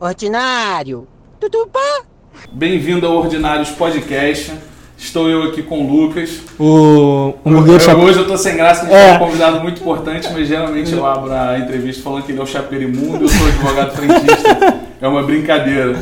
Ordinário. 0.00 1.08
Tutupá. 1.40 2.02
Bem-vindo 2.52 3.04
ao 3.04 3.16
Ordinários 3.16 3.70
Podcast. 3.70 4.52
Estou 4.96 5.28
eu 5.28 5.42
aqui 5.44 5.60
com 5.62 5.84
o 5.84 5.90
Lucas. 5.90 6.40
O, 6.58 7.34
o 7.44 7.50
Eu- 7.50 7.98
hoje 8.00 8.18
eu 8.18 8.26
tô 8.26 8.36
sem 8.36 8.56
graça, 8.56 8.86
que 8.86 8.92
a 8.92 8.96
gente 8.96 9.06
É. 9.06 9.08
tem 9.08 9.16
um 9.16 9.26
convidado 9.26 9.60
muito 9.60 9.80
importante, 9.80 10.28
mas 10.32 10.46
geralmente 10.46 10.92
eu 10.92 11.04
abro 11.04 11.32
a 11.32 11.58
entrevista 11.58 12.00
falando 12.02 12.22
que 12.24 12.30
ele 12.30 12.38
é 12.38 12.42
o 12.42 12.46
chapeiro 12.46 12.84
imundo, 12.84 13.24
eu 13.24 13.28
sou 13.28 13.46
advogado 13.48 13.96
frentista. 13.96 14.76
É 15.00 15.08
uma 15.08 15.22
brincadeira. 15.24 15.96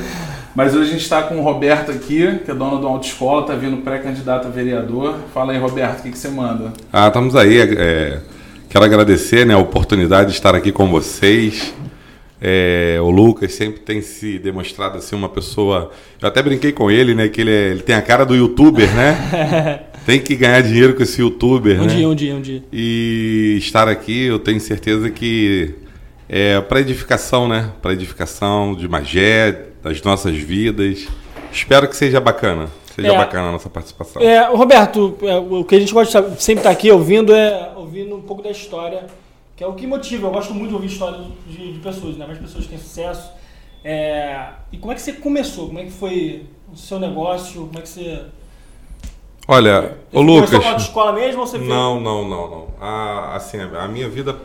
Mas 0.55 0.75
hoje 0.75 0.89
a 0.91 0.93
gente 0.93 1.03
está 1.03 1.23
com 1.23 1.37
o 1.39 1.43
Roberto 1.43 1.91
aqui, 1.91 2.41
que 2.45 2.51
é 2.51 2.55
dono 2.55 2.81
da 2.81 2.89
autoescola, 2.89 3.47
tá 3.47 3.55
vindo 3.55 3.79
pré-candidato 3.79 4.47
a 4.47 4.51
vereador. 4.51 5.15
Fala 5.33 5.53
aí, 5.53 5.59
Roberto, 5.59 6.01
o 6.01 6.03
que, 6.03 6.11
que 6.11 6.19
você 6.19 6.29
manda? 6.29 6.73
Ah, 6.93 7.09
estamos 7.09 7.35
aí. 7.35 7.59
é, 7.61 8.21
quero 8.69 8.85
agradecer 8.85 9.47
né, 9.47 9.55
a 9.55 9.59
oportunidade 9.59 10.31
de 10.31 10.37
estar 10.37 10.55
aqui 10.55 10.71
com 10.73 10.87
vocês. 10.91 11.73
É, 12.41 12.99
o 13.01 13.09
Lucas 13.11 13.55
sempre 13.55 13.81
tem 13.81 14.03
se 14.03 14.39
demonstrado 14.39 14.99
assim 14.99 15.17
uma 15.17 15.29
pessoa. 15.29 15.91
Eu 16.21 16.29
até 16.29 16.43
brinquei 16.43 16.71
com 16.73 16.91
ele, 16.91 17.15
né? 17.15 17.29
Que 17.29 17.41
ele, 17.41 17.51
é- 17.51 17.71
ele 17.71 17.81
tem 17.83 17.95
a 17.95 18.03
cara 18.03 18.27
do 18.27 18.35
youtuber, 18.35 18.89
né? 18.95 19.85
tem 20.05 20.21
que 20.21 20.37
ganhar 20.37 20.61
dinheiro 20.63 20.95
com 20.95 21.03
esse 21.03 21.21
youtuber, 21.21 21.81
Um 21.81 21.87
né? 21.87 21.95
dia, 21.95 22.09
um 22.09 22.15
dia, 22.15 22.35
um 22.35 22.41
dia. 22.41 22.63
E 22.73 23.57
estar 23.59 23.89
aqui, 23.89 24.25
eu 24.27 24.39
tenho 24.39 24.61
certeza 24.61 25.09
que 25.11 25.75
é 26.29 26.61
para 26.61 26.81
edificação, 26.81 27.49
né? 27.49 27.71
Para 27.81 27.93
edificação 27.95 28.75
de 28.75 28.87
Magé, 28.87 29.63
das 29.83 30.03
nossas 30.03 30.37
vidas. 30.37 31.07
Espero 31.51 31.89
que 31.89 31.97
seja 31.97 32.21
bacana. 32.21 32.69
Seja 32.95 33.13
É. 33.13 33.17
bacana 33.17 33.49
a 33.49 33.53
nossa 33.53 33.69
participação. 33.69 34.21
É, 34.23 34.47
Roberto, 34.49 35.17
é, 35.23 35.37
o 35.37 35.65
que 35.65 35.75
a 35.75 35.79
gente 35.81 35.93
gosta 35.93 36.23
de 36.23 36.43
sempre 36.43 36.61
estar 36.61 36.71
aqui 36.71 36.91
ouvindo 36.91 37.35
é 37.35 37.71
ouvindo 37.77 38.15
um 38.17 38.23
pouco 38.23 38.43
da 38.43 38.51
história, 38.51 39.05
que 39.57 39.65
é 39.65 39.67
o 39.67 39.75
que 39.75 39.87
motiva. 39.87 40.27
Eu 40.27 40.31
gosto 40.31 40.53
muito 40.55 40.69
de 40.69 40.75
ouvir 40.75 40.87
histórias 40.89 41.27
de, 41.47 41.73
de 41.73 41.79
pessoas, 41.81 42.17
né? 42.17 42.27
Várias 42.27 42.43
pessoas 42.43 42.65
que 42.65 42.71
têm 42.71 42.79
sucesso. 42.79 43.31
É, 43.83 44.51
e 44.73 44.79
como 44.79 44.93
é 44.93 44.95
que 44.95 45.01
você 45.03 45.13
começou? 45.15 45.67
Como 45.69 45.79
é 45.79 45.85
que 45.85 45.91
foi 45.93 46.47
o 46.73 46.77
seu 46.77 46.99
negócio? 46.99 47.67
Como 47.67 47.79
é 47.79 47.83
que 47.83 47.89
você. 47.89 48.25
Olha, 49.49 49.97
Você 50.11 50.19
ô 50.19 50.23
Lucas. 50.23 50.51
com 50.51 50.57
a 50.67 50.71
autoescola 50.71 51.13
mesmo 51.13 51.41
ou 51.41 51.47
você 51.47 51.57
fez- 51.59 51.69
Não, 51.71 52.01
não, 52.01 52.29
não, 52.29 52.51
não. 52.51 52.69
A, 52.81 53.37
assim, 53.37 53.59
a 53.61 53.87
minha 53.87 54.09
vida. 54.09 54.37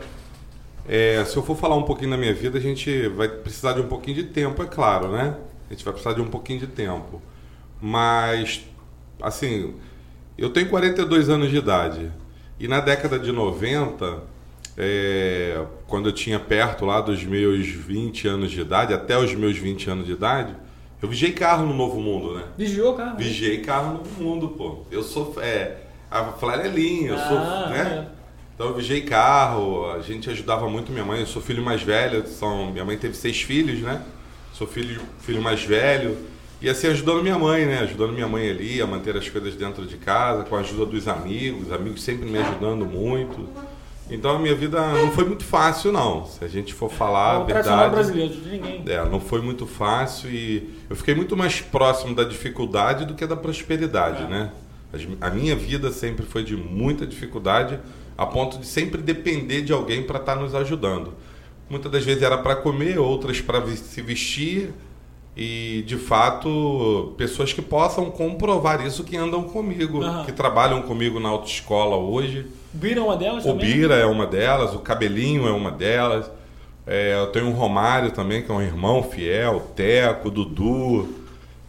é, 0.88 1.24
se 1.24 1.36
eu 1.36 1.42
for 1.42 1.56
falar 1.56 1.74
um 1.76 1.82
pouquinho 1.82 2.10
da 2.10 2.16
minha 2.16 2.32
vida, 2.32 2.56
a 2.58 2.60
gente 2.60 3.08
vai 3.08 3.28
precisar 3.28 3.72
de 3.72 3.80
um 3.80 3.88
pouquinho 3.88 4.16
de 4.16 4.24
tempo, 4.24 4.62
é 4.62 4.66
claro, 4.66 5.08
né? 5.10 5.36
A 5.68 5.72
gente 5.74 5.84
vai 5.84 5.92
precisar 5.92 6.14
de 6.14 6.20
um 6.20 6.28
pouquinho 6.28 6.60
de 6.60 6.66
tempo. 6.68 7.20
Mas, 7.80 8.62
assim, 9.20 9.74
eu 10.38 10.50
tenho 10.50 10.68
42 10.68 11.28
anos 11.28 11.50
de 11.50 11.56
idade. 11.56 12.12
E 12.60 12.68
na 12.68 12.78
década 12.78 13.18
de 13.18 13.32
90, 13.32 14.22
é, 14.76 15.64
quando 15.86 16.08
eu 16.08 16.12
tinha 16.12 16.38
perto 16.38 16.84
lá 16.84 17.00
dos 17.00 17.22
meus 17.24 17.66
20 17.66 18.28
anos 18.28 18.50
de 18.50 18.60
idade, 18.60 18.94
até 18.94 19.18
os 19.18 19.34
meus 19.34 19.56
20 19.56 19.90
anos 19.90 20.06
de 20.06 20.12
idade, 20.12 20.54
eu 21.00 21.08
vigiei 21.08 21.32
carro 21.32 21.66
no 21.66 21.74
Novo 21.74 22.00
Mundo, 22.00 22.34
né? 22.34 22.44
Vigiou, 22.56 22.94
cara? 22.94 23.14
Vigiei 23.14 23.58
carro 23.58 24.00
no 24.04 24.24
mundo, 24.24 24.48
pô. 24.48 24.84
Eu 24.90 25.02
sou 25.02 25.34
é, 25.42 25.78
a 26.10 26.24
flanelinha, 26.24 27.10
eu 27.10 27.18
sou, 27.18 27.38
Ah, 27.38 27.68
né? 27.70 28.08
Então 28.54 28.68
eu 28.68 28.74
vigiei 28.74 29.00
carro, 29.00 29.90
a 29.90 30.00
gente 30.00 30.30
ajudava 30.30 30.68
muito 30.68 30.92
minha 30.92 31.04
mãe. 31.04 31.20
Eu 31.20 31.26
sou 31.26 31.42
filho 31.42 31.62
mais 31.62 31.82
velho, 31.82 32.26
são, 32.28 32.70
minha 32.70 32.84
mãe 32.84 32.96
teve 32.96 33.16
seis 33.16 33.42
filhos, 33.42 33.80
né? 33.80 34.00
Sou 34.52 34.66
filho, 34.66 35.00
filho 35.20 35.42
mais 35.42 35.64
velho. 35.64 36.16
E 36.60 36.68
assim, 36.68 36.86
ajudando 36.86 37.22
minha 37.22 37.38
mãe, 37.38 37.66
né? 37.66 37.80
Ajudando 37.80 38.12
minha 38.12 38.28
mãe 38.28 38.48
ali 38.48 38.80
a 38.80 38.86
manter 38.86 39.16
as 39.16 39.28
coisas 39.28 39.56
dentro 39.56 39.84
de 39.84 39.96
casa, 39.96 40.44
com 40.44 40.54
a 40.54 40.60
ajuda 40.60 40.86
dos 40.86 41.08
amigos, 41.08 41.72
amigos 41.72 42.02
sempre 42.02 42.28
me 42.28 42.38
ajudando 42.38 42.86
muito. 42.86 43.48
Então 44.10 44.36
a 44.36 44.38
minha 44.38 44.54
vida 44.54 44.80
não 44.92 45.10
foi 45.12 45.24
muito 45.24 45.44
fácil, 45.44 45.90
não. 45.92 46.26
Se 46.26 46.44
a 46.44 46.48
gente 46.48 46.74
for 46.74 46.90
falar 46.90 47.38
É 47.38 47.42
a 47.42 47.44
verdade. 47.44 47.90
brasileiro, 47.90 48.34
de 48.34 48.48
ninguém. 48.50 48.82
É, 48.86 49.04
não 49.08 49.20
foi 49.20 49.40
muito 49.40 49.66
fácil 49.66 50.30
e 50.30 50.68
eu 50.90 50.96
fiquei 50.96 51.14
muito 51.14 51.36
mais 51.36 51.60
próximo 51.60 52.14
da 52.14 52.24
dificuldade 52.24 53.06
do 53.06 53.14
que 53.14 53.26
da 53.26 53.36
prosperidade, 53.36 54.24
É. 54.24 54.26
né? 54.26 54.50
A 55.22 55.30
minha 55.30 55.56
vida 55.56 55.90
sempre 55.90 56.26
foi 56.26 56.44
de 56.44 56.54
muita 56.54 57.06
dificuldade, 57.06 57.78
a 58.18 58.26
ponto 58.26 58.58
de 58.58 58.66
sempre 58.66 59.00
depender 59.00 59.62
de 59.62 59.72
alguém 59.72 60.02
para 60.02 60.18
estar 60.18 60.36
nos 60.36 60.54
ajudando. 60.54 61.14
Muitas 61.70 61.90
das 61.90 62.04
vezes 62.04 62.22
era 62.22 62.36
para 62.36 62.54
comer, 62.56 62.98
outras 62.98 63.40
para 63.40 63.66
se 63.74 64.02
vestir 64.02 64.74
e, 65.36 65.82
de 65.86 65.96
fato, 65.96 67.14
pessoas 67.16 67.52
que 67.52 67.62
possam 67.62 68.10
comprovar 68.10 68.84
isso 68.86 69.02
que 69.04 69.16
andam 69.16 69.44
comigo, 69.44 70.02
Aham. 70.02 70.24
que 70.24 70.32
trabalham 70.32 70.82
comigo 70.82 71.18
na 71.18 71.28
autoescola 71.30 71.96
hoje. 71.96 72.46
Bira 72.72 73.00
é 73.00 73.02
uma 73.02 73.16
delas 73.16 73.44
O 73.44 73.48
também? 73.48 73.66
Bira 73.72 73.94
é 73.94 74.04
uma 74.06 74.26
delas, 74.26 74.74
o 74.74 74.78
Cabelinho 74.80 75.46
é 75.46 75.52
uma 75.52 75.70
delas. 75.70 76.30
É, 76.86 77.14
eu 77.14 77.28
tenho 77.28 77.48
o 77.48 77.52
Romário 77.52 78.10
também, 78.10 78.42
que 78.42 78.50
é 78.50 78.54
um 78.54 78.60
irmão 78.60 79.02
fiel, 79.02 79.56
o 79.56 79.60
Teco, 79.60 80.28
o 80.28 80.30
Dudu. 80.30 81.08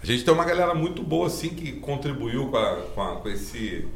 A 0.02 0.06
gente 0.06 0.26
tem 0.26 0.34
uma 0.34 0.44
galera 0.44 0.74
muito 0.74 1.02
boa, 1.02 1.28
assim, 1.28 1.50
que 1.50 1.72
contribuiu 1.74 2.48
com, 2.48 2.58
a- 2.58 2.78
com 2.94 3.02
a- 3.02 3.16
com 3.18 3.30
esse... 3.30 3.88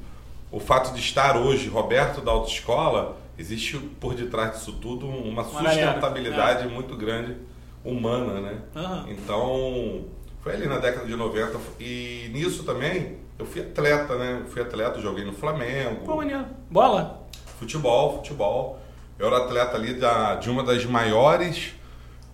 O 0.49 0.59
fato 0.61 0.93
de 0.93 1.01
estar 1.01 1.35
hoje, 1.35 1.67
Roberto 1.67 2.21
da 2.21 2.31
Autoescola, 2.31 3.17
existe 3.37 3.77
por 3.99 4.13
detrás 4.13 4.51
disso 4.53 4.71
tudo 4.81 5.05
uma 5.05 5.41
Uma 5.41 5.61
galera, 5.61 5.73
sustentabilidade 5.91 6.67
muito 6.69 6.95
grande 6.95 7.35
humana, 7.83 8.39
né? 8.41 8.57
Aham. 8.75 9.05
Então, 9.09 10.05
foi 10.41 10.53
ali 10.53 10.67
na 10.67 10.77
década 10.79 11.05
de 11.05 11.15
90. 11.15 11.57
E 11.79 12.29
nisso 12.33 12.63
também, 12.63 13.17
eu 13.37 13.45
fui 13.45 13.61
atleta, 13.61 14.15
né? 14.17 14.41
Eu 14.43 14.49
fui 14.49 14.61
atleta, 14.61 14.99
joguei 14.99 15.23
no 15.25 15.33
Flamengo. 15.33 16.05
Pô, 16.05 16.15
maneiro. 16.17 16.45
Bola? 16.69 17.23
Futebol, 17.59 18.17
futebol. 18.17 18.79
Eu 19.17 19.27
era 19.27 19.37
atleta 19.37 19.75
ali 19.75 19.93
da, 19.93 20.35
de 20.35 20.49
uma 20.49 20.63
das 20.63 20.85
maiores 20.85 21.73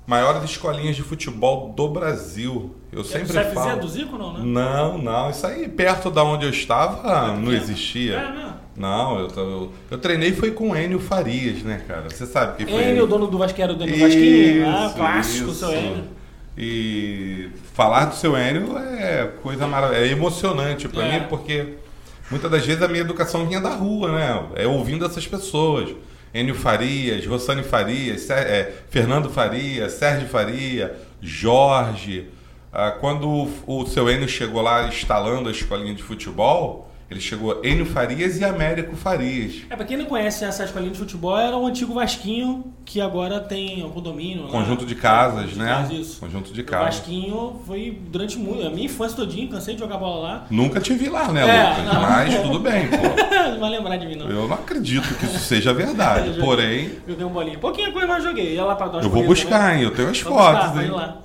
maiores 0.06 0.44
escolinhas 0.44 0.98
de 0.98 1.02
futebol 1.02 1.70
do 1.70 1.88
Brasil. 1.88 2.76
Eu 2.92 3.04
sempre 3.06 3.28
Você 3.32 3.40
é 3.40 3.52
falo. 3.52 3.80
do 3.80 3.88
Zico 3.88 4.18
não, 4.18 4.34
né? 4.34 4.40
Não, 4.44 4.98
não. 4.98 5.30
Isso 5.30 5.48
aí 5.48 5.68
perto 5.70 6.12
da 6.12 6.24
onde 6.24 6.46
eu 6.46 6.50
estava 6.50 7.28
não 7.28 7.36
pequeno. 7.46 7.54
existia. 7.54 8.18
É? 8.18 8.53
Não, 8.76 9.20
eu, 9.20 9.28
eu, 9.38 9.72
eu 9.92 9.98
treinei 10.00 10.32
foi 10.34 10.52
com 10.52 10.72
o 10.72 10.76
Enio 10.76 11.00
Farias, 11.00 11.62
né, 11.62 11.82
cara? 11.88 12.10
Você 12.10 12.26
sabe 12.26 12.58
que 12.66 12.72
foi. 12.72 12.84
Enio, 12.90 13.04
o 13.04 13.08
dono 13.08 13.28
do 13.28 13.38
Vasqueiro, 13.38 13.76
do 13.76 13.86
Vasquinho. 13.86 14.68
Ah, 14.68 14.92
clássico, 14.96 15.52
isso. 15.52 15.60
seu 15.60 15.72
Enio. 15.72 16.04
E 16.58 17.50
falar 17.74 18.06
do 18.06 18.16
seu 18.16 18.38
Enio 18.38 18.78
é 18.78 19.30
coisa 19.42 19.68
maravilhosa, 19.68 20.06
é 20.08 20.12
emocionante 20.12 20.88
para 20.88 21.04
É. 21.06 21.20
mim, 21.20 21.26
porque 21.30 21.76
muitas 22.32 22.50
das 22.50 22.66
vezes 22.66 22.82
a 22.82 22.88
minha 22.88 23.02
educação 23.02 23.46
vinha 23.46 23.60
da 23.62 23.70
rua, 23.72 24.12
né? 24.12 24.44
É 24.56 24.68
ouvindo 24.68 25.06
essas 25.06 25.26
pessoas. 25.28 25.90
Enio 26.34 26.56
Farias, 26.56 27.26
Rossane 27.28 27.62
Farias, 27.64 28.28
é, 28.32 28.72
Fernando 28.90 29.30
Farias, 29.30 29.94
Sérgio 29.94 30.28
Faria, 30.28 30.96
Jorge. 31.22 32.26
Ah, 32.72 32.90
quando 32.90 33.28
o, 33.30 33.82
o 33.82 33.86
seu 33.86 34.10
Enio 34.10 34.28
chegou 34.28 34.62
lá 34.64 34.88
instalando 34.88 35.48
a 35.48 35.52
escolinha 35.52 35.94
de 35.94 36.02
futebol, 36.02 36.92
ele 37.14 37.22
chegou 37.22 37.62
Enio 37.64 37.86
Farias 37.86 38.40
e 38.40 38.44
Américo 38.44 38.96
Farias. 38.96 39.62
É, 39.70 39.76
pra 39.76 39.86
quem 39.86 39.96
não 39.98 40.06
conhece 40.06 40.44
essa 40.44 40.64
escolinha 40.66 40.92
de 40.92 40.98
futebol, 40.98 41.38
era 41.38 41.56
um 41.58 41.68
antigo 41.68 41.94
Vasquinho, 41.94 42.66
que 42.84 43.00
agora 43.00 43.40
tem 43.40 43.84
um 43.86 43.90
condomínio. 43.90 44.44
lá. 44.46 44.50
Conjunto 44.50 44.86
de 44.86 44.96
casas, 44.96 45.34
Conjunto 45.44 45.54
de 45.54 45.60
né? 45.60 45.70
casas, 45.74 45.92
isso. 45.98 46.20
Conjunto 46.20 46.54
de 46.54 46.62
O 46.62 46.66
casas. 46.66 46.86
Vasquinho 46.98 47.62
foi 47.66 47.98
durante 48.12 48.38
muito. 48.38 48.66
A 48.66 48.70
minha 48.70 48.86
infância 48.86 49.16
todinha, 49.16 49.48
cansei 49.48 49.76
de 49.76 49.80
jogar 49.80 49.98
bola 49.98 50.22
lá. 50.28 50.46
Nunca 50.50 50.80
te 50.80 50.94
vi 50.94 51.08
lá, 51.10 51.32
né, 51.32 51.42
É, 51.48 51.70
Lucas? 51.70 51.86
não. 51.94 52.02
Mas 52.02 52.42
tudo 52.42 52.60
bem, 52.60 52.88
pô. 52.88 52.98
não 53.52 53.60
vai 53.60 53.70
lembrar 53.70 53.98
de 53.98 54.06
mim, 54.08 54.16
não. 54.16 54.28
Eu 54.30 54.48
não 54.48 54.56
acredito 54.56 55.14
que 55.16 55.26
isso 55.26 55.40
seja 55.40 55.74
verdade. 55.74 56.28
Eu 56.28 56.34
joguei. 56.34 56.44
Porém, 56.46 56.92
Joguei 57.08 57.26
um 57.26 57.30
bolinho. 57.30 57.60
Pouquinha 57.60 57.92
coisa, 57.92 58.08
mas 58.08 58.24
joguei. 58.24 58.56
Ia 58.56 58.66
lá 58.66 58.76
pra 58.76 58.88
dar 58.88 59.04
eu 59.04 59.10
vou 59.10 59.24
buscar, 59.24 59.60
também. 59.60 59.78
hein? 59.78 59.84
Eu 59.84 59.92
tenho 59.92 60.10
as 60.10 60.20
Vou 60.22 60.34
buscar, 60.34 60.62
fotos, 60.70 60.82
ir 60.82 60.86
hein? 60.86 60.92
lá. 60.92 61.18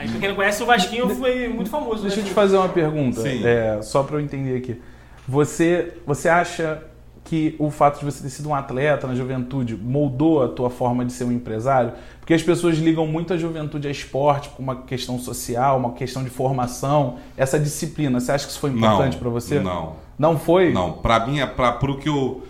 Aí, 0.00 0.08
pra 0.08 0.18
quem 0.18 0.28
não 0.30 0.36
conhece, 0.36 0.62
o 0.62 0.66
Vasquinho 0.66 1.08
foi 1.10 1.46
muito 1.46 1.68
famoso. 1.68 2.00
Deixa 2.00 2.20
eu 2.20 2.22
né? 2.22 2.28
te 2.30 2.34
fazer 2.34 2.56
uma 2.56 2.70
pergunta, 2.70 3.20
Sim. 3.20 3.44
é, 3.44 3.82
só 3.82 4.02
para 4.02 4.16
eu 4.16 4.20
entender 4.20 4.56
aqui. 4.56 4.80
Você, 5.28 5.92
você 6.06 6.26
acha 6.26 6.82
que 7.22 7.54
o 7.58 7.70
fato 7.70 7.98
de 7.98 8.06
você 8.06 8.22
ter 8.22 8.30
sido 8.30 8.48
um 8.48 8.54
atleta 8.54 9.06
na 9.06 9.14
juventude 9.14 9.76
moldou 9.76 10.42
a 10.42 10.48
tua 10.48 10.70
forma 10.70 11.04
de 11.04 11.12
ser 11.12 11.24
um 11.24 11.32
empresário? 11.32 11.92
Porque 12.18 12.32
as 12.32 12.42
pessoas 12.42 12.78
ligam 12.78 13.06
muito 13.06 13.34
a 13.34 13.36
juventude 13.36 13.88
a 13.88 13.90
esporte, 13.90 14.48
com 14.48 14.62
uma 14.62 14.76
questão 14.76 15.18
social, 15.18 15.78
uma 15.78 15.92
questão 15.92 16.24
de 16.24 16.30
formação, 16.30 17.18
essa 17.36 17.60
disciplina. 17.60 18.18
Você 18.18 18.32
acha 18.32 18.46
que 18.46 18.52
isso 18.52 18.60
foi 18.60 18.70
importante 18.70 19.18
para 19.18 19.28
você? 19.28 19.60
Não. 19.60 19.96
Não 20.18 20.38
foi? 20.38 20.72
Não, 20.72 20.92
para 20.92 21.26
mim, 21.26 21.40
é 21.40 21.46
para 21.46 21.72
pro 21.72 21.98
que 21.98 22.08
eu 22.08 22.42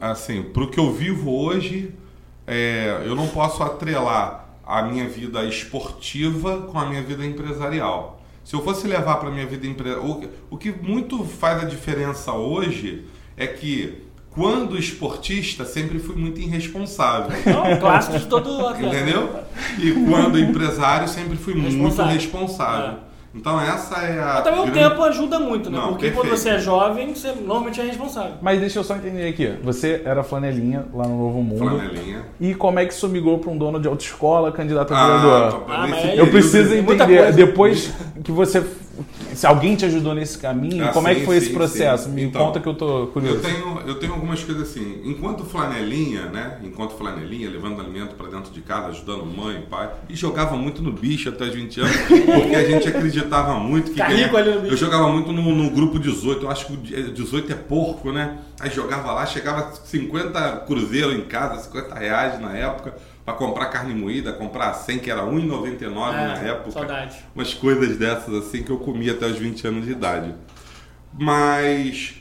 assim, 0.00 0.42
pro 0.42 0.68
que 0.68 0.80
eu 0.80 0.92
vivo 0.92 1.32
hoje, 1.32 1.94
é, 2.44 3.02
eu 3.06 3.14
não 3.14 3.28
posso 3.28 3.62
atrelar 3.62 4.41
a 4.72 4.82
minha 4.82 5.06
vida 5.06 5.44
esportiva 5.44 6.62
com 6.62 6.78
a 6.78 6.86
minha 6.86 7.02
vida 7.02 7.24
empresarial. 7.26 8.22
Se 8.42 8.54
eu 8.54 8.62
fosse 8.62 8.88
levar 8.88 9.16
para 9.16 9.30
minha 9.30 9.46
vida 9.46 9.66
empresarial, 9.66 10.22
o, 10.50 10.56
que 10.56 10.72
muito 10.72 11.24
faz 11.24 11.62
a 11.62 11.66
diferença 11.66 12.32
hoje 12.32 13.04
é 13.36 13.46
que 13.46 14.02
quando 14.30 14.78
esportista 14.78 15.66
sempre 15.66 15.98
fui 15.98 16.16
muito 16.16 16.40
irresponsável. 16.40 17.36
Não, 17.44 17.78
clássico 17.78 18.18
de 18.18 18.26
todo 18.26 18.48
atleta. 18.66 18.96
Entendeu? 18.96 19.40
E 19.78 19.92
quando 20.08 20.38
empresário 20.38 21.06
sempre 21.06 21.36
fui 21.36 21.54
muito 21.54 21.74
Responsável. 21.74 22.12
responsável. 22.14 22.98
Então 23.34 23.58
essa 23.60 23.96
é 24.02 24.20
a. 24.20 24.24
Mas 24.34 24.44
também 24.44 24.60
o 24.60 24.64
grande- 24.64 24.78
tempo 24.90 25.02
ajuda 25.04 25.38
muito, 25.38 25.70
né? 25.70 25.78
Não, 25.78 25.88
Porque 25.88 26.10
quando 26.10 26.28
perfeito. 26.28 26.38
você 26.42 26.48
é 26.50 26.58
jovem, 26.58 27.14
você 27.14 27.32
normalmente 27.32 27.80
é 27.80 27.84
responsável. 27.84 28.32
Mas 28.42 28.60
deixa 28.60 28.78
eu 28.78 28.84
só 28.84 28.94
entender 28.96 29.26
aqui. 29.26 29.54
Você 29.62 30.02
era 30.04 30.22
flanelinha 30.22 30.84
lá 30.92 31.06
no 31.08 31.16
Novo 31.16 31.42
Mundo. 31.42 31.58
Flanelinha. 31.58 32.22
E 32.38 32.54
como 32.54 32.78
é 32.78 32.84
que 32.84 32.92
isso 32.92 33.08
migrou 33.08 33.38
para 33.38 33.50
um 33.50 33.56
dono 33.56 33.80
de 33.80 33.88
autoescola, 33.88 34.52
candidato 34.52 34.92
a 34.92 34.98
Ah, 34.98 35.06
vereador? 35.06 35.64
Ah, 35.68 36.14
Eu 36.14 36.26
preciso 36.30 36.74
entender, 36.74 37.32
depois 37.32 37.90
que 38.22 38.30
você. 38.30 38.62
Se 39.34 39.46
alguém 39.46 39.74
te 39.74 39.84
ajudou 39.86 40.14
nesse 40.14 40.36
caminho, 40.38 40.84
Ah, 40.84 40.88
como 40.88 41.08
é 41.08 41.14
que 41.14 41.20
sim, 41.20 41.26
foi 41.26 41.36
esse 41.36 41.46
sim, 41.48 41.54
processo? 41.54 42.04
sim. 42.04 42.10
Me 42.10 42.22
Então, 42.24 42.46
conta 42.46 42.60
que 42.60 42.68
eu 42.68 42.74
tô 42.74 43.06
curioso. 43.08 43.36
Eu 43.36 43.42
tenho, 43.42 43.80
eu 43.86 43.94
tenho 43.96 44.12
algumas 44.12 44.42
coisas 44.44 44.68
assim. 44.70 45.00
Enquanto 45.04 45.44
flanelinha, 45.44 46.26
né? 46.26 46.58
Enquanto 46.62 46.92
flanelinha, 46.96 47.48
levando 47.50 47.80
alimento 47.80 48.14
para 48.14 48.28
dentro 48.28 48.52
de 48.52 48.60
casa, 48.60 48.88
ajudando 48.88 49.24
mãe, 49.24 49.62
pai. 49.70 49.90
E 50.08 50.14
jogava 50.14 50.56
muito 50.56 50.82
no 50.82 50.92
bicho 50.92 51.28
até 51.28 51.44
os 51.44 51.54
20 51.54 51.80
anos, 51.80 51.96
porque 51.96 52.54
a 52.56 52.64
gente 52.68 52.88
acreditava 52.88 53.54
muito 53.54 53.86
que. 53.86 53.92
Ficar 53.92 54.08
rico 54.08 54.36
ali 54.36 54.50
no 54.54 54.60
bicho. 54.60 54.72
Eu 54.74 54.76
jogava 54.76 55.08
muito 55.08 55.32
no, 55.32 55.54
no 55.54 55.70
grupo 55.70 55.98
18. 55.98 56.44
Eu 56.44 56.50
acho 56.50 56.66
que 56.66 56.72
o 56.74 56.76
18 57.12 57.50
é 57.52 57.54
porco, 57.56 58.12
né? 58.12 58.38
Aí 58.60 58.70
jogava 58.70 59.12
lá, 59.12 59.24
chegava 59.26 59.72
50 59.84 60.64
cruzeiro 60.66 61.12
em 61.12 61.22
casa, 61.22 61.62
50 61.64 61.94
reais 61.94 62.40
na 62.40 62.52
época, 62.56 62.94
para 63.24 63.34
comprar 63.34 63.66
carne 63.66 63.94
moída, 63.94 64.32
comprar 64.32 64.72
100, 64.74 64.98
que 64.98 65.10
era 65.10 65.22
1,99 65.22 65.88
na 65.90 66.42
É, 66.44 66.48
época 66.50 66.70
Saudade. 66.72 67.18
umas 67.34 67.54
coisas 67.54 67.96
dessas 67.96 68.34
assim 68.34 68.62
que 68.62 68.70
eu 68.70 68.78
comia 68.78 69.12
até 69.12 69.26
os 69.26 69.38
20 69.38 69.66
anos 69.66 69.84
de 69.86 69.92
idade. 69.92 70.34
Mas 71.18 72.14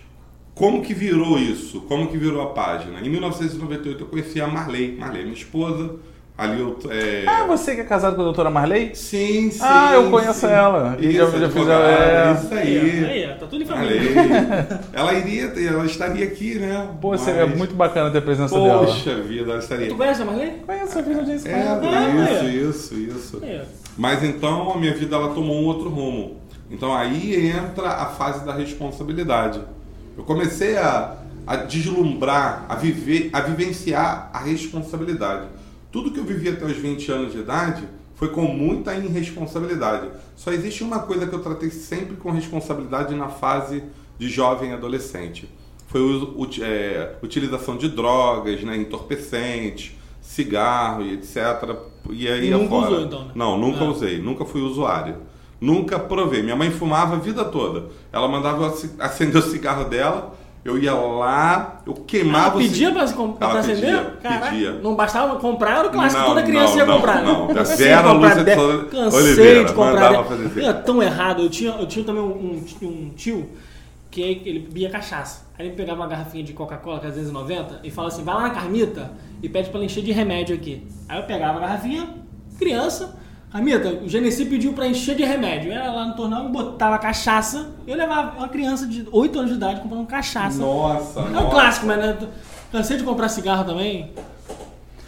como 0.54 0.82
que 0.84 0.94
virou 0.94 1.40
isso? 1.40 1.82
Como 1.82 2.08
que 2.10 2.18
virou 2.18 2.42
a 2.42 2.54
página? 2.54 3.00
Em 3.00 3.10
1998 3.10 4.04
eu 4.04 4.08
conheci 4.08 4.40
a 4.42 4.48
Marley, 4.48 4.96
Marley, 4.98 5.24
minha 5.24 5.36
esposa. 5.36 5.96
Ali 6.38 6.60
eu. 6.60 6.80
É... 6.90 7.24
Ah, 7.28 7.44
você 7.46 7.76
que 7.76 7.82
é 7.82 7.84
casado 7.84 8.16
com 8.16 8.22
a 8.22 8.24
doutora 8.24 8.50
Marley? 8.50 8.96
Sim, 8.96 9.52
sim. 9.52 9.60
Ah, 9.62 9.92
eu 9.94 10.10
conheço 10.10 10.40
sim. 10.40 10.48
ela. 10.48 10.98
E 11.00 11.08
Isso, 11.10 11.18
já- 11.18 11.26
já 11.26 11.32
fiz 11.32 11.44
advogada, 11.44 11.86
a- 11.86 11.92
é. 11.92 12.34
Isso 12.34 12.54
Aí, 12.54 12.80
aí. 12.80 13.24
aí, 13.26 13.36
tá 13.38 13.46
tudo 13.46 13.62
em 13.62 13.66
família. 13.66 14.00
ela 14.94 15.14
iria, 15.14 15.44
ela 15.70 15.86
estaria 15.86 16.26
aqui, 16.26 16.56
né? 16.56 16.88
Pô, 17.00 17.12
Mas- 17.12 17.22
seria 17.22 17.46
muito 17.46 17.76
bacana 17.76 18.10
ter 18.10 18.18
a 18.20 18.22
presença 18.22 18.56
dela. 18.60 18.86
Poxa 18.86 19.16
vida, 19.22 19.52
ela 19.52 19.60
estaria. 19.60 19.88
Tu 19.90 19.96
conhece 19.96 20.22
a 20.22 20.26
Marley? 20.26 20.52
Conheço 20.66 21.00
a 21.00 21.04
filha 21.04 21.24
de 21.24 21.32
Jace 21.32 21.48
É, 21.48 21.54
Ah, 21.54 22.44
isso, 22.44 22.96
isso, 22.96 22.96
isso. 22.96 23.40
É. 23.44 23.62
Mas 23.98 24.24
então 24.24 24.72
a 24.72 24.78
minha 24.78 24.94
vida 24.96 25.16
ela 25.16 25.34
tomou 25.36 25.62
um 25.62 25.66
outro 25.66 25.90
rumo. 25.90 26.38
Então 26.72 26.96
aí 26.96 27.50
entra 27.50 27.88
a 27.90 28.06
fase 28.06 28.44
da 28.46 28.54
responsabilidade. 28.54 29.60
Eu 30.18 30.24
comecei 30.24 30.78
a, 30.78 31.18
a 31.46 31.56
deslumbrar, 31.58 32.66
a 32.70 32.76
viver, 32.76 33.30
a 33.34 33.42
vivenciar 33.42 34.30
a 34.34 34.40
responsabilidade. 34.40 35.44
Tudo 35.92 36.12
que 36.12 36.20
eu 36.20 36.24
vivi 36.24 36.50
até 36.50 36.66
os 36.66 36.78
20 36.78 37.12
anos 37.12 37.32
de 37.34 37.40
idade 37.40 37.84
foi 38.16 38.30
com 38.30 38.44
muita 38.44 38.94
irresponsabilidade. 38.96 40.10
Só 40.36 40.52
existe 40.52 40.84
uma 40.84 41.00
coisa 41.00 41.26
que 41.28 41.34
eu 41.34 41.40
tratei 41.40 41.70
sempre 41.70 42.16
com 42.16 42.32
responsabilidade 42.32 43.16
na 43.16 43.28
fase 43.30 43.84
de 44.18 44.30
jovem 44.30 44.70
e 44.72 44.74
adolescente. 44.74 45.50
Foi 45.88 46.00
a 46.02 46.66
é, 46.66 47.16
utilização 47.22 47.76
de 47.76 47.90
drogas, 47.90 48.64
né, 48.64 48.78
entorpecentes, 48.78 49.92
cigarro 50.22 51.02
e 51.04 51.14
etc. 51.14 51.76
E 52.12 52.28
aí 52.28 52.50
nunca 52.52 52.66
afora. 52.78 52.92
usou, 52.92 53.02
então, 53.06 53.26
né? 53.26 53.32
Não, 53.36 53.58
nunca 53.58 53.84
Ah. 53.84 53.90
usei, 53.90 54.20
nunca 54.22 54.46
fui 54.46 54.62
usuário. 54.62 55.18
Nunca 55.60 56.00
provei. 56.00 56.42
Minha 56.42 56.56
mãe 56.56 56.72
fumava 56.72 57.16
a 57.16 57.20
vida 57.20 57.44
toda. 57.46 57.86
Ela 58.12 58.28
mandava 58.28 58.64
eu 58.64 58.70
ace- 58.70 58.96
acender 59.00 59.38
o 59.38 59.42
cigarro 59.46 59.86
dela, 59.90 60.36
eu 60.64 60.78
ia 60.78 60.94
lá, 60.94 61.82
eu 61.86 61.94
Ah, 61.98 62.04
queimava 62.06 62.58
o 62.58 62.62
pedia 62.62 62.88
ci- 62.90 62.94
pra, 62.94 63.08
se 63.08 63.14
comp- 63.14 63.38
pra 63.38 63.50
Ela 63.50 63.60
acender? 63.60 64.06
pedia, 64.22 64.72
não 64.74 64.96
bastava 64.96 65.36
comprar, 65.40 65.80
era 65.80 65.88
o 65.88 65.92
clássico, 65.92 66.22
Não, 66.22 66.28
toda 66.30 66.44
criança 66.44 66.72
não, 66.74 66.78
ia 66.78 66.86
não, 66.86 66.96
comprar. 66.96 67.24
não. 67.24 67.42
né? 67.48 67.54
Da 67.54 67.60
Cansei 67.62 67.78
Vera 67.88 68.02
de 68.04 68.04
comprar 68.14 68.56
Sola- 68.56 68.86
Cansei 68.86 69.20
Oliveira, 69.22 69.64
de 69.66 69.74
comprar. 69.74 70.14
Era 70.58 70.74
tão 70.74 71.02
errado. 71.04 71.42
Eu 71.42 71.50
tinha, 71.50 71.72
eu 71.72 71.88
tinha 71.88 72.06
também 72.06 72.22
um, 72.22 72.28
um- 72.82 72.88
um 72.88 73.10
tio 73.16 73.50
que 74.12 74.22
ele 74.22 74.60
bebia 74.60 74.90
cachaça. 74.90 75.46
Aí 75.58 75.68
ele 75.68 75.76
pegava 75.76 76.02
uma 76.02 76.08
garrafinha 76.08 76.44
de 76.44 76.54
Coca-Cola, 76.54 77.00
que 77.00 77.06
é 77.08 77.10
290, 77.10 77.80
e 77.84 77.90
fala 77.90 78.10
assim, 78.10 78.24
vai 78.24 78.36
lá 78.36 78.42
na 78.42 78.50
Carmita 78.50 79.12
e 79.42 79.48
pede 79.50 79.70
pra 79.70 79.78
ela 79.78 79.86
encher 79.86 80.04
de 80.04 80.12
remédio 80.12 80.54
aqui. 80.56 80.86
Aí 81.08 81.18
eu 81.20 81.24
pegava 81.24 81.58
a 81.60 81.62
garrafinha, 81.62 82.08
criança, 82.60 83.16
Carmita, 83.52 83.90
o 84.04 84.08
Genesi 84.08 84.46
pediu 84.46 84.72
pra 84.72 84.88
encher 84.88 85.16
de 85.16 85.24
remédio. 85.24 85.72
Eu 85.74 85.76
ia 85.76 85.92
lá 85.92 86.06
no 86.06 86.16
tornão 86.16 86.48
e 86.48 86.52
botava 86.52 86.98
cachaça. 86.98 87.70
Eu 87.86 87.98
levava 87.98 88.38
uma 88.38 88.48
criança 88.48 88.88
de 88.88 89.06
8 89.12 89.38
anos 89.40 89.52
de 89.52 89.58
idade 89.58 89.82
comprando 89.82 90.08
cachaça. 90.08 90.60
Nossa, 90.60 91.20
É 91.20 91.24
um 91.24 91.30
nossa. 91.32 91.50
clássico, 91.50 91.86
mas 91.86 91.98
né? 91.98 92.18
Cansei 92.72 92.96
de 92.98 93.04
comprar 93.04 93.28
cigarro 93.28 93.66
também. 93.66 94.10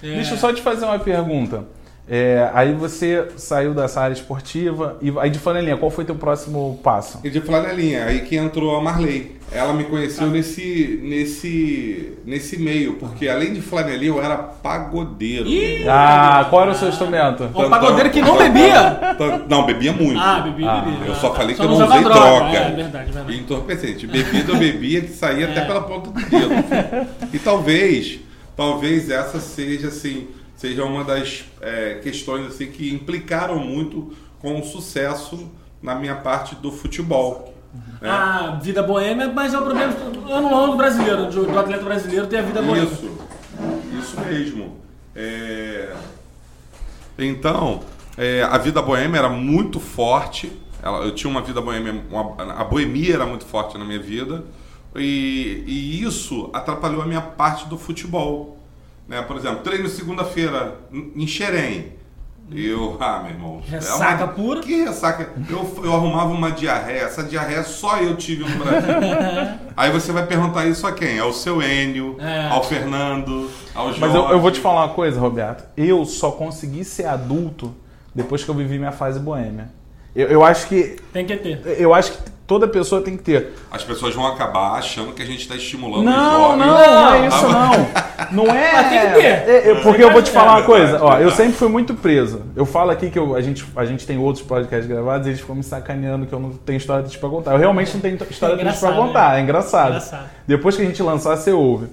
É. 0.03 0.15
Deixa 0.15 0.33
eu 0.33 0.37
só 0.37 0.51
te 0.51 0.61
fazer 0.61 0.83
uma 0.83 0.99
pergunta. 0.99 1.63
É, 2.07 2.49
aí 2.53 2.73
você 2.73 3.27
saiu 3.37 3.73
dessa 3.73 4.01
área 4.01 4.13
esportiva 4.13 4.97
e 5.01 5.13
aí 5.19 5.29
de 5.29 5.39
flanelinha, 5.39 5.77
qual 5.77 5.89
foi 5.89 6.03
teu 6.03 6.15
próximo 6.15 6.77
passo? 6.83 7.19
E 7.23 7.29
de 7.29 7.39
flanelinha, 7.39 8.03
aí 8.05 8.21
que 8.21 8.35
entrou 8.35 8.75
a 8.75 8.81
Marley. 8.81 9.37
Ela 9.51 9.71
me 9.71 9.83
conheceu 9.83 10.27
nesse, 10.27 10.99
nesse, 11.03 12.17
nesse 12.25 12.57
meio, 12.59 12.95
porque 12.95 13.29
além 13.29 13.53
de 13.53 13.61
flanelinha, 13.61 14.11
eu 14.11 14.21
era 14.21 14.35
pagodeiro. 14.35 15.47
Ih! 15.47 15.87
Ah, 15.87 16.47
qual 16.49 16.63
era 16.63 16.71
o 16.71 16.75
seu 16.75 16.89
instrumento? 16.89 17.43
Um 17.55 17.69
pagodeiro 17.69 18.09
que 18.09 18.19
não 18.21 18.37
bebia? 18.37 19.15
Não, 19.47 19.65
bebia 19.65 19.93
muito. 19.93 20.19
Ah, 20.19 20.39
bebia, 20.41 20.69
Ah, 20.71 20.81
bebia. 20.81 21.07
Eu 21.07 21.15
só 21.15 21.33
falei 21.33 21.55
que 21.55 21.61
eu 21.61 21.67
não 21.67 21.75
usei 21.75 21.87
droga. 22.01 22.13
droga. 22.19 22.57
É 22.57 22.71
verdade, 22.71 23.11
verdade. 23.11 23.31
E 23.37 23.39
entorpecente. 23.39 24.07
Bebida 24.07 24.51
eu 24.51 24.57
bebia 24.57 25.01
que 25.01 25.09
saía 25.09 25.45
até 25.49 25.61
É. 25.61 25.65
pela 25.65 25.81
ponta 25.83 26.09
do 26.09 26.19
dedo. 26.19 27.07
E 27.31 27.37
talvez, 27.39 28.19
talvez 28.57 29.09
essa 29.11 29.39
seja 29.39 29.89
assim, 29.89 30.27
seja 30.63 30.85
uma 30.85 31.03
das 31.03 31.43
é, 31.59 31.95
questões 32.01 32.47
assim 32.47 32.67
que 32.67 32.93
implicaram 32.93 33.59
muito 33.59 34.13
com 34.39 34.57
o 34.61 34.63
sucesso 34.63 35.51
na 35.81 35.93
minha 35.93 36.15
parte 36.15 36.55
do 36.55 36.71
futebol. 36.71 37.53
né? 38.01 38.09
Ah, 38.09 38.59
vida 38.63 38.81
boêmia, 38.81 39.27
mas 39.27 39.53
é 39.53 39.59
o 39.59 39.61
problema 39.63 39.93
anual 40.33 40.71
do 40.71 40.77
brasileiro, 40.77 41.29
do, 41.29 41.45
do 41.45 41.59
atleta 41.59 41.83
brasileiro 41.83 42.27
ter 42.27 42.37
a 42.37 42.41
vida 42.43 42.61
boêmia. 42.61 42.83
Isso, 42.83 43.11
isso 43.99 44.21
mesmo. 44.21 44.77
É, 45.13 45.93
Então, 47.19 47.81
é, 48.17 48.41
a 48.43 48.57
vida 48.57 48.81
boêmia 48.81 49.17
era 49.19 49.29
muito 49.29 49.81
forte. 49.81 50.49
Ela- 50.81 50.99
Eu 51.05 51.13
tinha 51.13 51.29
uma 51.29 51.41
vida 51.41 51.59
boêmia, 51.61 51.93
uma- 52.09 52.53
a 52.53 52.63
boemia 52.63 53.15
era 53.15 53.25
muito 53.25 53.45
forte 53.45 53.77
na 53.77 53.83
minha 53.83 53.99
vida. 53.99 54.45
E, 54.95 55.63
e 55.67 56.03
isso 56.03 56.49
atrapalhou 56.53 57.01
a 57.01 57.05
minha 57.05 57.21
parte 57.21 57.67
do 57.67 57.77
futebol. 57.77 58.57
Né? 59.07 59.21
Por 59.21 59.35
exemplo, 59.37 59.59
treino 59.59 59.87
segunda-feira 59.89 60.75
em 60.91 61.27
Xerém. 61.27 61.93
Eu, 62.51 62.97
ah, 62.99 63.21
meu 63.23 63.31
irmão. 63.31 63.61
é 63.67 63.71
Ressaca 63.71 64.25
uma- 64.25 64.33
pura? 64.33 64.59
Que 64.59 64.83
ressaca? 64.83 65.29
Eu, 65.49 65.81
eu 65.83 65.93
arrumava 65.93 66.29
uma 66.31 66.51
diarreia. 66.51 66.99
Essa 67.03 67.23
diarreia 67.23 67.63
só 67.63 67.97
eu 67.97 68.15
tive 68.17 68.43
no 68.43 68.63
Brasil. 68.63 68.93
Aí 69.75 69.89
você 69.91 70.11
vai 70.11 70.25
perguntar 70.27 70.65
isso 70.65 70.85
a 70.85 70.91
quem? 70.91 71.17
Ao 71.19 71.31
seu 71.33 71.61
Enio, 71.63 72.17
É. 72.19 72.49
ao 72.49 72.63
Fernando, 72.63 73.49
ao 73.73 73.85
Jorge. 73.87 73.99
Mas 74.01 74.13
eu, 74.13 74.29
eu 74.29 74.39
vou 74.41 74.51
te 74.51 74.59
falar 74.59 74.85
uma 74.85 74.93
coisa, 74.93 75.19
Roberto. 75.19 75.63
Eu 75.75 76.05
só 76.05 76.31
consegui 76.31 76.83
ser 76.83 77.05
adulto 77.05 77.73
depois 78.13 78.43
que 78.43 78.49
eu 78.49 78.55
vivi 78.55 78.77
minha 78.77 78.91
fase 78.91 79.19
boêmia. 79.19 79.69
Eu, 80.15 80.27
eu 80.27 80.43
acho 80.43 80.67
que. 80.67 80.97
Tem 81.11 81.25
que 81.25 81.35
ter. 81.37 81.61
Eu 81.79 81.93
acho 81.93 82.11
que 82.11 82.29
toda 82.45 82.67
pessoa 82.67 83.01
tem 83.01 83.15
que 83.17 83.23
ter. 83.23 83.53
As 83.71 83.83
pessoas 83.83 84.13
vão 84.13 84.27
acabar 84.27 84.73
achando 84.73 85.13
que 85.13 85.21
a 85.21 85.25
gente 85.25 85.41
está 85.41 85.55
estimulando 85.55 86.03
Não, 86.05 86.51
os 86.53 86.57
não, 86.57 86.65
jovens. 86.67 86.91
não 86.93 87.13
é 87.13 87.27
isso 87.27 87.47
não. 87.49 88.43
Não 88.45 88.53
é. 88.53 88.73
Mas 88.73 88.89
tem 88.89 88.99
que 89.01 89.07
ter. 89.13 89.25
é- 89.25 89.69
é- 89.71 89.75
porque 89.81 90.03
eu 90.03 90.11
vou 90.11 90.21
te 90.21 90.31
falar 90.31 90.57
uma 90.57 90.63
coisa. 90.65 91.03
Ó, 91.03 91.17
eu 91.19 91.31
sempre 91.31 91.53
fui 91.53 91.67
muito 91.67 91.93
preso. 91.93 92.41
Eu 92.55 92.65
falo 92.65 92.91
aqui 92.91 93.09
que 93.09 93.17
eu- 93.19 93.35
a, 93.35 93.41
gente, 93.41 93.65
a 93.75 93.85
gente 93.85 94.05
tem 94.05 94.17
outros 94.17 94.43
podcasts 94.45 94.87
gravados 94.87 95.27
e 95.27 95.31
eles 95.31 95.39
ficam 95.41 95.55
me 95.55 95.63
sacaneando 95.63 96.25
que 96.25 96.33
eu 96.33 96.39
não 96.39 96.51
tenho 96.51 96.77
história 96.77 97.01
triste 97.03 97.19
pra 97.19 97.29
contar. 97.29 97.51
Eu 97.53 97.57
realmente 97.59 97.93
não 97.93 98.01
tenho 98.01 98.15
história 98.29 98.53
É 98.53 98.57
triste 98.57 98.79
pra 98.79 98.89
engraçado, 98.89 98.95
contar. 99.07 99.31
né? 99.33 99.39
É 99.39 99.41
engraçado. 99.43 99.87
Engraçado. 99.89 100.29
Depois 100.47 100.75
que 100.75 100.81
a 100.81 100.85
gente 100.85 101.01
lançar, 101.03 101.35
você 101.35 101.51
ouve. 101.51 101.87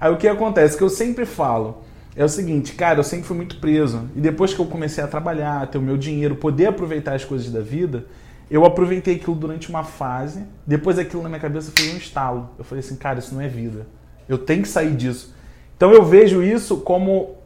Aí 0.00 0.10
o 0.12 0.16
que 0.16 0.28
acontece? 0.28 0.76
Que 0.76 0.82
eu 0.84 0.88
sempre 0.90 1.24
falo. 1.26 1.82
É 2.14 2.24
o 2.24 2.28
seguinte, 2.28 2.72
cara, 2.72 2.98
eu 2.98 3.04
sempre 3.04 3.26
fui 3.26 3.36
muito 3.36 3.56
preso. 3.56 4.08
E 4.16 4.20
depois 4.20 4.54
que 4.54 4.60
eu 4.60 4.66
comecei 4.66 5.04
a 5.04 5.06
trabalhar, 5.06 5.66
ter 5.66 5.76
o 5.78 5.82
meu 5.82 5.96
dinheiro, 5.98 6.34
poder 6.36 6.66
aproveitar 6.66 7.14
as 7.14 7.24
coisas 7.24 7.50
da 7.50 7.60
vida, 7.60 8.06
eu 8.50 8.64
aproveitei 8.64 9.16
aquilo 9.16 9.34
durante 9.34 9.68
uma 9.68 9.82
fase. 9.84 10.44
Depois 10.66 10.98
aquilo 10.98 11.22
na 11.22 11.28
minha 11.28 11.40
cabeça 11.40 11.72
foi 11.76 11.88
um 11.92 11.96
estalo. 11.96 12.50
Eu 12.58 12.64
falei 12.64 12.80
assim, 12.84 12.96
cara, 12.96 13.18
isso 13.18 13.34
não 13.34 13.40
é 13.40 13.48
vida. 13.48 13.86
Eu 14.28 14.38
tenho 14.38 14.62
que 14.62 14.68
sair 14.68 14.94
disso. 14.94 15.34
Então 15.76 15.92
eu 15.92 16.04
vejo 16.04 16.42
isso 16.42 16.78
como 16.78 17.36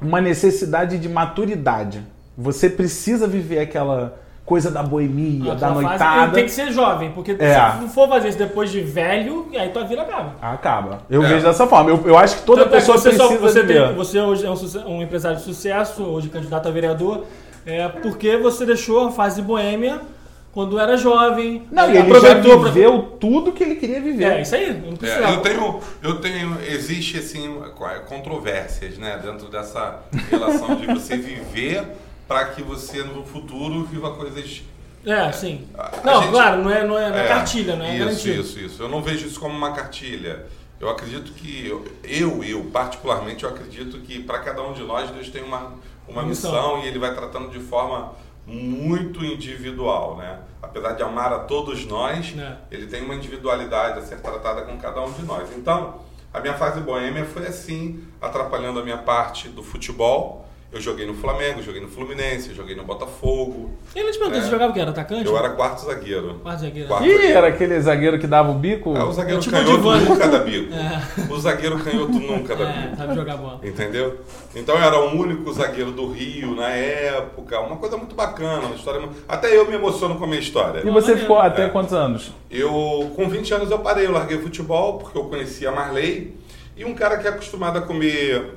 uma 0.00 0.20
necessidade 0.20 0.98
de 0.98 1.08
maturidade. 1.08 2.02
Você 2.36 2.68
precisa 2.68 3.26
viver 3.26 3.58
aquela 3.60 4.18
coisa 4.44 4.70
da 4.70 4.80
boemia, 4.82 5.52
A 5.52 5.54
da 5.56 5.70
noitada. 5.70 6.32
tem 6.32 6.44
que 6.44 6.52
ser 6.52 6.70
jovem, 6.70 7.10
porque 7.10 7.34
É. 7.36 7.72
se 7.72 7.78
tu 7.80 7.88
for 7.88 8.08
fazer 8.08 8.28
isso 8.28 8.38
depois 8.38 8.70
de 8.70 8.80
velho, 8.80 9.48
aí 9.58 9.70
tua 9.70 9.84
vida 9.84 10.02
acaba. 10.02 10.34
Acaba. 10.40 10.98
Eu 11.10 11.24
É. 11.24 11.28
vejo 11.28 11.44
dessa 11.44 11.66
forma. 11.66 11.90
Eu, 11.90 12.00
eu 12.06 12.16
acho 12.16 12.36
que 12.36 12.42
toda 12.42 12.62
Tanto 12.62 12.74
é 12.74 12.78
que 12.78 12.86
pessoa 12.86 12.96
você, 12.98 13.12
só- 13.12 13.26
precisa 13.26 13.40
você, 13.48 13.62
viver. 13.62 13.86
tem- 13.88 13.96
você 13.96 14.20
hoje 14.20 14.46
é 14.46 14.50
um, 14.50 14.90
um 14.98 15.02
empresário 15.02 15.38
de 15.38 15.42
sucesso, 15.42 16.04
hoje 16.04 16.28
candidato 16.28 16.68
a 16.68 16.70
vereador, 16.70 17.24
é 17.64 17.88
porque 17.88 18.36
você 18.36 18.64
deixou 18.64 19.08
a 19.08 19.10
fase 19.10 19.42
boêmia 19.42 20.00
quando 20.56 20.80
era 20.80 20.96
jovem, 20.96 21.66
Não, 21.70 21.84
ele 21.90 21.98
aproveitou 21.98 22.52
já 22.54 22.58
pra- 22.60 22.70
veu 22.70 23.02
tudo 23.20 23.52
que 23.52 23.62
ele 23.62 23.74
queria 23.74 24.00
viver. 24.00 24.24
É, 24.24 24.40
isso 24.40 24.54
aí, 24.54 24.72
não 24.72 24.96
precisa. 24.96 25.20
É, 25.28 25.34
eu 25.34 25.42
tenho, 25.42 25.80
eu 26.02 26.18
tenho, 26.18 26.58
existe 26.66 27.18
assim 27.18 27.60
controvérsias, 28.08 28.96
né, 28.96 29.20
dentro 29.22 29.48
dessa 29.48 30.00
relação 30.30 30.74
de 30.76 30.86
você 30.86 31.14
viver 31.18 31.84
para 32.26 32.46
que 32.46 32.62
você 32.62 33.02
no 33.02 33.22
futuro 33.22 33.84
viva 33.84 34.12
coisas 34.14 34.62
É, 35.04 35.30
sim. 35.30 35.66
A- 35.76 35.90
Não, 36.02 36.22
gente- 36.22 36.30
claro, 36.32 36.62
não 36.62 36.70
é, 36.70 36.86
não 36.86 36.98
é, 36.98 37.10
não 37.10 37.18
é 37.18 37.24
É, 37.26 37.28
cartilha, 37.28 37.76
não 37.76 37.84
é 37.84 37.90
Isso, 37.90 37.98
garantido. 38.06 38.40
isso, 38.40 38.58
isso. 38.58 38.82
Eu 38.82 38.88
não 38.88 39.02
vejo 39.02 39.26
isso 39.26 39.38
como 39.38 39.54
uma 39.54 39.72
cartilha. 39.72 40.46
Eu 40.80 40.88
acredito 40.88 41.32
que, 41.32 41.66
eu, 41.68 41.84
eu, 42.02 42.42
eu, 42.42 42.64
particularmente, 42.72 43.44
eu 43.44 43.50
acredito 43.50 43.98
que 43.98 44.22
para 44.22 44.38
cada 44.38 44.62
um 44.62 44.72
de 44.72 44.82
nós, 44.82 45.10
Deus 45.10 45.28
tem 45.28 45.42
uma, 45.44 45.74
uma 46.08 46.20
Uma 46.20 46.22
missão. 46.22 46.50
missão 46.52 46.82
e 46.82 46.86
Ele 46.88 46.98
vai 46.98 47.14
tratando 47.14 47.50
de 47.50 47.60
forma 47.60 48.12
muito 48.46 49.24
individual, 49.24 50.16
né? 50.16 50.38
Apesar 50.62 50.92
de 50.92 51.02
amar 51.02 51.32
a 51.32 51.40
todos 51.40 51.84
nós, 51.84 52.34
É. 52.36 52.56
Ele 52.70 52.86
tem 52.86 53.02
uma 53.02 53.14
individualidade 53.14 53.98
a 53.98 54.02
ser 54.02 54.20
tratada 54.20 54.62
com 54.62 54.78
cada 54.78 55.02
um 55.02 55.12
de 55.12 55.22
nós. 55.22 55.48
Então, 55.56 56.00
a 56.32 56.40
minha 56.40 56.54
fase 56.54 56.80
boêmia 56.80 57.24
foi 57.24 57.46
assim, 57.46 58.04
atrapalhando 58.20 58.78
a 58.78 58.84
minha 58.84 58.98
parte 58.98 59.48
do 59.48 59.62
futebol. 59.62 60.45
Eu 60.72 60.80
joguei 60.80 61.06
no 61.06 61.14
Flamengo, 61.14 61.62
joguei 61.62 61.80
no 61.80 61.88
Fluminense, 61.88 62.52
joguei 62.52 62.74
no 62.74 62.82
Botafogo. 62.82 63.70
E 63.94 63.98
ele 64.00 64.10
te 64.10 64.18
perguntou, 64.18 64.40
É. 64.40 64.44
você 64.44 64.50
jogava 64.50 64.70
o 64.72 64.74
quê? 64.74 64.80
Era 64.80 64.90
atacante? 64.90 65.24
Eu 65.24 65.38
era 65.38 65.50
quarto 65.50 65.84
zagueiro. 65.86 66.34
Quarto 66.42 66.60
zagueiro. 66.60 66.88
Quarto 66.88 67.06
Ih, 67.06 67.12
zagueiro. 67.14 67.38
era 67.38 67.46
aquele 67.48 67.80
zagueiro 67.80 68.18
que 68.18 68.26
dava 68.26 68.50
o 68.50 68.54
bico? 68.54 68.94
É, 68.96 69.02
o 69.04 69.12
zagueiro 69.12 69.40
Tipo 69.40 69.54
canhoto 69.56 69.90
nunca 70.04 70.28
dá 70.28 70.38
bico. 70.40 70.72
É. 70.76 71.32
O 71.32 71.38
zagueiro 71.38 71.78
canhoto 71.78 72.12
nunca 72.18 72.56
dá 72.56 72.64
É, 72.68 72.82
bico. 72.82 72.96
sabe 72.96 73.14
jogar 73.14 73.36
bola. 73.36 73.60
Entendeu? 73.62 74.20
Então 74.54 74.74
eu 74.74 74.82
era 74.82 74.98
o 75.00 75.14
único 75.18 75.50
zagueiro 75.52 75.92
do 75.92 76.08
Rio 76.10 76.54
na 76.56 76.68
época. 76.68 77.60
Uma 77.60 77.76
coisa 77.76 77.96
muito 77.96 78.14
bacana, 78.16 78.66
uma 78.66 78.74
história. 78.74 79.08
Até 79.28 79.56
eu 79.56 79.66
me 79.68 79.74
emociono 79.76 80.16
com 80.16 80.24
a 80.24 80.26
minha 80.26 80.40
história. 80.40 80.82
E 80.84 80.90
você 80.90 81.16
ficou 81.16 81.38
até 81.38 81.66
É. 81.66 81.68
quantos 81.68 81.94
anos? 81.94 82.32
Eu, 82.50 83.12
com 83.14 83.28
20 83.28 83.54
anos, 83.54 83.70
eu 83.70 83.78
parei, 83.78 84.06
eu 84.06 84.12
larguei 84.12 84.36
futebol 84.38 84.98
porque 84.98 85.16
eu 85.16 85.24
conhecia 85.24 85.68
a 85.68 85.72
Marley. 85.72 86.36
E 86.76 86.84
um 86.84 86.92
cara 86.94 87.16
que 87.16 87.26
é 87.26 87.30
acostumado 87.30 87.78
a 87.78 87.82
comer 87.82 88.50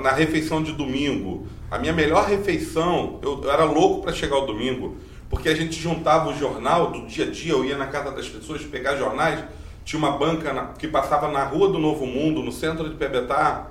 na- 0.00 0.10
refeição 0.12 0.62
de 0.62 0.72
domingo. 0.72 1.46
A 1.70 1.78
minha 1.78 1.92
melhor 1.92 2.26
refeição, 2.26 3.18
eu, 3.22 3.40
eu 3.42 3.50
era 3.50 3.64
louco 3.64 4.02
para 4.02 4.12
chegar 4.12 4.36
ao 4.36 4.46
domingo, 4.46 4.96
porque 5.28 5.48
a 5.48 5.54
gente 5.54 5.78
juntava 5.80 6.28
o 6.30 6.36
jornal 6.36 6.90
do 6.90 7.06
dia 7.06 7.24
a 7.26 7.30
dia, 7.30 7.52
eu 7.52 7.64
ia 7.64 7.76
na 7.76 7.86
casa 7.86 8.10
das 8.10 8.28
pessoas 8.28 8.62
pegar 8.62 8.96
jornais. 8.96 9.42
Tinha 9.84 9.98
uma 9.98 10.12
banca 10.12 10.52
na- 10.52 10.66
que 10.78 10.86
passava 10.88 11.28
na 11.28 11.44
Rua 11.44 11.68
do 11.68 11.78
Novo 11.78 12.06
Mundo, 12.06 12.42
no 12.42 12.50
centro 12.52 12.88
de 12.88 12.96
Pebetá. 12.96 13.66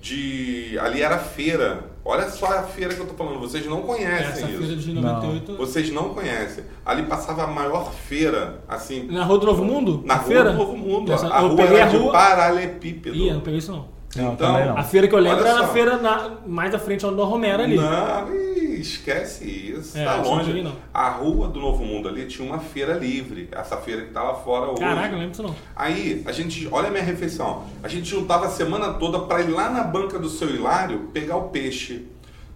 De, 0.00 0.78
ali 0.80 1.00
era 1.00 1.16
feira. 1.18 1.82
Olha 2.04 2.28
só 2.28 2.44
a 2.58 2.62
feira 2.62 2.92
que 2.94 3.00
eu 3.00 3.06
tô 3.06 3.14
falando, 3.14 3.38
vocês 3.40 3.64
não 3.64 3.80
conhecem 3.80 4.26
Essa 4.44 4.46
isso. 4.50 4.58
feira 4.58 4.76
de 4.76 4.92
Não. 4.92 5.00
98. 5.02 5.56
Vocês 5.56 5.90
não 5.90 6.10
conhecem. 6.10 6.62
Ali 6.84 7.04
passava 7.04 7.44
a 7.44 7.46
maior 7.46 7.90
feira, 7.90 8.62
assim, 8.68 9.06
Na 9.10 9.24
Rua 9.24 9.38
do 9.38 9.46
Novo 9.46 9.64
Mundo? 9.64 10.02
na 10.04 10.16
rua 10.16 10.24
feira? 10.26 10.50
do 10.52 10.58
Novo 10.58 10.76
Mundo. 10.76 11.10
Essa- 11.10 11.28
a 11.28 11.38
rua 11.40 11.58
era 11.62 11.84
a 11.84 11.88
de 11.88 11.96
rua- 11.96 12.12
paralelepípedo. 12.12 13.16
Ih, 13.16 13.28
eu 13.28 13.34
não 13.34 13.40
peguei 13.40 13.58
isso 13.60 13.72
não. 13.72 13.88
Não, 14.16 14.32
Então, 14.34 14.52
não. 14.66 14.78
A 14.78 14.82
feira 14.82 15.08
que 15.08 15.14
eu 15.14 15.18
lembro 15.18 15.44
era 15.44 15.60
a 15.60 15.68
feira 15.68 15.96
na- 15.98 16.30
mais 16.46 16.74
à 16.74 16.78
frente 16.78 17.04
onde 17.04 17.20
o 17.20 17.24
Romero 17.24 17.62
ali. 17.62 17.76
Não, 17.76 18.32
esquece 18.34 19.44
isso. 19.44 19.96
É, 19.98 20.04
tá 20.04 20.16
longe. 20.16 20.62
não. 20.62 20.76
A 20.92 21.08
rua 21.10 21.48
do 21.48 21.60
Novo 21.60 21.84
Mundo 21.84 22.08
ali 22.08 22.26
tinha 22.26 22.46
uma 22.48 22.58
feira 22.58 22.94
livre. 22.94 23.48
Essa 23.52 23.76
feira 23.76 24.02
que 24.02 24.10
tá 24.12 24.22
lá 24.22 24.34
fora 24.34 24.70
hoje. 24.70 24.80
Caraca, 24.80 25.08
não 25.08 25.18
lembro 25.18 25.30
disso 25.30 25.42
não. 25.42 25.54
Aí, 25.74 26.22
a 26.26 26.32
gente, 26.32 26.68
olha 26.70 26.88
a 26.88 26.90
minha 26.90 27.02
refeição. 27.02 27.64
A 27.82 27.88
gente 27.88 28.08
juntava 28.08 28.46
a 28.46 28.50
semana 28.50 28.92
toda 28.94 29.18
para 29.20 29.40
ir 29.40 29.50
lá 29.50 29.70
na 29.70 29.82
banca 29.82 30.18
do 30.18 30.28
seu 30.28 30.48
Hilário 30.54 31.10
pegar 31.12 31.36
o 31.36 31.48
peixe. 31.48 32.06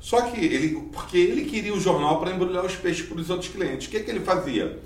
Só 0.00 0.20
que 0.22 0.44
ele, 0.44 0.88
porque 0.92 1.18
ele 1.18 1.44
queria 1.44 1.74
o 1.74 1.80
jornal 1.80 2.20
para 2.20 2.30
embrulhar 2.30 2.64
os 2.64 2.76
peixes 2.76 3.04
para 3.06 3.18
os 3.18 3.30
outros 3.30 3.50
clientes. 3.50 3.88
O 3.88 3.90
que, 3.90 4.00
que 4.00 4.10
ele 4.10 4.20
fazia? 4.20 4.78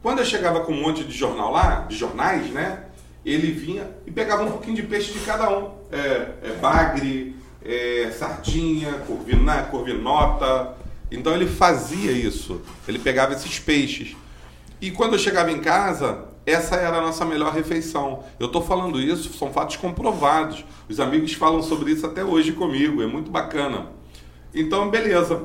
Quando 0.00 0.20
eu 0.20 0.24
chegava 0.24 0.60
com 0.60 0.72
um 0.72 0.80
monte 0.80 1.02
de 1.04 1.12
jornal 1.12 1.50
lá, 1.52 1.86
de 1.88 1.96
jornais, 1.96 2.50
né? 2.50 2.84
Ele 3.24 3.50
vinha 3.50 3.86
e 4.06 4.10
pegava 4.10 4.44
um 4.44 4.50
pouquinho 4.52 4.76
de 4.76 4.82
peixe 4.84 5.12
de 5.12 5.18
cada 5.20 5.50
um. 5.50 5.79
É, 5.92 5.96
é 6.42 6.58
bagre, 6.60 7.34
é, 7.64 8.10
sardinha, 8.16 8.92
corvina, 9.06 9.62
corvinota. 9.64 10.76
Então 11.10 11.34
ele 11.34 11.46
fazia 11.46 12.12
isso. 12.12 12.60
Ele 12.86 12.98
pegava 12.98 13.32
esses 13.34 13.58
peixes. 13.58 14.16
E 14.80 14.90
quando 14.90 15.14
eu 15.14 15.18
chegava 15.18 15.50
em 15.50 15.60
casa, 15.60 16.24
essa 16.46 16.76
era 16.76 16.98
a 16.98 17.00
nossa 17.02 17.24
melhor 17.24 17.52
refeição. 17.52 18.24
Eu 18.38 18.46
estou 18.46 18.62
falando 18.62 19.00
isso, 19.00 19.32
são 19.34 19.52
fatos 19.52 19.76
comprovados. 19.76 20.64
Os 20.88 20.98
amigos 20.98 21.32
falam 21.34 21.62
sobre 21.62 21.92
isso 21.92 22.06
até 22.06 22.24
hoje 22.24 22.52
comigo, 22.52 23.02
é 23.02 23.06
muito 23.06 23.30
bacana. 23.30 23.88
Então, 24.54 24.90
beleza. 24.90 25.44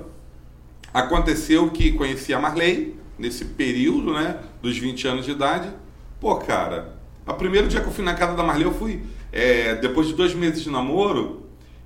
Aconteceu 0.94 1.70
que 1.72 1.92
conheci 1.92 2.34
a 2.34 2.40
Marley 2.40 2.96
nesse 3.20 3.44
período, 3.44 4.14
né, 4.14 4.40
dos 4.62 4.78
20 4.78 5.08
anos 5.08 5.26
de 5.26 5.32
idade. 5.32 5.70
Pô, 6.22 6.36
cara, 6.38 6.96
o 7.28 7.34
primeiro 7.34 7.68
dia 7.68 7.82
que 7.82 7.88
eu 7.88 7.92
fui 7.92 8.04
na 8.04 8.14
casa 8.14 8.34
da 8.34 8.44
Marley, 8.44 8.66
eu 8.66 8.74
fui, 8.74 9.04
é, 9.36 9.76
depois 9.76 10.08
de 10.08 10.14
dois 10.14 10.34
meses 10.34 10.64
de 10.64 10.70
namoro, 10.70 11.44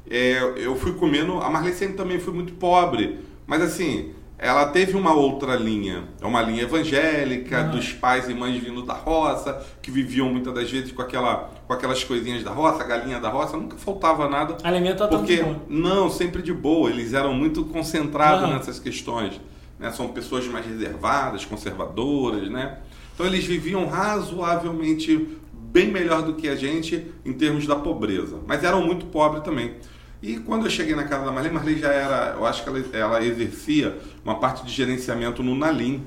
é, 0.07 0.39
eu 0.55 0.75
fui 0.75 0.93
comendo. 0.93 1.39
A 1.39 1.49
Marley 1.49 1.73
sempre 1.73 1.95
também 1.95 2.19
foi 2.19 2.31
muito 2.31 2.53
pobre, 2.53 3.21
mas 3.47 3.63
assim, 3.63 4.11
ela 4.37 4.67
teve 4.67 4.95
uma 4.95 5.15
outra 5.15 5.55
linha. 5.55 6.03
É 6.21 6.27
uma 6.27 6.43
linha 6.43 6.61
evangélica, 6.61 7.63
dos 7.63 7.91
pais 7.91 8.29
e 8.29 8.35
mães 8.35 8.61
vindo 8.61 8.83
da 8.83 8.93
roça, 8.93 9.65
que 9.81 9.89
viviam 9.89 10.29
muitas 10.29 10.53
das 10.53 10.69
vezes 10.69 10.91
com, 10.91 11.01
aquela, 11.01 11.49
com 11.65 11.73
aquelas 11.73 12.03
coisinhas 12.03 12.43
da 12.43 12.51
roça, 12.51 12.83
galinha 12.83 13.19
da 13.19 13.29
roça, 13.29 13.57
nunca 13.57 13.77
faltava 13.77 14.29
nada. 14.29 14.55
Alimento 14.63 14.99
tá 14.99 15.07
Porque, 15.07 15.43
não, 15.67 16.07
sempre 16.07 16.43
de 16.43 16.53
boa. 16.53 16.91
Eles 16.91 17.15
eram 17.15 17.33
muito 17.33 17.65
concentrados 17.65 18.47
nessas 18.47 18.77
questões. 18.77 19.41
Né? 19.79 19.91
São 19.91 20.09
pessoas 20.09 20.45
mais 20.45 20.67
reservadas, 20.67 21.45
conservadoras, 21.45 22.47
né? 22.47 22.77
Então 23.19 23.27
eles 23.27 23.43
viviam 23.43 23.85
razoavelmente 23.87 25.38
bem 25.71 25.89
melhor 25.91 26.21
do 26.23 26.33
que 26.33 26.47
a 26.47 26.55
gente 26.55 27.05
em 27.25 27.33
termos 27.33 27.65
da 27.67 27.75
pobreza. 27.75 28.37
Mas 28.47 28.63
eram 28.63 28.85
muito 28.85 29.05
pobres 29.07 29.43
também. 29.43 29.75
E 30.21 30.37
quando 30.37 30.65
eu 30.65 30.69
cheguei 30.69 30.95
na 30.95 31.05
casa 31.05 31.23
da 31.25 31.31
Marley, 31.31 31.51
Marley 31.51 31.79
já 31.79 31.89
era, 31.93 32.35
eu 32.37 32.45
acho 32.45 32.63
que 32.63 32.69
ela, 32.69 32.83
ela 32.93 33.23
exercia 33.23 33.97
uma 34.25 34.35
parte 34.35 34.65
de 34.65 34.71
gerenciamento 34.71 35.41
no 35.41 35.55
Nalim. 35.55 36.03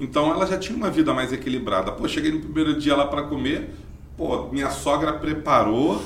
Então 0.00 0.30
ela 0.32 0.46
já 0.46 0.58
tinha 0.58 0.76
uma 0.76 0.90
vida 0.90 1.14
mais 1.14 1.32
equilibrada. 1.32 1.92
Pô, 1.92 2.08
cheguei 2.08 2.32
no 2.32 2.40
primeiro 2.40 2.78
dia 2.78 2.96
lá 2.96 3.06
para 3.06 3.22
comer, 3.22 3.70
pô, 4.16 4.48
minha 4.50 4.70
sogra 4.70 5.12
preparou 5.12 6.02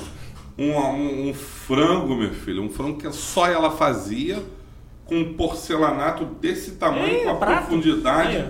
um, 0.57 0.71
um- 0.71 1.29
um 1.29 1.33
frango, 1.33 2.15
meu 2.15 2.31
filho, 2.31 2.61
um 2.61 2.69
frango 2.69 2.97
que 2.99 3.11
só 3.11 3.47
ela 3.47 3.71
fazia, 3.71 4.41
com 5.05 5.15
um 5.15 5.33
porcelanato 5.33 6.23
desse 6.25 6.71
tamanho, 6.71 7.05
Ei, 7.07 7.23
com 7.23 7.29
a 7.31 7.35
prato. 7.35 7.65
profundidade. 7.67 8.37
Aí, 8.37 8.49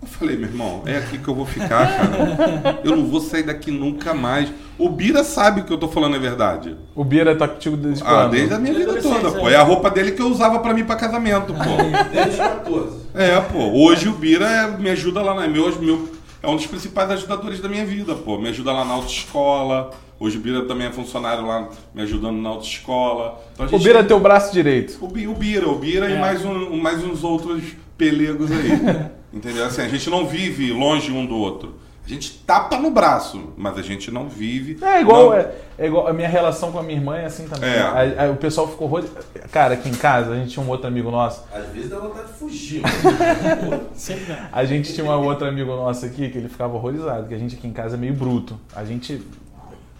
Eu 0.00 0.06
falei, 0.06 0.36
meu 0.36 0.48
irmão, 0.48 0.82
é 0.86 0.96
aqui 0.96 1.18
que 1.18 1.26
eu 1.26 1.34
vou 1.34 1.44
ficar, 1.44 1.68
cara. 1.68 2.80
Eu 2.84 2.96
não 2.96 3.06
vou 3.06 3.20
sair 3.20 3.42
daqui 3.42 3.70
nunca 3.70 4.14
mais. 4.14 4.48
O 4.78 4.88
Bira 4.88 5.24
sabe 5.24 5.62
que 5.64 5.72
eu 5.72 5.76
tô 5.78 5.88
falando 5.88 6.14
é 6.14 6.18
verdade. 6.20 6.76
O 6.94 7.02
Bira 7.04 7.34
tá 7.34 7.48
contigo 7.48 7.76
desde 7.76 8.04
Ah, 8.04 8.06
quando? 8.06 8.30
desde 8.30 8.54
a 8.54 8.58
minha 8.58 8.74
vida 8.74 9.02
toda, 9.02 9.32
pô. 9.32 9.48
é. 9.48 9.54
É 9.54 9.56
a 9.56 9.62
roupa 9.62 9.90
dele 9.90 10.12
que 10.12 10.22
eu 10.22 10.28
usava 10.28 10.60
pra 10.60 10.72
mim 10.72 10.84
pra 10.84 10.94
casamento, 10.94 11.52
pô. 11.52 12.12
Desde 12.12 12.36
14. 12.36 12.96
É, 13.14 13.40
pô. 13.40 13.58
Hoje 13.72 14.08
o 14.08 14.12
Bira 14.12 14.46
é- 14.48 14.66
me 14.78 14.88
ajuda 14.90 15.20
lá 15.20 15.34
na 15.34 15.48
meu, 15.48 15.68
meu 15.80 16.08
é 16.40 16.46
um 16.48 16.54
dos 16.54 16.66
principais 16.66 17.10
ajudadores 17.10 17.58
da 17.58 17.68
minha 17.68 17.84
vida, 17.84 18.14
pô. 18.14 18.38
Me 18.38 18.48
ajuda 18.50 18.72
lá 18.72 18.84
na 18.84 18.94
autoescola. 18.94 19.90
Hoje 20.20 20.36
o 20.36 20.40
Bira 20.40 20.62
também 20.66 20.88
é 20.88 20.90
funcionário 20.92 21.46
lá, 21.46 21.68
me 21.94 22.02
ajudando 22.02 22.36
na 22.38 22.48
autoescola. 22.48 23.40
Então, 23.54 23.66
a 23.66 23.76
O 23.76 23.78
Bira 23.78 23.98
é 23.98 24.02
tem- 24.02 24.08
teu 24.08 24.18
braço 24.20 24.52
direito. 24.52 24.98
o, 25.00 25.06
Bi- 25.08 25.28
o 25.28 25.34
Bira, 25.34 25.68
o 25.68 25.78
Bira 25.78 26.10
É. 26.10 26.16
e 26.16 26.18
mais, 26.18 26.44
um, 26.44 26.76
mais 26.76 27.04
uns 27.04 27.22
outros 27.22 27.62
pelegos 27.96 28.50
aí. 28.50 28.70
Entendeu? 29.32 29.64
Assim, 29.66 29.82
a 29.82 29.88
gente 29.88 30.08
não 30.10 30.26
vive 30.26 30.72
longe 30.72 31.12
um 31.12 31.24
do 31.26 31.36
outro. 31.36 31.74
A 32.04 32.08
gente 32.08 32.38
tapa 32.46 32.78
no 32.78 32.90
braço, 32.90 33.52
mas 33.54 33.76
a 33.76 33.82
gente 33.82 34.10
não 34.10 34.30
vive. 34.30 34.78
É 34.82 35.02
igual, 35.02 35.26
não- 35.26 35.34
é, 35.34 35.50
é 35.78 35.86
igual 35.86 36.08
a 36.08 36.12
minha 36.14 36.28
relação 36.28 36.72
com 36.72 36.78
a 36.78 36.82
minha 36.82 36.96
irmã 36.98 37.16
é 37.18 37.26
assim 37.26 37.46
também. 37.46 37.68
É. 37.68 37.82
Aí- 37.82 38.18
aí 38.18 38.30
o 38.30 38.36
pessoal 38.36 38.66
ficou 38.66 38.88
horror... 38.88 39.04
Cara, 39.52 39.74
aqui 39.74 39.90
em 39.90 39.94
casa 39.94 40.32
a 40.32 40.36
gente 40.36 40.50
tinha 40.52 40.64
um 40.64 40.68
outro 40.70 40.86
amigo 40.88 41.10
nosso. 41.10 41.44
Às 41.54 41.66
vezes 41.68 41.90
dá 41.90 41.98
vontade 41.98 42.28
de 42.28 42.32
fugir. 42.32 42.82
A 44.50 44.64
gente 44.64 44.92
tinha 44.94 45.04
um 45.06 45.24
outro 45.26 45.46
amigo 45.46 45.70
nosso 45.76 46.04
aqui 46.06 46.28
que 46.30 46.38
ele 46.38 46.48
ficava 46.48 46.74
horrorizado, 46.74 47.28
que 47.28 47.34
a 47.34 47.38
gente 47.38 47.54
aqui 47.56 47.66
em 47.66 47.72
casa 47.72 47.94
é 47.96 47.98
meio 47.98 48.14
bruto. 48.14 48.58
A 48.74 48.84
gente. 48.84 49.20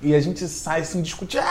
E 0.00 0.14
a 0.14 0.20
gente 0.20 0.46
sai 0.46 0.80
assim, 0.80 1.02
discutindo. 1.02 1.42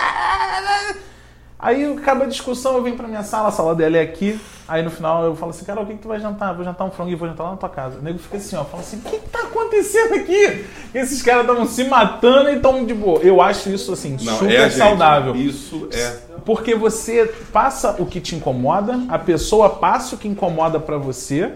Aí 1.60 1.92
acaba 1.92 2.26
a 2.26 2.28
discussão, 2.28 2.76
eu 2.76 2.84
venho 2.84 2.96
pra 2.96 3.08
minha 3.08 3.24
sala, 3.24 3.48
a 3.48 3.52
sala 3.52 3.74
dela 3.74 3.98
é 3.98 4.02
aqui. 4.02 4.40
Aí 4.68 4.84
no 4.84 4.92
final 4.92 5.24
eu 5.24 5.36
falo 5.36 5.50
assim, 5.50 5.66
cara, 5.66 5.82
o 5.82 5.86
que, 5.88 5.94
que 5.94 6.00
tu 6.02 6.08
vai 6.08 6.20
jantar? 6.20 6.54
Vou 6.54 6.64
jantar 6.64 6.86
um 6.86 6.92
frango 6.92 7.10
e 7.10 7.16
vou 7.16 7.28
jantar 7.28 7.46
lá 7.46 7.52
na 7.52 7.58
tua 7.58 7.70
casa. 7.70 7.98
O 7.98 8.02
nego 8.02 8.20
fica 8.20 8.38
assim, 8.38 8.56
ó, 8.56 8.64
fala 8.64 8.84
assim, 8.84 8.98
o 8.98 9.02
que, 9.02 9.18
que 9.18 9.30
tá 9.30 9.40
acontecendo 9.40 10.14
aqui? 10.14 10.66
Esses 10.94 11.22
caras 11.24 11.42
estavam 11.42 11.66
se 11.66 11.84
matando 11.86 12.52
e 12.52 12.60
tão 12.60 12.86
de 12.86 12.94
boa. 12.94 13.20
Eu 13.22 13.42
acho 13.42 13.70
isso 13.70 13.92
assim, 13.92 14.18
Não, 14.22 14.38
super 14.38 14.52
é 14.52 14.66
a 14.66 14.70
gente. 14.70 14.78
saudável. 14.78 15.36
Isso 15.36 15.90
é. 15.92 16.18
Porque 16.46 16.76
você 16.76 17.26
passa 17.52 17.96
o 18.00 18.06
que 18.06 18.22
te 18.22 18.36
incomoda, 18.36 19.00
a 19.10 19.18
pessoa 19.18 19.72
passa 19.72 20.14
o 20.14 20.18
que 20.18 20.28
incomoda 20.28 20.80
pra 20.80 20.98
você, 20.98 21.54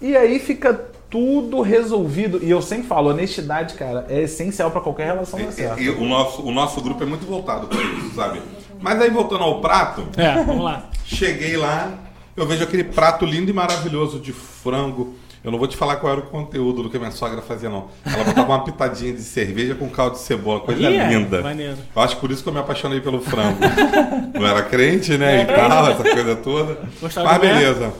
e 0.00 0.16
aí 0.16 0.38
fica 0.38 0.86
tudo 1.12 1.60
resolvido. 1.60 2.40
E 2.42 2.50
eu 2.50 2.62
sempre 2.62 2.88
falo, 2.88 3.10
honestidade, 3.10 3.74
cara, 3.74 4.06
é 4.08 4.22
essencial 4.22 4.70
pra 4.70 4.80
qualquer 4.80 5.06
relação 5.08 5.38
dar 5.38 5.52
certo. 5.52 5.78
E 5.80 5.90
o 5.90 6.04
nosso, 6.06 6.42
o 6.42 6.50
nosso 6.50 6.80
grupo 6.80 7.02
é 7.02 7.06
muito 7.06 7.26
voltado 7.26 7.66
para 7.66 7.80
isso, 7.82 8.14
sabe? 8.16 8.40
Mas 8.80 9.00
aí 9.00 9.10
voltando 9.10 9.44
ao 9.44 9.60
prato, 9.60 10.08
É, 10.16 10.42
vamos 10.42 10.64
lá. 10.64 10.86
cheguei 11.04 11.56
lá, 11.56 11.92
eu 12.34 12.46
vejo 12.46 12.64
aquele 12.64 12.82
prato 12.82 13.26
lindo 13.26 13.50
e 13.50 13.54
maravilhoso 13.54 14.18
de 14.18 14.32
frango. 14.32 15.14
Eu 15.44 15.50
não 15.50 15.58
vou 15.58 15.66
te 15.68 15.76
falar 15.76 15.96
qual 15.96 16.12
era 16.12 16.20
o 16.22 16.26
conteúdo 16.26 16.84
do 16.84 16.88
que 16.88 16.96
a 16.96 17.00
minha 17.00 17.10
sogra 17.10 17.42
fazia, 17.42 17.68
não. 17.68 17.88
Ela 18.06 18.24
botava 18.24 18.48
uma 18.48 18.64
pitadinha 18.64 19.12
de 19.12 19.22
cerveja 19.22 19.74
com 19.74 19.88
caldo 19.90 20.14
de 20.14 20.20
cebola, 20.22 20.60
coisa 20.60 20.80
Ih, 20.80 20.96
é, 20.96 21.08
linda. 21.08 21.42
maneiro. 21.42 21.76
Eu 21.94 22.00
acho 22.02 22.14
que 22.14 22.20
por 22.20 22.30
isso 22.30 22.42
que 22.44 22.48
eu 22.48 22.52
me 22.52 22.60
apaixonei 22.60 23.00
pelo 23.00 23.20
frango. 23.20 23.58
não 24.38 24.46
era 24.46 24.62
crente, 24.62 25.18
né? 25.18 25.40
É 25.40 25.42
e 25.42 25.46
tal, 25.46 25.90
essa 25.90 26.02
coisa 26.04 26.36
toda. 26.36 26.78
Gostava 27.00 27.28
Mas 27.28 27.38
comer? 27.38 27.92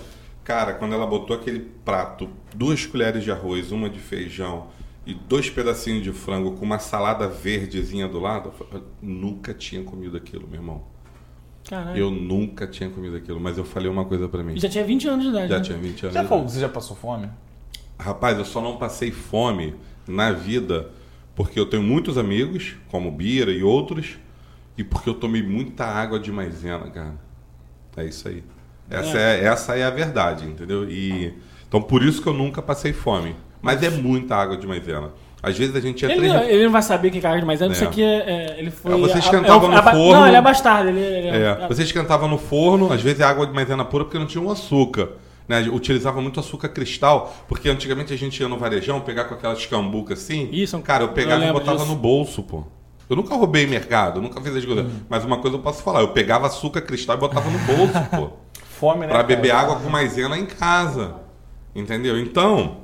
Cara, 0.44 0.74
quando 0.74 0.94
ela 0.94 1.06
botou 1.06 1.36
aquele 1.36 1.60
prato, 1.84 2.28
duas 2.54 2.84
colheres 2.84 3.22
de 3.22 3.30
arroz, 3.30 3.70
uma 3.70 3.88
de 3.88 4.00
feijão 4.00 4.68
e 5.06 5.14
dois 5.14 5.48
pedacinhos 5.48 6.02
de 6.02 6.12
frango 6.12 6.52
com 6.52 6.64
uma 6.64 6.78
salada 6.78 7.28
verdezinha 7.28 8.08
do 8.08 8.18
lado, 8.18 8.52
eu 8.72 8.82
nunca 9.00 9.54
tinha 9.54 9.82
comido 9.82 10.16
aquilo, 10.16 10.46
meu 10.46 10.60
irmão. 10.60 10.82
Caralho. 11.68 11.96
Eu 11.96 12.10
nunca 12.10 12.66
tinha 12.66 12.90
comido 12.90 13.16
aquilo, 13.16 13.40
mas 13.40 13.56
eu 13.56 13.64
falei 13.64 13.88
uma 13.88 14.04
coisa 14.04 14.28
pra 14.28 14.42
mim. 14.42 14.58
Já 14.58 14.68
tinha 14.68 14.84
20 14.84 15.08
anos 15.08 15.24
de 15.24 15.30
idade. 15.30 15.48
Já 15.48 15.58
né? 15.58 15.64
tinha 15.64 15.78
20 15.78 16.02
anos. 16.02 16.14
Já 16.14 16.24
falou, 16.24 16.48
você 16.48 16.60
já 16.60 16.68
passou 16.68 16.96
fome? 16.96 17.30
Rapaz, 17.98 18.36
eu 18.36 18.44
só 18.44 18.60
não 18.60 18.76
passei 18.78 19.12
fome 19.12 19.74
na 20.06 20.32
vida 20.32 20.90
porque 21.34 21.58
eu 21.58 21.66
tenho 21.66 21.82
muitos 21.82 22.18
amigos, 22.18 22.74
como 22.90 23.10
Bira 23.10 23.52
e 23.52 23.62
outros, 23.62 24.18
e 24.76 24.84
porque 24.84 25.08
eu 25.08 25.14
tomei 25.14 25.42
muita 25.42 25.84
água 25.84 26.18
de 26.18 26.32
maisena, 26.32 26.90
cara. 26.90 27.14
É 27.96 28.04
isso 28.04 28.28
aí. 28.28 28.42
Essa 28.92 29.18
é, 29.18 29.44
essa 29.44 29.76
é 29.76 29.84
a 29.84 29.90
verdade, 29.90 30.44
entendeu? 30.46 30.88
E 30.88 31.32
então 31.68 31.80
por 31.82 32.02
isso 32.02 32.20
que 32.22 32.28
eu 32.28 32.34
nunca 32.34 32.60
passei 32.62 32.92
fome. 32.92 33.34
Mas 33.60 33.82
é 33.82 33.90
muita 33.90 34.34
água 34.36 34.56
de 34.56 34.66
maisena. 34.66 35.10
Às 35.42 35.56
vezes 35.58 35.74
a 35.74 35.80
gente 35.80 36.04
entra 36.04 36.16
Ele, 36.16 36.28
não- 36.28 36.42
ele 36.42 36.64
não 36.64 36.70
vai 36.72 36.82
saber 36.82 37.08
o 37.08 37.10
que 37.10 37.18
é 37.18 37.20
carne 37.20 37.40
de 37.40 37.46
maisena, 37.46 37.72
isso 37.72 37.82
É. 37.82 37.86
aqui 37.88 38.02
é, 38.02 38.06
é- 38.06 38.56
ele 38.60 38.70
foi... 38.70 38.92
Ah, 38.92 38.96
você 38.96 39.18
esquentava 39.18 39.66
é 39.66 39.68
no 39.68 39.82
ba- 39.82 39.90
forno. 39.92 40.12
Não, 40.12 40.26
ele 40.28 40.36
é 40.36 40.40
bastardo. 40.42 40.88
Ele, 40.88 41.00
ele 41.00 41.28
É, 41.28 41.66
você 41.68 41.82
esquentava 41.82 42.28
no 42.28 42.38
forno, 42.38 42.92
às 42.92 43.00
vezes 43.02 43.20
é 43.20 43.24
água 43.24 43.46
de 43.46 43.52
maisena 43.52 43.84
pura 43.84 44.04
porque 44.04 44.18
não 44.18 44.26
tinha 44.26 44.42
um 44.42 44.50
açúcar. 44.50 45.08
Né? 45.48 45.60
Utilizava 45.72 46.20
muito 46.22 46.38
açúcar 46.38 46.68
cristal, 46.68 47.34
porque 47.48 47.68
antigamente 47.68 48.12
a 48.12 48.16
gente 48.16 48.40
ia 48.40 48.48
no 48.48 48.56
varejão 48.56 49.00
pegar 49.00 49.24
com 49.24 49.34
aquela 49.34 49.54
escambuca 49.54 50.14
assim. 50.14 50.48
Isso, 50.52 50.78
cara, 50.80 51.02
eu 51.02 51.08
pegava 51.08 51.42
eu 51.44 51.50
e 51.50 51.52
botava 51.52 51.78
disso. 51.78 51.88
no 51.90 51.96
bolso, 51.96 52.42
pô. 52.44 52.62
Eu 53.10 53.16
nunca 53.16 53.34
roubei 53.34 53.66
mercado, 53.66 54.22
nunca 54.22 54.40
fiz 54.40 54.54
as 54.54 54.64
coisas. 54.64 54.86
Mas 55.08 55.24
uma 55.24 55.38
coisa 55.38 55.56
eu 55.56 55.60
posso 55.60 55.82
falar, 55.82 56.00
eu 56.00 56.08
pegava 56.08 56.46
açúcar 56.46 56.80
cristal 56.82 57.16
e 57.16 57.18
botava 57.20 57.50
no 57.50 57.58
bolso, 57.58 57.92
pô. 58.16 58.30
Fome, 58.82 59.02
né? 59.02 59.06
Pra 59.06 59.22
cara? 59.22 59.26
beber 59.28 59.52
água 59.52 59.76
com 59.76 59.88
maisena 59.88 60.36
em 60.36 60.44
casa. 60.44 61.14
Entendeu? 61.72 62.18
Então, 62.18 62.78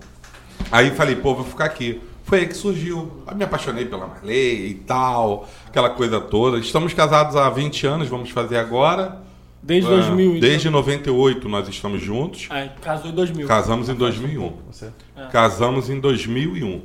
aí 0.70 0.92
falei, 0.92 1.16
pô, 1.16 1.34
vou 1.34 1.44
ficar 1.44 1.64
aqui. 1.64 2.00
Foi 2.22 2.38
aí 2.40 2.46
que 2.46 2.54
surgiu. 2.54 3.22
Aí 3.26 3.34
me 3.34 3.42
apaixonei 3.42 3.84
pela 3.84 4.06
Marley 4.06 4.68
e 4.70 4.74
tal, 4.74 5.48
aquela 5.66 5.90
coisa 5.90 6.20
toda. 6.20 6.58
Estamos 6.58 6.94
casados 6.94 7.34
há 7.34 7.50
20 7.50 7.86
anos, 7.86 8.08
vamos 8.08 8.30
fazer 8.30 8.58
agora. 8.58 9.22
Desde 9.60 9.90
É, 9.92 9.96
2000. 9.96 10.28
então. 10.36 10.40
Desde 10.40 10.70
98 10.70 11.48
nós 11.48 11.68
estamos 11.68 12.00
juntos. 12.00 12.46
Aí, 12.48 12.70
casou 12.80 13.10
em 13.10 13.14
2000. 13.14 13.48
Casamos 13.48 13.88
em 13.88 13.94
2001. 13.94 14.52
Você. 14.70 14.92
Casamos 15.32 15.90
em 15.90 15.98
2001. 15.98 16.80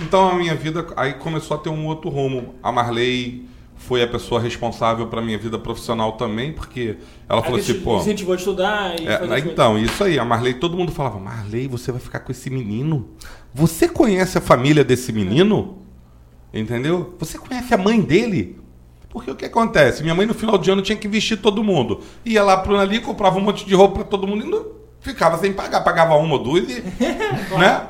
Então 0.00 0.28
a 0.30 0.34
minha 0.36 0.54
vida 0.54 0.86
aí 0.96 1.14
começou 1.14 1.56
a 1.56 1.60
ter 1.60 1.70
um 1.70 1.86
outro 1.86 2.08
rumo. 2.08 2.54
A 2.62 2.70
Marley 2.70 3.48
foi 3.86 4.02
a 4.02 4.06
pessoa 4.06 4.40
responsável 4.40 5.06
para 5.06 5.20
minha 5.20 5.36
vida 5.36 5.58
profissional 5.58 6.12
também, 6.12 6.52
porque 6.52 6.96
ela 7.28 7.42
falou 7.42 7.58
assim, 7.58 7.80
pô. 7.80 7.98
incentivou 7.98 8.32
a 8.32 8.36
estudar 8.36 8.98
e 8.98 9.06
É, 9.06 9.14
as 9.14 9.44
então, 9.44 9.78
isso 9.78 10.02
aí, 10.02 10.18
a 10.18 10.24
Marley, 10.24 10.54
todo 10.54 10.76
mundo 10.76 10.90
falava, 10.90 11.18
Marley, 11.18 11.68
você 11.68 11.92
vai 11.92 12.00
ficar 12.00 12.20
com 12.20 12.32
esse 12.32 12.48
menino? 12.48 13.10
Você 13.52 13.86
conhece 13.86 14.38
a 14.38 14.40
família 14.40 14.82
desse 14.82 15.12
menino? 15.12 15.82
Entendeu? 16.52 17.14
Você 17.18 17.36
conhece 17.36 17.74
a 17.74 17.78
mãe 17.78 18.00
dele? 18.00 18.58
Porque 19.10 19.30
o 19.30 19.34
que 19.34 19.44
acontece? 19.44 20.02
Minha 20.02 20.14
mãe 20.14 20.26
no 20.26 20.34
final 20.34 20.56
de 20.56 20.70
ano 20.70 20.82
tinha 20.82 20.96
que 20.96 21.06
vestir 21.06 21.36
todo 21.36 21.62
mundo. 21.62 22.00
Ia 22.24 22.42
lá 22.42 22.56
pro 22.56 22.78
ali, 22.78 23.00
comprava 23.00 23.38
um 23.38 23.42
monte 23.42 23.66
de 23.66 23.74
roupa 23.74 23.96
para 23.96 24.04
todo 24.04 24.26
mundo 24.26 24.44
e 24.44 24.50
não 24.50 24.66
ficava 25.00 25.38
sem 25.38 25.52
pagar. 25.52 25.82
Pagava 25.82 26.16
uma 26.16 26.34
ou 26.34 26.42
duas 26.42 26.64
e. 26.68 26.82
né? 27.56 27.86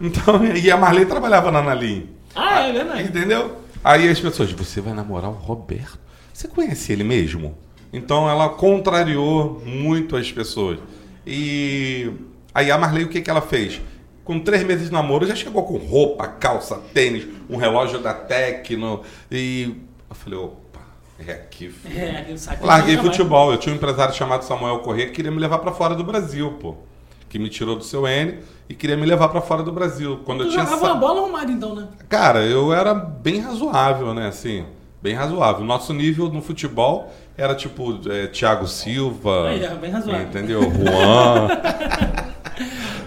Então, 0.00 0.44
e 0.44 0.70
a 0.70 0.76
Marley 0.76 1.06
trabalhava 1.06 1.50
na 1.50 1.62
Nalim. 1.62 2.10
Ah, 2.36 2.68
é 2.68 2.72
verdade. 2.72 3.02
Entendeu? 3.04 3.56
Aí 3.82 4.08
as 4.08 4.20
pessoas, 4.20 4.50
você 4.52 4.80
vai 4.80 4.92
namorar 4.92 5.30
o 5.30 5.34
Roberto? 5.34 5.98
Você 6.32 6.48
conhece 6.48 6.92
ele 6.92 7.04
mesmo? 7.04 7.56
Então 7.92 8.28
ela 8.28 8.48
contrariou 8.50 9.62
muito 9.64 10.16
as 10.16 10.30
pessoas. 10.30 10.78
E 11.26 12.10
aí 12.54 12.70
a 12.70 12.78
Marley, 12.78 13.04
o 13.04 13.08
que, 13.08 13.20
que 13.20 13.30
ela 13.30 13.40
fez? 13.40 13.80
Com 14.24 14.38
três 14.40 14.62
meses 14.62 14.86
de 14.86 14.92
namoro, 14.92 15.26
já 15.26 15.34
chegou 15.34 15.62
com 15.64 15.78
roupa, 15.78 16.26
calça, 16.26 16.76
tênis, 16.92 17.26
um 17.48 17.56
relógio 17.56 17.98
da 17.98 18.12
Tecno. 18.12 19.02
E 19.30 19.74
eu 20.08 20.14
falei, 20.14 20.38
opa, 20.38 20.80
é 21.18 21.32
aqui, 21.32 21.70
filho. 21.70 21.94
É, 21.98 22.26
Larguei 22.60 22.96
mais. 22.96 23.08
futebol. 23.08 23.50
Eu 23.52 23.58
tinha 23.58 23.72
um 23.72 23.76
empresário 23.76 24.14
chamado 24.14 24.44
Samuel 24.44 24.80
Corrêa 24.80 25.06
que 25.06 25.12
queria 25.12 25.30
me 25.30 25.38
levar 25.38 25.58
para 25.58 25.72
fora 25.72 25.94
do 25.94 26.04
Brasil, 26.04 26.52
pô. 26.60 26.76
Que 27.28 27.38
me 27.38 27.48
tirou 27.48 27.76
do 27.76 27.84
seu 27.84 28.06
N 28.06 28.38
e 28.68 28.74
queria 28.74 28.96
me 28.96 29.04
levar 29.06 29.28
para 29.28 29.40
fora 29.40 29.62
do 29.62 29.70
Brasil. 29.72 30.20
Quando 30.24 30.40
eu 30.44 30.46
Tu 30.46 30.52
tinha 30.52 30.64
jogava 30.64 30.80
sa- 30.82 30.92
uma 30.92 31.00
bola 31.00 31.20
arrumada 31.20 31.50
então, 31.52 31.74
né? 31.74 31.88
Cara, 32.08 32.40
eu 32.44 32.72
era 32.72 32.94
bem 32.94 33.40
razoável, 33.40 34.14
né? 34.14 34.28
Assim, 34.28 34.64
bem 35.02 35.14
razoável. 35.14 35.64
Nosso 35.64 35.92
nível 35.92 36.28
no 36.28 36.40
futebol 36.40 37.12
era 37.36 37.54
tipo 37.54 38.00
é, 38.10 38.26
Thiago 38.28 38.66
Silva. 38.66 39.48
Aí, 39.50 39.62
era 39.62 39.74
bem 39.74 39.90
razoável. 39.90 40.26
Entendeu? 40.26 40.62
Juan. 40.62 41.48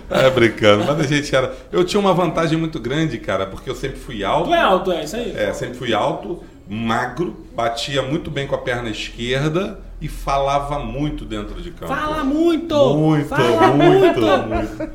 é 0.10 0.30
brincando, 0.30 0.84
mas 0.86 1.00
a 1.00 1.04
gente 1.04 1.36
era. 1.36 1.54
Eu 1.72 1.84
tinha 1.84 2.00
uma 2.00 2.14
vantagem 2.14 2.58
muito 2.58 2.80
grande, 2.80 3.18
cara, 3.18 3.46
porque 3.46 3.70
eu 3.70 3.76
sempre 3.76 3.98
fui 4.00 4.24
alto. 4.24 4.50
Tu 4.50 4.54
é 4.54 4.62
alto, 4.62 4.92
é 4.92 5.04
isso 5.04 5.16
aí. 5.16 5.34
É, 5.36 5.54
sempre 5.54 5.76
fui 5.78 5.94
alto, 5.94 6.44
magro, 6.70 7.46
batia 7.56 8.02
muito 8.02 8.30
bem 8.30 8.46
com 8.48 8.56
a 8.56 8.60
perna 8.60 8.90
esquerda 8.90 9.80
e 10.02 10.08
falava 10.08 10.80
muito 10.80 11.24
dentro 11.24 11.62
de 11.62 11.70
campo. 11.72 11.94
Fala 11.94 12.24
muito! 12.24 12.76
Muito, 12.96 13.28
Fala 13.30 13.68
muito, 13.68 14.20
muito! 14.20 14.48
muito. 14.48 14.92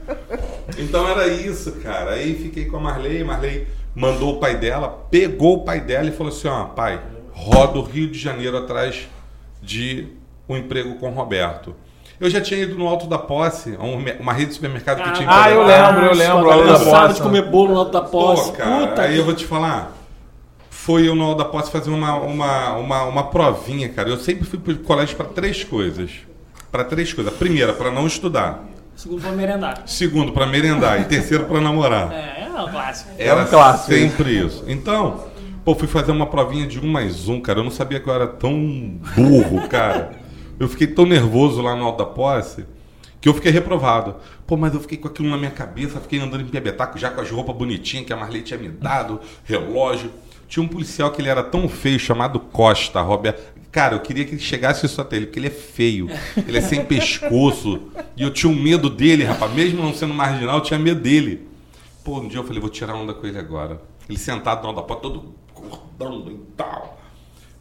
Então 0.79 1.09
era 1.09 1.29
isso, 1.29 1.73
cara. 1.83 2.13
Aí 2.13 2.35
fiquei 2.35 2.65
com 2.67 2.77
a 2.77 2.81
Marley, 2.81 3.23
Marley 3.25 3.67
mandou 3.95 4.35
o 4.35 4.41
pai 4.41 4.57
dela, 4.57 5.07
pegou 5.11 5.55
o 5.59 5.65
pai 5.65 5.81
dela 5.81 6.09
e 6.09 6.13
falou 6.13 6.33
assim: 6.33 6.49
ó, 6.49 6.65
pai, 6.65 7.01
roda 7.33 7.79
o 7.79 7.83
Rio 7.83 8.11
de 8.11 8.19
Janeiro 8.19 8.57
atrás 8.59 9.07
de 9.63 10.09
um 10.49 10.57
emprego 10.57 10.97
com 10.97 11.09
o 11.09 11.13
Roberto. 11.15 11.75
Eu 12.19 12.31
já 12.31 12.41
tinha 12.41 12.61
ido 12.61 12.77
no 12.77 12.89
Alto 12.89 13.07
da 13.07 13.19
Posse, 13.19 13.77
um- 13.79 14.03
uma 14.21 14.33
rede 14.33 14.47
de 14.49 14.55
supermercado 14.55 15.03
que 15.03 15.13
tinha 15.13 15.29
em 15.29 15.31
Ah, 15.31 15.51
eu 15.51 15.63
lembro, 15.67 16.07
eu 16.07 16.15
lembro, 16.15 16.49
Cansado 16.49 17.09
Posse. 17.09 17.15
de 17.17 17.23
comer 17.23 17.43
bolo 17.51 17.73
no 17.75 17.79
alto 17.79 17.93
da 17.93 18.01
posse. 18.01 18.51
Pô, 18.53 18.57
cara, 18.57 18.87
Puta 18.89 19.03
aí 19.03 19.13
que- 19.15 19.19
eu 19.21 19.25
vou 19.25 19.35
te 19.35 19.45
falar. 19.45 19.93
Foi 20.87 21.09
eu 21.09 21.17
no 21.17 21.25
Alto 21.25 21.39
da 21.39 21.45
Posse 21.45 21.69
fazer 21.69 21.91
uma, 21.91 22.15
uma, 22.15 22.77
uma, 22.77 23.03
uma 23.07 23.23
provinha, 23.25 23.89
cara. 23.89 24.09
Eu 24.09 24.19
sempre 24.19 24.45
fui 24.45 24.57
pro 24.57 24.73
colégio 24.77 25.17
para 25.17 25.27
três 25.27 25.65
coisas. 25.65 26.13
Para 26.71 26.85
três 26.85 27.13
coisas. 27.13 27.35
Primeira, 27.35 27.73
para 27.73 27.91
não 27.91 28.07
estudar. 28.07 28.65
Segundo 28.95 29.21
foi 29.21 29.33
merendar. 29.33 29.83
Segundo, 29.85 30.33
para 30.33 30.47
merendar. 30.47 31.01
E 31.01 31.05
terceiro, 31.07 31.47
para 31.47 31.61
namorar. 31.61 32.13
É, 32.13 32.45
é 32.45 32.63
o 32.63 32.69
clássico. 32.69 33.11
Era 33.19 33.43
um 33.43 33.47
clássico, 33.47 33.93
sempre 33.93 34.39
isso. 34.39 34.63
Então, 34.69 35.25
pô, 35.65 35.75
fui 35.75 35.89
fazer 35.89 36.13
uma 36.13 36.27
provinha 36.27 36.69
de 36.69 36.79
um 36.79 36.87
mais 36.87 37.29
um, 37.29 37.41
cara. 37.41 37.59
Eu 37.59 37.65
não 37.65 37.73
sabia 37.73 37.99
que 37.99 38.09
eu 38.09 38.15
era 38.15 38.29
tão 38.29 38.57
burro, 39.17 39.67
cara. 39.67 40.13
Eu 40.57 40.69
fiquei 40.69 40.87
tão 40.87 41.05
nervoso 41.05 41.63
lá 41.63 41.75
no 41.75 41.85
Alto 41.85 41.99
da 41.99 42.07
Posse 42.07 42.65
que 43.21 43.29
eu 43.29 43.35
fiquei 43.35 43.51
reprovado. 43.51 44.15
Pô, 44.47 44.57
mas 44.57 44.73
eu 44.73 44.79
fiquei 44.79 44.99
com 44.99 45.09
aquilo 45.09 45.29
na 45.29 45.37
minha 45.37 45.51
cabeça, 45.51 45.99
fiquei 45.99 46.21
andando 46.21 46.43
em 46.43 46.47
piabetaco 46.47 46.97
já 46.97 47.11
com 47.11 47.21
as 47.21 47.29
roupas 47.29 47.57
bonitinhas 47.57 48.07
que 48.07 48.13
a 48.13 48.17
Marley 48.17 48.43
tinha 48.43 48.57
me 48.57 48.69
dado, 48.69 49.21
relógio. 49.45 50.13
Tinha 50.49 50.63
um 50.63 50.69
policial 50.69 51.11
que 51.11 51.21
ele 51.21 51.29
era 51.29 51.43
tão 51.43 51.69
feio, 51.69 51.99
chamado 51.99 52.39
Costa, 52.39 53.01
Roberto. 53.01 53.43
Cara, 53.73 53.95
eu 53.95 54.01
queria 54.01 54.25
que 54.25 54.33
ele 54.33 54.41
chegasse 54.41 54.87
isso 54.87 55.01
até 55.01 55.17
ele, 55.17 55.27
porque 55.27 55.39
ele 55.39 55.49
é 55.49 55.51
feio. 55.51 56.09
Ele 56.37 56.57
é 56.57 56.61
sem 56.61 56.83
pescoço. 56.87 57.91
E 58.17 58.23
eu 58.23 58.33
tinha 58.33 58.51
um 58.51 58.57
medo 58.57 58.89
dele, 58.89 59.25
rapaz. 59.25 59.53
Mesmo 59.53 59.83
não 59.83 59.93
sendo 59.93 60.15
marginal, 60.15 60.59
eu 60.59 60.63
tinha 60.63 60.79
medo 60.79 61.01
dele. 61.01 61.47
Pô, 62.05 62.21
um 62.21 62.29
dia 62.29 62.39
eu 62.39 62.45
falei, 62.45 62.61
vou 62.61 62.71
tirar 62.71 62.95
onda 62.95 63.13
com 63.13 63.27
ele 63.27 63.39
agora. 63.39 63.83
Ele 64.09 64.19
sentado 64.19 64.63
no 64.63 64.69
alto 64.69 64.77
da 64.77 64.83
porta, 64.83 65.03
todo 65.03 65.35
gordão 65.55 66.31
e 66.31 66.39
tal. 66.57 67.01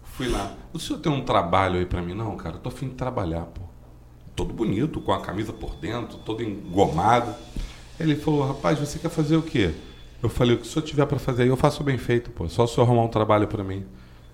Fui 0.04 0.28
lá. 0.30 0.54
O 0.72 0.80
senhor 0.80 1.00
tem 1.00 1.12
um 1.12 1.22
trabalho 1.22 1.80
aí 1.80 1.86
pra 1.86 2.02
mim? 2.02 2.14
Não, 2.14 2.38
cara, 2.38 2.56
eu 2.56 2.60
tô 2.60 2.70
afim 2.70 2.88
de 2.88 2.96
trabalhar, 2.96 3.42
pô. 3.42 3.62
Todo 4.36 4.54
bonito, 4.54 5.02
com 5.02 5.12
a 5.12 5.20
camisa 5.20 5.52
por 5.52 5.76
dentro, 5.76 6.18
todo 6.20 6.44
engomado. 6.44 7.34
Ele 8.00 8.16
falou, 8.16 8.48
rapaz, 8.48 8.78
você 8.80 9.00
quer 9.00 9.10
fazer 9.10 9.36
o 9.36 9.42
quê? 9.42 9.74
Eu 10.26 10.30
falei, 10.30 10.56
o 10.56 10.58
que 10.58 10.64
o 10.64 10.68
senhor 10.68 10.84
tiver 10.84 11.06
pra 11.06 11.20
fazer 11.20 11.44
aí, 11.44 11.50
eu 11.50 11.56
faço 11.56 11.84
bem 11.84 12.00
feito, 12.00 12.32
pô. 12.32 12.50
Só 12.50 12.64
o 12.64 12.68
senhor 12.68 12.88
arrumar 12.88 13.04
um 13.04 13.08
trabalho 13.08 13.48
pra 13.48 13.64
mim. 13.64 13.86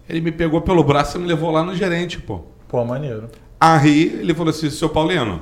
Ele 0.08 0.22
me 0.22 0.32
pegou 0.32 0.62
pelo 0.62 0.82
braço 0.86 1.18
e 1.18 1.22
me 1.22 1.28
levou 1.28 1.52
lá 1.52 1.64
no 1.64 1.76
gerente, 1.76 2.18
pô. 2.18 2.44
Pô, 2.70 2.86
maneiro. 2.86 3.28
Aí 3.60 4.04
ele 4.22 4.34
falou 4.34 4.52
assim, 4.52 4.70
seu 4.70 4.88
Paulino, 4.88 5.42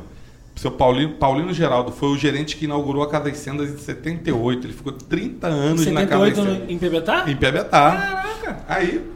seu 0.56 0.72
Paulino, 0.72 1.14
Paulino 1.14 1.54
Geraldo 1.54 1.92
foi 1.92 2.10
o 2.10 2.18
gerente 2.18 2.58
que 2.58 2.66
inaugurou 2.66 3.04
a 3.04 3.10
Casa 3.10 3.26
das 3.26 3.38
Sendas 3.38 3.70
em 3.70 3.78
78. 3.78 4.66
Ele 4.66 4.74
ficou 4.74 4.92
30 4.92 5.46
anos 5.46 5.86
na 5.86 6.08
Casa 6.08 6.26
das 6.26 6.36
78 6.36 6.42
Sendas. 6.42 6.70
em 6.72 6.78
PBTA? 6.80 7.32
Em 7.32 7.36
Piabetá. 7.36 8.26
Aí, 8.68 9.08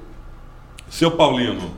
seu 0.88 1.10
Paulino 1.10 1.72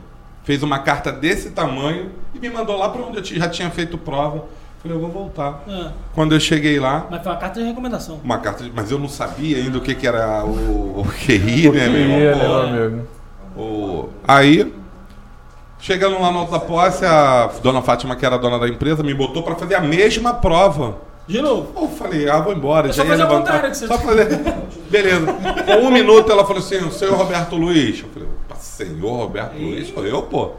fez 0.44 0.64
uma 0.64 0.80
carta 0.80 1.14
desse 1.14 1.52
tamanho 1.52 2.12
e 2.34 2.40
me 2.40 2.50
mandou 2.50 2.78
lá 2.78 2.90
para 2.90 3.02
onde 3.02 3.20
eu 3.20 3.24
já 3.24 3.48
tinha 3.48 3.72
feito 3.72 3.98
prova. 3.98 4.44
Falei, 4.86 4.98
eu 4.98 5.02
vou 5.02 5.10
voltar. 5.10 5.64
Ah, 5.68 5.92
Quando 6.14 6.36
eu 6.36 6.40
cheguei 6.40 6.80
lá, 6.80 7.08
mas 7.10 7.24
foi 7.24 7.32
uma 7.32 7.38
carta 7.40 7.60
de 7.60 7.66
recomendação. 7.66 8.20
uma 8.24 8.38
carta, 8.38 8.64
de- 8.64 8.72
mas 8.72 8.92
eu 8.92 9.00
não 9.00 9.10
sabia 9.10 9.58
ainda 9.58 9.80
o 9.80 9.82
que, 9.82 9.96
que 9.96 10.06
era 10.06 10.46
o, 10.46 11.00
o 11.02 11.06
QI, 11.26 11.72
né, 11.72 11.90
meu 11.90 12.02
irmão? 12.02 12.20
né, 12.20 12.72
meu 12.72 12.86
amigo? 12.86 13.08
o- 13.58 14.10
Aí, 14.28 14.72
chegando 15.80 16.22
lá 16.22 16.32
na 16.32 16.38
alta 16.38 16.60
posse, 16.60 17.04
a 17.04 17.50
dona 17.64 17.82
Fátima, 17.82 18.16
que 18.16 18.24
era 18.24 18.36
a 18.36 18.38
dona 18.38 18.60
da 18.60 18.68
empresa, 18.68 19.02
me 19.02 19.16
botou 19.16 19.42
para 19.42 19.56
fazer 19.56 19.74
a 19.74 19.82
mesma 19.82 20.36
prova. 20.36 20.98
De 21.28 21.42
novo. 21.42 21.72
Eu 21.82 21.88
falei, 21.88 22.30
ah, 22.30 22.40
vou 22.40 22.54
embora. 22.54 22.90
É 22.90 22.94
já 22.94 22.98
só 22.98 23.04
ia 23.06 23.10
fazer 23.10 23.24
ao 23.24 23.30
levantar. 23.30 23.52
contrário 23.54 23.72
que 23.72 23.78
você- 23.78 23.88
Só 23.88 23.98
fazer. 23.98 24.28
Beleza. 24.92 25.26
Com 25.66 25.88
um 25.88 25.90
minuto 25.92 26.32
ela 26.32 26.46
falou 26.46 26.60
assim, 26.62 26.78
o 26.78 26.92
senhor 26.92 27.16
Roberto 27.16 27.56
Luiz. 27.56 28.02
Eu 28.04 28.10
falei, 28.14 28.30
Senhor 28.60 29.18
Roberto 29.18 29.58
Luiz, 29.58 29.88
sou 29.88 30.06
eu, 30.06 30.24
pô. 30.24 30.52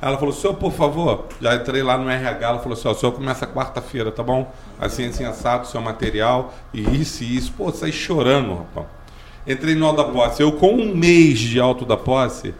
Ela 0.00 0.18
falou, 0.18 0.32
senhor, 0.32 0.54
por 0.54 0.72
favor. 0.72 1.26
Já 1.40 1.54
entrei 1.54 1.82
lá 1.82 1.96
no 1.96 2.08
RH, 2.08 2.46
ela 2.46 2.58
falou 2.58 2.76
assim, 2.76 2.88
ó, 2.88 2.92
o 2.92 2.94
senhor 2.94 3.12
começa 3.12 3.46
quarta-feira, 3.46 4.10
tá 4.10 4.22
bom? 4.22 4.52
Assim, 4.78 5.06
assim, 5.06 5.24
assado, 5.24 5.66
seu 5.66 5.80
material, 5.80 6.54
e 6.72 6.80
isso 7.00 7.22
e 7.22 7.36
isso. 7.36 7.52
Pô, 7.52 7.70
saí 7.70 7.92
chorando, 7.92 8.54
rapaz. 8.54 8.86
Entrei 9.46 9.74
no 9.74 9.86
Alto 9.86 9.96
da 9.98 10.04
Posse. 10.04 10.42
Eu, 10.42 10.52
com 10.52 10.74
um 10.74 10.94
mês 10.94 11.38
de 11.38 11.58
Alto 11.58 11.84
da 11.84 11.96
Posse, 11.96 12.54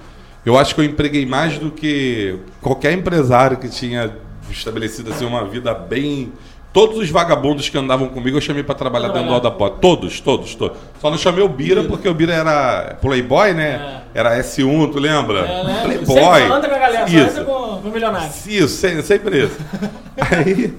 eu 0.44 0.56
acho 0.56 0.74
que 0.74 0.80
eu 0.80 0.84
empreguei 0.84 1.26
mais 1.26 1.58
do 1.58 1.70
que 1.70 2.38
qualquer 2.60 2.92
empresário 2.92 3.58
que 3.58 3.68
tinha 3.68 4.16
estabelecido 4.50 5.10
assim, 5.10 5.24
uma 5.24 5.44
vida 5.44 5.72
bem 5.74 6.32
Todos 6.72 6.98
os 6.98 7.10
vagabundos 7.10 7.68
que 7.68 7.76
andavam 7.76 8.08
comigo 8.08 8.36
eu 8.36 8.40
chamei 8.40 8.62
para 8.62 8.76
trabalhar 8.76 9.08
dentro 9.08 9.28
do 9.28 9.34
Alda 9.34 9.50
Pot. 9.50 9.78
Todos, 9.80 10.20
todos, 10.20 10.54
todos. 10.54 10.78
Só 11.00 11.10
não 11.10 11.18
chamei 11.18 11.42
o 11.42 11.48
Bira 11.48 11.82
porque 11.82 12.08
o 12.08 12.14
Bira 12.14 12.32
era 12.32 12.96
Playboy, 13.00 13.52
né? 13.54 14.02
É. 14.14 14.20
Era 14.20 14.38
S1, 14.38 14.92
tu 14.92 15.00
lembra? 15.00 15.40
É, 15.40 15.64
né? 15.64 15.80
Playboy. 15.84 16.14
Sempre 16.16 16.52
anda 16.52 16.68
com 16.68 16.74
a 16.74 16.78
galera, 16.78 17.08
só 17.08 17.16
Isso. 17.16 17.30
anda 17.30 17.44
com, 17.44 17.82
com 17.82 17.88
o 17.88 17.92
milionário. 17.92 18.28
Isso, 18.46 18.68
sempre, 18.68 19.02
sempre 19.02 19.44
isso. 19.44 19.58
Aí, 20.30 20.72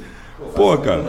pô, 0.56 0.78
cara. 0.78 1.04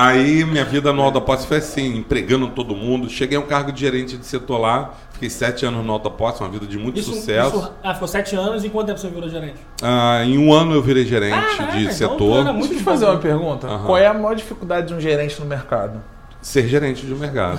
Aí 0.00 0.44
minha 0.44 0.64
vida 0.64 0.92
no 0.92 1.02
Alda 1.02 1.20
Posse 1.20 1.44
foi 1.44 1.56
assim, 1.56 1.96
empregando 1.96 2.46
todo 2.50 2.72
mundo. 2.72 3.08
Cheguei 3.10 3.36
a 3.36 3.40
um 3.40 3.46
cargo 3.46 3.72
de 3.72 3.80
gerente 3.80 4.16
de 4.16 4.24
setor 4.24 4.58
lá. 4.58 4.94
Fiquei 5.12 5.28
sete 5.28 5.66
anos 5.66 5.84
no 5.84 5.92
Alda 5.92 6.08
Posse, 6.08 6.40
uma 6.40 6.48
vida 6.48 6.66
de 6.66 6.78
muito 6.78 7.00
Isso, 7.00 7.12
sucesso. 7.12 7.56
isso- 7.56 7.72
ah, 7.82 7.92
ficou 7.94 8.06
sete 8.06 8.36
anos 8.36 8.64
e 8.64 8.68
quanto 8.68 8.86
tempo 8.86 8.98
você 9.00 9.08
virou 9.08 9.28
gerente? 9.28 9.56
Ah, 9.82 10.22
em 10.24 10.38
um 10.38 10.52
ano 10.52 10.72
eu 10.74 10.80
virei 10.82 11.04
gerente 11.04 11.32
Caraca, 11.56 11.72
de 11.76 11.82
então 11.82 11.92
setor. 11.94 12.40
era 12.42 12.52
muito 12.52 12.68
Deixa 12.68 12.74
eu 12.74 12.78
te 12.78 12.84
fazer 12.84 13.06
uma 13.06 13.18
pergunta. 13.18 13.66
Aham. 13.66 13.86
Qual 13.86 13.98
é 13.98 14.06
a 14.06 14.14
maior 14.14 14.34
dificuldade 14.36 14.86
de 14.86 14.94
um 14.94 15.00
gerente 15.00 15.40
no 15.40 15.46
mercado? 15.46 16.00
Ser 16.40 16.68
gerente 16.68 17.04
de 17.04 17.12
um 17.12 17.16
mercado. 17.18 17.58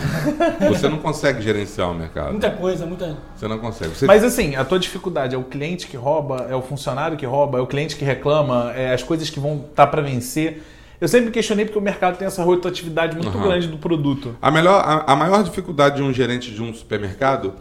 Você 0.69 0.87
não 0.87 0.99
consegue 0.99 1.41
gerenciar 1.41 1.91
o 1.91 1.93
mercado. 1.93 2.31
Muita 2.31 2.49
coisa, 2.51 2.85
muita. 2.85 3.17
Você 3.35 3.45
não 3.49 3.59
consegue. 3.59 3.93
Você 3.93 4.05
Mas 4.05 4.23
assim, 4.23 4.55
a 4.55 4.63
tua 4.63 4.79
dificuldade 4.79 5.35
é 5.35 5.37
o 5.37 5.43
cliente 5.43 5.85
que 5.87 5.97
rouba, 5.97 6.47
é 6.49 6.55
o 6.55 6.61
funcionário 6.61 7.17
que 7.17 7.25
rouba, 7.25 7.57
é 7.57 7.61
o 7.61 7.67
cliente 7.67 7.97
que 7.97 8.05
reclama, 8.05 8.71
é 8.73 8.93
as 8.93 9.03
coisas 9.03 9.29
que 9.29 9.41
vão 9.41 9.65
estar 9.69 9.87
para 9.87 10.01
vencer. 10.01 10.63
Eu 11.01 11.07
sempre 11.07 11.27
me 11.27 11.31
questionei 11.31 11.65
porque 11.65 11.79
o 11.79 11.81
mercado 11.81 12.17
tem 12.17 12.27
essa 12.27 12.43
rotatividade 12.43 13.15
muito 13.15 13.29
Aham. 13.29 13.47
grande 13.47 13.67
do 13.67 13.77
produto. 13.77 14.35
A, 14.41 14.51
melhor, 14.51 14.81
a, 14.83 15.13
a 15.13 15.15
maior 15.15 15.43
dificuldade 15.43 15.97
de 15.97 16.01
um 16.03 16.11
gerente 16.13 16.51
de 16.51 16.61
um 16.61 16.73
supermercado 16.73 17.53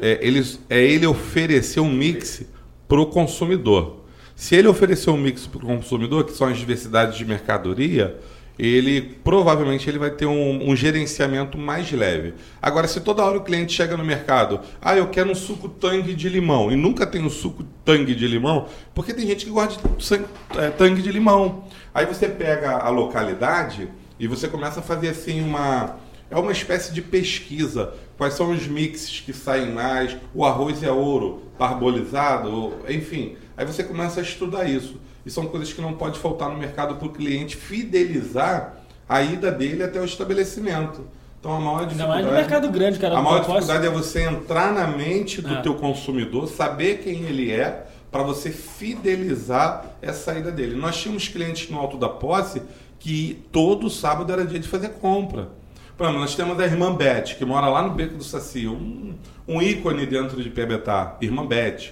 é 0.00 0.18
ele, 0.22 0.44
é 0.70 0.80
ele 0.82 1.06
oferecer 1.06 1.80
um 1.80 1.90
mix 1.90 2.44
para 2.88 3.00
o 3.00 3.06
consumidor. 3.06 4.04
Se 4.36 4.54
ele 4.54 4.68
oferecer 4.68 5.10
um 5.10 5.16
mix 5.16 5.46
para 5.46 5.58
o 5.64 5.66
consumidor, 5.66 6.24
que 6.24 6.32
são 6.32 6.46
as 6.46 6.56
diversidades 6.56 7.16
de 7.16 7.24
mercadoria, 7.24 8.16
ele 8.56 9.00
provavelmente 9.24 9.88
ele 9.88 9.98
vai 9.98 10.10
ter 10.10 10.26
um, 10.26 10.70
um 10.70 10.76
gerenciamento 10.76 11.58
mais 11.58 11.90
leve. 11.90 12.34
Agora, 12.62 12.86
se 12.86 13.00
toda 13.00 13.24
hora 13.24 13.38
o 13.38 13.42
cliente 13.42 13.72
chega 13.72 13.96
no 13.96 14.04
mercado, 14.04 14.60
ah, 14.80 14.96
eu 14.96 15.08
quero 15.08 15.30
um 15.30 15.34
suco 15.34 15.68
tangue 15.68 16.14
de 16.14 16.28
limão, 16.28 16.70
e 16.70 16.76
nunca 16.76 17.04
tem 17.04 17.22
um 17.22 17.30
suco 17.30 17.64
tangue 17.84 18.14
de 18.14 18.28
limão, 18.28 18.66
porque 18.94 19.12
tem 19.12 19.26
gente 19.26 19.44
que 19.44 19.50
gosta 19.50 19.80
de 19.96 20.04
san- 20.04 20.24
é, 20.56 20.70
tangue 20.70 21.02
de 21.02 21.10
limão. 21.10 21.64
Aí 21.94 22.04
você 22.06 22.26
pega 22.28 22.72
a 22.78 22.88
localidade 22.88 23.88
e 24.18 24.26
você 24.26 24.48
começa 24.48 24.80
a 24.80 24.82
fazer 24.82 25.10
assim 25.10 25.40
uma 25.42 25.96
é 26.30 26.36
uma 26.36 26.50
espécie 26.52 26.92
de 26.92 27.00
pesquisa. 27.00 27.94
Quais 28.18 28.34
são 28.34 28.50
os 28.50 28.66
mixes 28.66 29.20
que 29.20 29.32
saem 29.32 29.70
mais? 29.70 30.16
O 30.34 30.44
arroz 30.44 30.82
é 30.82 30.90
ouro, 30.90 31.42
parbolizado, 31.58 32.72
enfim. 32.88 33.36
Aí 33.56 33.64
você 33.64 33.84
começa 33.84 34.20
a 34.20 34.22
estudar 34.22 34.64
isso. 34.68 35.00
E 35.24 35.30
são 35.30 35.46
coisas 35.46 35.72
que 35.72 35.80
não 35.80 35.92
pode 35.94 36.18
faltar 36.18 36.48
no 36.50 36.56
mercado 36.58 36.96
para 36.96 37.06
o 37.06 37.12
cliente 37.12 37.56
fidelizar 37.56 38.78
a 39.08 39.22
ida 39.22 39.50
dele 39.52 39.82
até 39.82 40.00
o 40.00 40.04
estabelecimento. 40.04 41.06
Então 41.38 41.52
a 41.52 41.60
maior 41.60 41.80
Ainda 41.80 41.86
dificuldade. 41.92 42.22
mais 42.22 42.26
no 42.26 42.32
mercado 42.32 42.70
grande, 42.70 42.98
cara. 42.98 43.18
A 43.18 43.22
maior 43.22 43.38
não 43.38 43.44
posso- 43.44 43.60
dificuldade 43.66 43.86
é 43.86 43.90
você 43.90 44.22
entrar 44.22 44.72
na 44.72 44.86
mente 44.86 45.40
do 45.42 45.54
É. 45.54 45.60
teu 45.62 45.74
consumidor, 45.74 46.48
saber 46.48 46.98
quem 46.98 47.22
ele 47.24 47.50
é, 47.52 47.86
para 48.14 48.22
você 48.22 48.52
fidelizar 48.52 49.86
essa 50.00 50.38
ida 50.38 50.52
dele. 50.52 50.76
Nós 50.76 50.96
tínhamos 50.96 51.26
clientes 51.26 51.68
no 51.68 51.80
Alto 51.80 51.96
da 51.96 52.08
Posse 52.08 52.62
que 52.96 53.44
todo 53.50 53.90
sábado 53.90 54.32
era 54.32 54.46
dia 54.46 54.60
de 54.60 54.68
fazer 54.68 54.90
compra. 54.90 55.48
Por 55.96 56.04
exemplo, 56.04 56.20
nós 56.20 56.36
temos 56.36 56.60
a 56.60 56.64
irmã 56.64 56.94
Beth, 56.94 57.34
que 57.36 57.44
mora 57.44 57.66
lá 57.66 57.82
no 57.82 57.90
Beco 57.90 58.14
do 58.14 58.22
Saci, 58.22 58.68
um, 58.68 59.16
um 59.48 59.60
ícone 59.60 60.06
dentro 60.06 60.40
de 60.40 60.48
Piabetá, 60.48 61.16
irmã 61.20 61.44
Beth. 61.44 61.90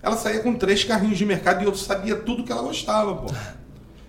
Ela 0.00 0.16
saía 0.16 0.38
com 0.44 0.54
três 0.54 0.84
carrinhos 0.84 1.18
de 1.18 1.26
mercado 1.26 1.64
e 1.64 1.66
eu 1.66 1.74
sabia 1.74 2.14
tudo 2.14 2.44
que 2.44 2.52
ela 2.52 2.62
gostava, 2.62 3.16
pô. 3.16 3.34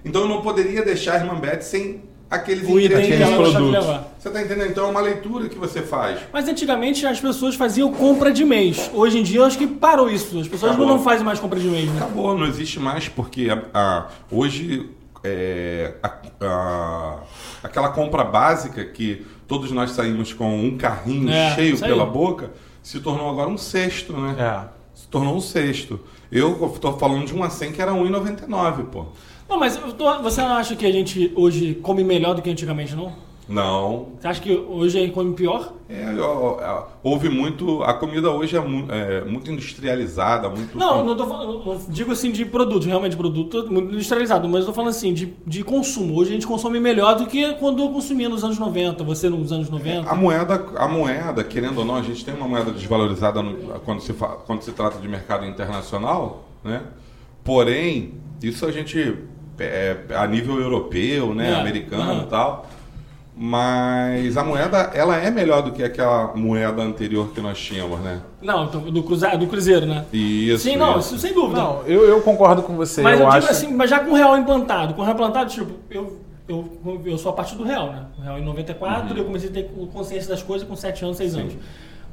Então 0.05 0.21
eu 0.21 0.27
não 0.27 0.43
poderia 0.43 0.85
deixar 0.85 1.15
a 1.15 1.17
irmã 1.17 1.39
Beth 1.39 1.61
sem 1.61 2.03
aqueles 2.29 2.67
O 2.67 2.79
item 2.79 3.05
que 3.05 3.13
ela 3.13 3.35
produtos. 3.37 3.71
levar. 3.71 4.15
Você 4.19 4.29
tá 4.29 4.41
entendendo? 4.41 4.69
Então 4.71 4.87
é 4.87 4.89
uma 4.91 5.01
leitura 5.01 5.47
que 5.47 5.57
você 5.57 5.81
faz. 5.81 6.19
Mas 6.33 6.47
antigamente 6.47 7.05
as 7.05 7.19
pessoas 7.19 7.55
faziam 7.55 7.91
compra 7.93 8.31
de 8.31 8.43
mês. 8.43 8.89
Hoje 8.93 9.19
em 9.19 9.23
dia 9.23 9.39
eu 9.39 9.45
acho 9.45 9.57
que 9.57 9.67
parou 9.67 10.09
isso. 10.09 10.39
As 10.39 10.47
pessoas 10.47 10.71
Acabou. 10.73 10.87
não 10.87 11.03
fazem 11.03 11.23
mais 11.25 11.39
compra 11.39 11.59
de 11.59 11.67
mês, 11.67 11.89
né? 11.91 11.97
Acabou, 12.01 12.37
não 12.37 12.45
existe 12.47 12.79
mais, 12.79 13.07
porque 13.07 13.49
a- 13.49 13.63
a- 13.73 14.07
hoje 14.31 14.89
é, 15.23 15.93
a- 16.03 16.13
a- 16.41 17.19
aquela 17.63 17.89
compra 17.89 18.23
básica 18.23 18.83
que 18.85 19.25
todos 19.47 19.71
nós 19.71 19.91
saímos 19.91 20.33
com 20.33 20.55
um 20.59 20.77
carrinho 20.77 21.29
É, 21.29 21.53
cheio 21.55 21.79
pela 21.79 22.05
boca 22.05 22.51
se 22.83 22.99
tornou 22.99 23.29
agora 23.29 23.49
um 23.49 23.57
cesto, 23.57 24.13
né? 24.13 24.35
É. 24.37 24.75
Se 24.93 25.07
tornou 25.07 25.35
um 25.35 25.41
cesto. 25.41 25.99
Eu 26.31 26.71
estou 26.73 26.97
falando 26.97 27.25
de 27.25 27.33
uma 27.33 27.49
100 27.49 27.71
que 27.71 27.81
era 27.81 27.91
1,99, 27.93 28.83
pô. 28.85 29.05
Não, 29.47 29.59
mas 29.59 29.77
tô- 29.77 30.21
você 30.21 30.41
não 30.41 30.55
acha 30.55 30.75
que 30.75 30.85
a 30.85 30.91
gente 30.91 31.31
hoje 31.35 31.75
come 31.75 32.03
melhor 32.03 32.33
do 32.35 32.41
que 32.41 32.49
antigamente, 32.49 32.95
não? 32.95 33.23
Não. 33.47 34.07
Você 34.19 34.27
acha 34.27 34.41
que 34.41 34.51
hoje 34.51 34.97
a 34.97 35.01
gente 35.01 35.13
come 35.13 35.31
pior? 35.35 35.71
É, 35.87 36.03
houve 37.03 37.29
muito. 37.29 37.83
A 37.83 37.93
comida 37.93 38.31
hoje 38.31 38.57
é, 38.57 38.59
mu- 38.59 38.87
é 38.91 39.23
muito 39.23 39.51
industrializada, 39.51 40.49
muito. 40.49 40.75
Não, 40.75 41.05
não 41.05 41.15
tô 41.15 41.27
falando, 41.27 41.63
não 41.63 41.79
digo 41.89 42.11
assim 42.11 42.31
de 42.31 42.43
produto, 42.43 42.87
realmente 42.87 43.15
produto 43.15 43.71
muito 43.71 43.93
industrializado, 43.93 44.49
mas 44.49 44.61
eu 44.61 44.65
tô 44.65 44.73
falando 44.73 44.89
assim 44.89 45.13
de, 45.13 45.31
de 45.45 45.63
consumo. 45.63 46.15
Hoje 46.17 46.31
a 46.31 46.33
gente 46.33 46.47
consome 46.47 46.79
melhor 46.79 47.15
do 47.17 47.27
que 47.27 47.53
quando 47.55 47.83
eu 47.83 47.89
consumia 47.89 48.27
nos 48.27 48.43
anos 48.43 48.57
90, 48.57 49.03
você 49.03 49.29
nos 49.29 49.51
anos 49.51 49.69
90. 49.69 50.09
A 50.09 50.15
moeda, 50.15 50.65
a 50.77 50.87
moeda, 50.87 51.43
querendo 51.43 51.77
ou 51.77 51.85
não, 51.85 51.97
a 51.97 52.01
gente 52.01 52.25
tem 52.25 52.33
uma 52.33 52.47
moeda 52.47 52.71
desvalorizada 52.71 53.43
no- 53.43 53.79
quando, 53.81 54.01
se 54.01 54.11
quando 54.47 54.63
se 54.63 54.71
trata 54.71 54.97
de 54.97 55.07
mercado 55.07 55.45
internacional, 55.45 56.45
né? 56.63 56.81
Porém, 57.43 58.15
isso 58.41 58.65
a 58.65 58.71
gente 58.71 59.19
é, 59.59 59.97
a 60.15 60.25
nível 60.27 60.59
europeu, 60.59 61.33
né, 61.33 61.51
É, 61.51 61.55
americano 61.55 62.23
e 62.23 62.27
tal. 62.27 62.67
Mas 63.37 64.37
a 64.37 64.43
moeda, 64.45 64.91
ela 64.93 65.17
é 65.17 65.29
melhor 65.29 65.61
do 65.61 65.71
que 65.73 65.83
aquela 65.83 66.33
moeda 66.35 66.81
anterior 66.81 67.31
que 67.33 67.41
nós 67.41 67.59
tínhamos, 67.59 67.99
né? 67.99 68.21
Não, 68.41 68.65
do, 68.67 68.79
do, 68.91 69.03
cruza, 69.03 69.35
do 69.37 69.45
Cruzeiro, 69.47 69.85
né? 69.85 70.05
Isso. 70.13 70.63
Sim, 70.63 70.77
não, 70.77 70.99
isso. 70.99 71.17
sem 71.19 71.33
dúvida. 71.33 71.59
Não, 71.61 71.83
eu, 71.85 72.05
eu 72.07 72.21
concordo 72.21 72.63
com 72.63 72.77
você. 72.77 73.01
mas 73.01 73.19
eu 73.19 73.25
eu, 73.25 73.29
acho... 73.31 73.39
digo 73.41 73.51
assim, 73.51 73.73
mas 73.75 73.89
já 73.89 73.99
com 73.99 74.11
o 74.11 74.15
real 74.15 74.37
implantado. 74.37 74.93
Com 74.93 75.01
o 75.01 75.03
real 75.03 75.15
implantado, 75.15 75.49
tipo, 75.49 75.73
eu, 75.91 76.17
eu, 76.47 77.01
eu 77.05 77.17
sou 77.17 77.29
a 77.31 77.35
partir 77.35 77.55
do 77.55 77.65
real, 77.65 77.87
né? 77.91 78.05
O 78.17 78.21
real 78.21 78.39
em 78.39 78.45
94, 78.45 79.11
Uhum. 79.11 79.17
eu 79.17 79.25
comecei 79.25 79.49
a 79.49 79.53
ter 79.53 79.63
consciência 79.91 80.29
das 80.29 80.41
coisas 80.41 80.65
com 80.65 80.75
7 80.75 81.03
anos, 81.03 81.17
6 81.17 81.35
anos. 81.35 81.53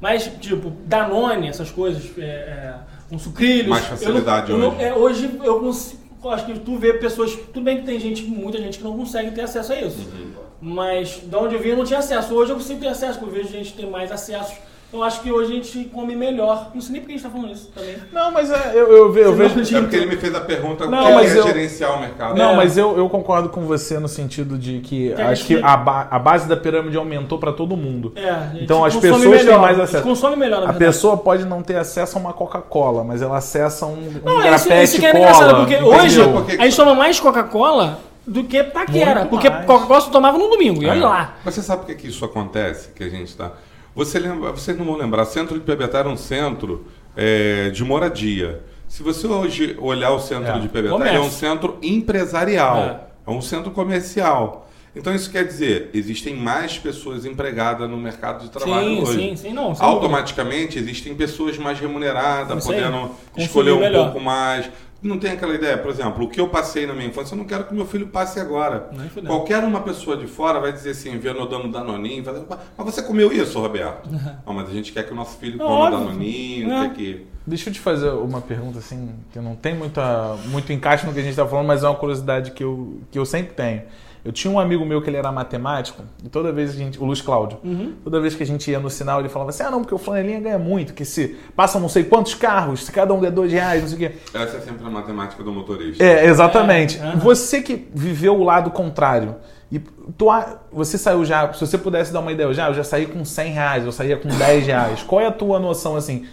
Mas, 0.00 0.28
tipo, 0.40 0.72
Danone, 0.86 1.46
essas 1.46 1.70
coisas, 1.70 2.02
é, 2.18 2.22
é, 2.24 2.74
com 3.08 3.16
sucrilhos. 3.16 3.68
Mais 3.68 3.84
eu 3.84 3.90
não- 3.90 3.96
facilidade 3.96 4.50
eu 4.50 4.58
não- 4.58 4.68
hoje. 4.70 4.82
é, 4.82 4.92
hoje 4.94 5.40
eu 5.44 5.60
consigo. 5.60 6.01
Eu 6.24 6.30
Acho 6.30 6.46
que 6.46 6.58
tu 6.60 6.76
vê 6.78 6.94
pessoas. 6.94 7.34
Tudo 7.52 7.62
bem 7.62 7.80
que 7.80 7.86
tem 7.86 7.98
gente, 7.98 8.22
muita 8.22 8.58
gente 8.58 8.78
que 8.78 8.84
não 8.84 8.96
consegue 8.96 9.30
ter 9.32 9.42
acesso 9.42 9.72
a 9.72 9.80
isso. 9.80 9.98
Uhum. 9.98 10.32
Mas 10.60 11.20
de 11.22 11.36
onde 11.36 11.54
eu 11.54 11.60
vim 11.60 11.70
eu 11.70 11.76
não 11.76 11.84
tinha 11.84 11.98
acesso. 11.98 12.34
Hoje 12.34 12.52
eu 12.52 12.56
consigo 12.56 12.80
ter 12.80 12.88
acesso, 12.88 13.18
porque 13.18 13.36
eu 13.36 13.42
vejo 13.42 13.52
gente 13.52 13.72
ter 13.74 13.86
mais 13.86 14.12
acesso. 14.12 14.54
Eu 14.92 15.02
acho 15.02 15.22
que 15.22 15.32
hoje 15.32 15.52
a 15.52 15.54
gente 15.54 15.84
come 15.86 16.14
melhor. 16.14 16.70
Não 16.74 16.80
sei 16.82 16.92
nem 16.92 17.00
por 17.00 17.06
que 17.06 17.14
a 17.14 17.16
gente 17.16 17.24
tá 17.24 17.30
falando 17.30 17.50
isso 17.52 17.70
também. 17.74 17.96
Não, 18.12 18.30
mas 18.30 18.50
é, 18.50 18.72
eu, 18.74 18.88
eu, 18.92 19.16
eu 19.16 19.34
Você 19.34 19.48
vejo. 19.48 19.76
É 19.78 19.80
porque 19.80 19.96
ele 19.96 20.06
me 20.06 20.16
fez 20.16 20.34
a 20.34 20.40
pergunta 20.40 20.86
Não, 20.86 21.02
como 21.02 21.14
mas 21.14 21.34
é 21.34 21.38
eu- 21.38 21.42
gerenciar 21.44 21.96
o 21.96 22.00
mercado. 22.00 22.36
Não, 22.36 22.50
É. 22.50 22.56
mas 22.56 22.76
eu, 22.76 22.96
eu 22.98 23.08
concordo 23.08 23.48
com 23.48 23.62
você 23.62 23.98
no 23.98 24.06
sentido 24.06 24.58
de 24.58 24.80
que 24.80 25.14
Que 25.14 25.22
a 25.22 25.30
acho 25.30 25.44
gente- 25.46 25.60
que 25.60 25.64
a, 25.64 25.76
ba- 25.78 26.08
a 26.10 26.18
base 26.18 26.46
da 26.46 26.58
pirâmide 26.58 26.96
aumentou 26.98 27.38
para 27.38 27.52
todo 27.52 27.74
mundo. 27.74 28.12
É, 28.16 28.28
a 28.28 28.40
gente 28.52 28.64
Então 28.64 28.84
as 28.84 28.94
pessoas 28.94 29.24
melhor, 29.24 29.44
têm 29.46 29.58
mais 29.58 29.76
a 29.78 29.80
gente 29.80 29.88
acesso. 29.88 30.04
consome 30.04 30.36
melhor, 30.36 30.60
na 30.62 30.70
A 30.70 30.74
pessoa 30.74 31.16
pode 31.16 31.46
não 31.46 31.62
ter 31.62 31.76
acesso 31.76 32.18
a 32.18 32.20
uma 32.20 32.34
Coca-Cola, 32.34 33.02
mas 33.02 33.22
ela 33.22 33.38
acessa 33.38 33.86
um, 33.86 33.92
um 33.92 34.20
Não, 34.22 34.40
isso, 34.40 34.42
grapete 34.68 34.84
isso 34.84 35.00
que 35.00 35.06
é 35.06 35.12
cola. 35.12 35.24
engraçado, 35.24 35.56
porque 35.56 35.74
entendeu? 35.74 35.94
hoje 35.94 36.28
Porque- 36.32 36.56
a 36.60 36.64
gente 36.64 36.76
toma 36.76 36.94
mais 36.94 37.18
Coca-Cola 37.18 37.98
do 38.26 38.44
que 38.44 38.62
Taquera. 38.62 39.20
Muito 39.20 39.30
Porque. 39.30 39.50
Coca-Cola 39.50 40.00
só 40.02 40.10
tomava 40.10 40.36
no 40.36 40.48
domingo, 40.48 40.82
e 40.82 40.86
olha 40.86 40.98
É. 41.00 41.02
lá. 41.02 41.34
Mas 41.44 41.54
você 41.54 41.62
sabe 41.62 41.80
por 41.80 41.86
que, 41.86 41.94
que 42.02 42.08
isso 42.08 42.22
acontece? 42.24 42.90
Que 42.94 43.04
a 43.04 43.08
gente 43.08 43.34
tá. 43.34 43.52
Você 43.94 44.18
lembra? 44.18 44.50
Vocês 44.52 44.76
não 44.76 44.84
vão 44.84 44.96
lembrar. 44.96 45.24
Centro 45.26 45.54
de 45.58 45.64
Pebetá 45.64 45.98
era 45.98 46.08
um 46.08 46.16
centro 46.16 46.86
é, 47.16 47.70
de 47.70 47.84
moradia. 47.84 48.62
Se 48.88 49.02
você 49.02 49.26
hoje 49.26 49.76
olhar 49.80 50.10
o 50.12 50.18
centro 50.20 50.52
É. 50.52 50.58
de 50.58 50.68
Pebetá, 50.68 50.94
Comércio. 50.94 51.16
é 51.16 51.20
um 51.20 51.30
centro 51.30 51.78
empresarial. 51.82 52.78
É. 52.78 53.00
É. 53.26 53.30
um 53.30 53.40
centro 53.42 53.70
comercial. 53.70 54.68
Então 54.94 55.14
isso 55.14 55.30
quer 55.30 55.46
dizer, 55.46 55.88
existem 55.94 56.34
mais 56.36 56.76
pessoas 56.78 57.24
empregadas 57.24 57.88
no 57.88 57.96
mercado 57.96 58.42
de 58.44 58.50
trabalho 58.50 58.86
Sim, 58.88 59.02
hoje. 59.02 59.18
sim, 59.18 59.36
sim, 59.36 59.52
não. 59.54 59.74
Automaticamente 59.78 60.78
existem 60.78 61.14
pessoas 61.14 61.56
mais 61.56 61.80
remuneradas, 61.80 62.66
podendo 62.66 63.10
escolher 63.36 63.72
um 63.72 63.80
melhor. 63.80 64.04
pouco 64.12 64.20
mais. 64.20 64.68
Não 65.02 65.18
tem 65.18 65.32
aquela 65.32 65.52
ideia, 65.54 65.76
por 65.76 65.90
exemplo, 65.90 66.24
o 66.24 66.28
que 66.28 66.40
eu 66.40 66.48
passei 66.48 66.86
na 66.86 66.92
minha 66.94 67.06
infância, 67.08 67.34
eu 67.34 67.38
não 67.38 67.44
quero 67.44 67.64
que 67.64 67.74
meu 67.74 67.84
filho 67.84 68.06
passe 68.06 68.38
agora. 68.38 68.88
Fudendo. 69.12 69.26
Qualquer 69.26 69.64
uma 69.64 69.80
pessoa 69.80 70.16
de 70.16 70.26
fora 70.28 70.60
vai 70.60 70.72
dizer 70.72 70.90
assim, 70.90 71.18
vendo 71.18 71.40
eu 71.40 71.48
dando 71.48 71.68
danoninho, 71.68 72.22
vai 72.22 72.34
dizer, 72.34 72.46
mas 72.48 72.86
você 72.86 73.02
comeu 73.02 73.32
isso, 73.32 73.58
Roberto? 73.58 74.08
Não, 74.46 74.54
mas 74.54 74.68
a 74.68 74.72
gente 74.72 74.92
quer 74.92 75.02
que 75.04 75.12
o 75.12 75.16
nosso 75.16 75.36
filho 75.38 75.58
Não, 75.58 75.66
coma 75.66 75.84
óbvio. 75.86 75.98
danoninho, 76.06 76.72
É. 76.72 76.88
quer 76.88 76.94
que... 76.94 77.26
Deixa 77.44 77.68
eu 77.70 77.74
te 77.74 77.80
fazer 77.80 78.10
uma 78.10 78.40
pergunta 78.40 78.78
assim, 78.78 79.10
que 79.32 79.40
não 79.40 79.56
tem 79.56 79.74
muita, 79.74 80.36
muito 80.46 80.72
encaixe 80.72 81.04
no 81.04 81.12
que 81.12 81.18
a 81.18 81.22
gente 81.22 81.32
está 81.32 81.44
falando, 81.44 81.66
mas 81.66 81.82
é 81.82 81.88
uma 81.88 81.96
curiosidade 81.96 82.52
que 82.52 82.62
eu, 82.62 83.00
que 83.10 83.18
eu 83.18 83.26
sempre 83.26 83.54
tenho. 83.54 83.82
Eu 84.24 84.30
tinha 84.30 84.52
um 84.52 84.60
amigo 84.60 84.84
meu 84.84 85.02
que 85.02 85.10
ele 85.10 85.16
era 85.16 85.32
matemático, 85.32 86.02
e 86.24 86.28
toda 86.28 86.52
vez 86.52 86.70
que 86.70 86.76
a 86.76 86.84
gente. 86.84 87.00
O 87.00 87.04
Luiz 87.04 87.20
Cláudio, 87.20 87.58
toda 88.04 88.20
vez 88.20 88.34
que 88.34 88.42
a 88.42 88.46
gente 88.46 88.70
ia 88.70 88.78
no 88.78 88.88
sinal, 88.88 89.18
ele 89.18 89.28
falava 89.28 89.50
assim: 89.50 89.64
ah, 89.64 89.70
não, 89.70 89.80
porque 89.80 89.94
o 89.94 89.98
flanelinha 89.98 90.40
ganha 90.40 90.58
muito, 90.58 90.94
que 90.94 91.04
se 91.04 91.36
passam 91.56 91.80
não 91.80 91.88
sei 91.88 92.04
quantos 92.04 92.34
carros, 92.34 92.84
se 92.84 92.92
cada 92.92 93.12
um 93.12 93.20
der 93.20 93.32
dois 93.32 93.52
reais, 93.52 93.82
não 93.82 93.88
sei 93.88 93.96
o 93.96 94.10
quê. 94.10 94.16
Essa 94.32 94.58
é 94.58 94.60
sempre 94.60 94.86
a 94.86 94.90
matemática 94.90 95.42
do 95.42 95.52
motorista. 95.52 96.02
É, 96.04 96.26
exatamente. 96.26 96.98
É, 96.98 97.02
aham. 97.02 97.18
Você 97.18 97.60
que 97.62 97.88
viveu 97.92 98.36
o 98.36 98.44
lado 98.44 98.70
contrário, 98.70 99.36
e 99.72 99.78
tu, 99.78 100.26
você 100.70 100.96
saiu 100.98 101.24
já, 101.24 101.52
se 101.52 101.66
você 101.66 101.76
pudesse 101.76 102.12
dar 102.12 102.20
uma 102.20 102.30
ideia, 102.30 102.46
eu 102.46 102.54
já, 102.54 102.68
eu 102.68 102.74
já 102.74 102.84
saí 102.84 103.06
com 103.06 103.24
100 103.24 103.52
reais, 103.52 103.84
eu 103.84 103.90
saía 103.90 104.16
com 104.16 104.28
10 104.28 104.66
reais. 104.66 105.02
Qual 105.02 105.20
é 105.20 105.26
a 105.26 105.32
tua 105.32 105.58
noção 105.58 105.96
assim? 105.96 106.26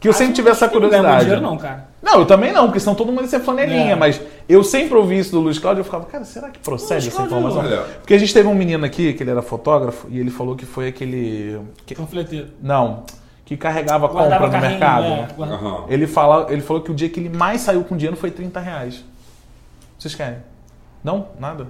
Porque 0.00 0.08
eu 0.08 0.12
sempre 0.14 0.32
tive 0.32 0.48
essa 0.48 0.64
Acho 0.64 0.72
que 0.74 0.80
não 0.80 0.88
curiosidade. 0.88 1.20
dinheiro, 1.24 1.42
não, 1.42 1.58
cara. 1.58 1.88
Não, 2.02 2.20
eu 2.20 2.24
também 2.24 2.50
não, 2.54 2.64
porque 2.68 2.80
senão 2.80 2.94
todo 2.94 3.08
mundo 3.12 3.20
ia 3.20 3.28
ser 3.28 3.40
flanelinha, 3.40 3.92
É. 3.92 3.94
mas 3.94 4.18
eu 4.48 4.64
sempre 4.64 4.96
ouvi 4.96 5.18
isso 5.18 5.30
do 5.32 5.40
Luiz 5.40 5.58
Cláudio 5.58 5.80
e 5.80 5.82
eu 5.82 5.84
ficava, 5.84 6.06
cara, 6.06 6.24
será 6.24 6.48
que 6.48 6.58
procede 6.58 7.08
essa 7.08 7.20
informação? 7.22 7.60
olha. 7.60 7.82
Porque 8.00 8.14
a 8.14 8.18
gente 8.18 8.32
teve 8.32 8.48
um 8.48 8.54
menino 8.54 8.82
aqui, 8.86 9.12
que 9.12 9.22
ele 9.22 9.30
era 9.30 9.42
fotógrafo, 9.42 10.08
e 10.10 10.18
ele 10.18 10.30
falou 10.30 10.56
que 10.56 10.64
foi 10.64 10.88
aquele. 10.88 11.60
que- 11.84 11.94
Panfleteiro. 11.94 12.48
não, 12.62 13.02
que 13.44 13.58
carregava 13.58 14.08
Guardava 14.08 14.44
compra 14.46 14.58
no 14.62 14.66
mercado. 14.68 15.04
é, 15.04 15.28
guarda- 15.36 15.54
Aham. 15.56 15.84
Ele, 15.90 16.06
fala, 16.06 16.46
ele 16.50 16.62
falou 16.62 16.80
que 16.82 16.90
o 16.90 16.94
dia 16.94 17.10
que 17.10 17.20
ele 17.20 17.28
mais 17.28 17.60
saiu 17.60 17.84
com 17.84 17.94
dinheiro 17.94 18.16
foi 18.16 18.30
30 18.30 18.58
reais. 18.58 19.04
Vocês 19.98 20.14
querem? 20.14 20.38
Não? 21.04 21.28
Nada? 21.38 21.66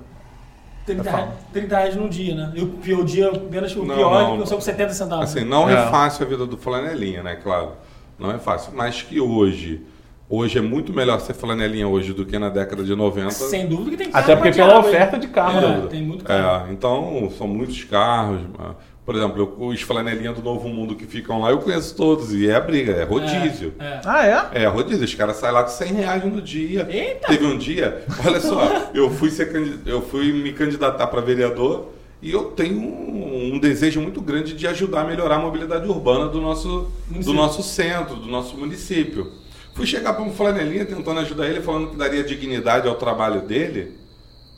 30, 0.86 1.02
Fala. 1.02 1.16
reais- 1.16 1.32
30 1.52 1.76
reais 1.76 1.96
num 1.96 2.08
dia, 2.08 2.34
né? 2.36 2.52
E 2.54 2.62
o 2.62 2.68
pior 2.68 3.04
dia, 3.04 3.30
menos 3.50 3.74
o 3.74 3.84
Não, 3.84 3.94
pior, 3.96 4.10
não, 4.12 4.20
é 4.20 4.24
que 4.26 4.30
eu 4.32 4.36
não. 4.38 4.46
sou 4.46 4.56
com 4.56 4.62
70 4.62 4.92
centavos. 4.94 5.24
Assim, 5.24 5.44
não 5.44 5.68
é. 5.68 5.74
É. 5.74 5.86
fácil 5.90 6.24
a 6.24 6.28
vida 6.28 6.46
do 6.46 6.56
flanelinha, 6.56 7.22
né? 7.24 7.36
Claro. 7.42 7.72
Não 8.20 8.30
é 8.30 8.38
fácil. 8.38 8.72
Mas 8.74 9.02
que 9.02 9.18
hoje, 9.20 9.80
hoje 10.28 10.58
é 10.58 10.62
muito 10.62 10.92
melhor 10.92 11.20
ser 11.20 11.34
flanelinha 11.34 11.88
hoje 11.88 12.12
do 12.12 12.24
que 12.26 12.38
na 12.38 12.48
década 12.48 12.84
de 12.84 12.94
90. 12.94 13.30
Sem 13.30 13.66
dúvida 13.66 13.90
que 13.92 13.96
tem 13.96 14.06
Até 14.08 14.28
carro 14.34 14.36
porque 14.42 14.52
pela 14.52 14.78
oferta 14.80 15.18
de 15.18 15.28
carro, 15.28 15.58
É, 15.58 15.68
né? 15.80 15.86
tem 15.90 16.02
muito 16.02 16.24
carro. 16.24 16.68
É, 16.68 16.72
então 16.72 17.30
são 17.36 17.48
muitos 17.48 17.82
carros. 17.84 18.40
ah, 18.58 18.74
Por 19.02 19.16
exemplo, 19.16 19.38
eu- 19.58 19.66
os 19.66 19.80
flanelinhas 19.82 20.36
do 20.36 20.42
Novo 20.42 20.68
Mundo 20.68 20.94
que 20.94 21.04
ficam 21.04 21.40
lá, 21.40 21.50
eu 21.50 21.58
conheço 21.58 21.96
todos. 21.96 22.32
E 22.32 22.48
é 22.48 22.54
a 22.54 22.60
briga, 22.60 22.92
é 22.92 23.02
rodízio. 23.02 23.72
É, 23.80 23.84
é. 23.84 24.00
Ah, 24.04 24.26
é? 24.54 24.62
É, 24.62 24.66
rodízio, 24.68 25.04
os 25.04 25.14
caras 25.14 25.36
saem 25.36 25.52
lá 25.52 25.64
com 25.64 25.70
100 25.70 25.92
reais 25.94 26.24
no 26.24 26.40
dia. 26.40 26.86
Eita! 26.88 27.26
Teve 27.26 27.44
um 27.44 27.58
dia, 27.58 28.04
olha 28.24 28.38
só, 28.40 28.60
eu 28.94 29.10
fui, 29.10 29.30
ser, 29.30 29.50
eu 29.84 30.00
fui 30.02 30.32
me 30.32 30.52
candidatar 30.52 31.08
para 31.08 31.20
vereador 31.22 31.88
e 32.22 32.30
eu 32.30 32.44
tenho 32.52 32.78
um, 32.78 33.54
um 33.54 33.58
desejo 33.58 34.00
muito 34.00 34.20
grande 34.20 34.54
de 34.54 34.66
ajudar 34.66 35.02
a 35.02 35.04
melhorar 35.04 35.36
a 35.36 35.38
mobilidade 35.38 35.88
urbana 35.88 36.26
do 36.28 36.40
nosso, 36.40 36.90
do 37.08 37.32
nosso 37.32 37.62
centro, 37.62 38.16
do 38.16 38.26
nosso 38.28 38.56
município. 38.56 39.32
Fui 39.74 39.86
chegar 39.86 40.12
para 40.12 40.22
um 40.22 40.32
flanelinha 40.32 40.84
tentando 40.84 41.20
ajudar 41.20 41.46
ele, 41.48 41.60
falando 41.60 41.90
que 41.90 41.96
daria 41.96 42.22
dignidade 42.24 42.86
ao 42.88 42.96
trabalho 42.96 43.40
dele, 43.42 43.96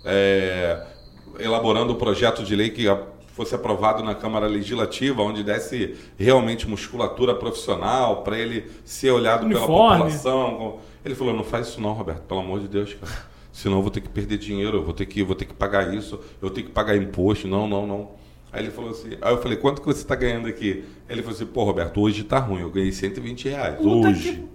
é, 0.05 0.83
elaborando 1.39 1.93
o 1.93 1.97
projeto 1.97 2.43
de 2.43 2.57
lei 2.57 2.71
que 2.71 2.85
fosse 3.35 3.55
aprovado 3.55 4.03
na 4.03 4.15
Câmara 4.15 4.47
Legislativa, 4.47 5.23
onde 5.23 5.43
desse 5.45 5.95
realmente 6.19 6.69
musculatura 6.69 7.35
profissional 7.35 8.23
para 8.23 8.39
ele 8.39 8.71
ser 8.85 9.11
olhado 9.11 9.47
pela 9.49 9.61
Uniforme. 9.61 9.99
população. 10.03 10.55
com- 10.57 10.79
Ele 11.05 11.15
falou: 11.15 11.35
não 11.35 11.45
faz 11.45 11.69
isso 11.69 11.81
não, 11.81 11.93
Roberto, 11.93 12.23
pelo 12.23 12.41
amor 12.41 12.61
de 12.61 12.69
Deus, 12.69 12.95
cara. 12.95 13.32
Senão 13.53 13.77
eu 13.77 13.83
vou 13.83 13.91
ter 13.91 14.01
que 14.01 14.09
perder 14.09 14.39
dinheiro, 14.39 14.79
eu 14.79 14.83
vou 14.83 14.95
ter 14.95 15.07
que, 15.07 15.23
vou 15.23 15.37
ter 15.37 15.45
que 15.45 15.55
pagar 15.55 15.95
isso, 15.95 16.19
eu 16.41 16.49
ter 16.51 16.63
que 16.63 16.71
pagar 16.71 16.97
imposto. 16.97 17.47
Não, 17.47 17.69
não, 17.69 17.87
não. 17.87 18.11
Aí 18.51 18.63
ele 18.63 18.71
falou 18.71 18.91
assim, 18.91 19.11
aí 19.21 19.33
eu 19.33 19.41
falei, 19.41 19.57
quanto 19.59 19.81
que 19.81 19.87
você 19.87 20.01
está 20.03 20.15
ganhando 20.15 20.47
aqui? 20.49 20.85
Ele 21.09 21.23
falou 21.23 21.35
assim, 21.37 21.47
pô, 21.47 21.65
Roberto, 21.65 22.01
hoje 22.01 22.25
tá 22.25 22.39
ruim, 22.39 22.61
eu 22.63 22.71
ganhei 22.71 22.93
120 22.93 23.49
reais. 23.49 23.77
Puta 23.77 24.09
hoje. 24.09 24.33
que- 24.33 24.53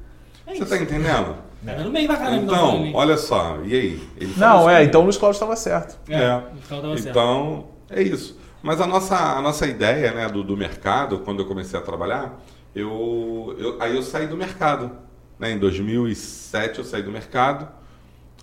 É 0.49 0.55
Você 0.55 0.63
isso. 0.63 0.69
tá 0.69 0.77
entendendo? 0.81 1.35
É 1.65 1.83
no 1.83 1.91
meio 1.91 2.07
da 2.07 2.15
caramba. 2.15 2.43
Então, 2.43 2.91
olha 2.93 3.17
só, 3.17 3.59
e 3.65 3.73
aí? 3.75 4.01
Não, 4.37 4.67
assim, 4.67 4.77
é, 4.77 4.83
então 4.83 5.01
o 5.01 5.03
Luiz 5.03 5.17
Cláudio 5.17 5.35
estava 5.37 5.55
certo. 5.55 5.99
É, 6.07 6.15
é. 6.15 6.43
tava 6.69 6.95
certo. 6.97 7.09
Então, 7.09 7.67
é 7.89 8.01
isso. 8.01 8.37
Mas 8.63 8.79
a 8.79 8.87
nossa, 8.87 9.15
a 9.17 9.41
nossa 9.41 9.65
ideia 9.67 10.11
né, 10.13 10.27
do, 10.29 10.43
do 10.43 10.55
mercado, 10.55 11.19
quando 11.19 11.39
eu 11.41 11.45
comecei 11.47 11.77
a 11.77 11.81
trabalhar, 11.81 12.39
eu, 12.75 13.55
eu- 13.59 13.77
aí 13.81 13.95
eu 13.95 14.01
saí 14.03 14.27
do 14.27 14.37
mercado. 14.37 14.91
Né? 15.39 15.51
Em 15.51 15.57
2007 15.59 16.79
eu 16.79 16.85
saí 16.85 17.03
do 17.03 17.11
mercado. 17.11 17.67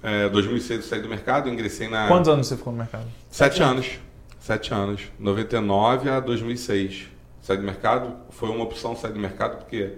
É, 0.05 0.29
2006 0.29 0.81
eu 0.81 0.87
saí 0.87 1.01
do 1.01 1.09
mercado, 1.09 1.49
ingressei 1.49 1.89
na... 1.89 2.07
Quantos 2.07 2.29
anos 2.29 2.47
você 2.47 2.59
ficou 2.59 2.71
no 2.75 2.79
mercado? 2.79 3.07
Sete 3.31 3.63
anos. 3.63 3.99
Sete 4.39 4.75
anos. 4.75 5.01
99 5.19 6.11
a 6.11 6.21
2006. 6.21 7.09
Saí 7.41 7.57
do 7.57 7.63
mercado. 7.63 8.15
Foi 8.29 8.51
uma 8.51 8.65
opção 8.65 8.95
sair 8.95 9.13
do 9.13 9.19
mercado 9.19 9.57
porque 9.57 9.93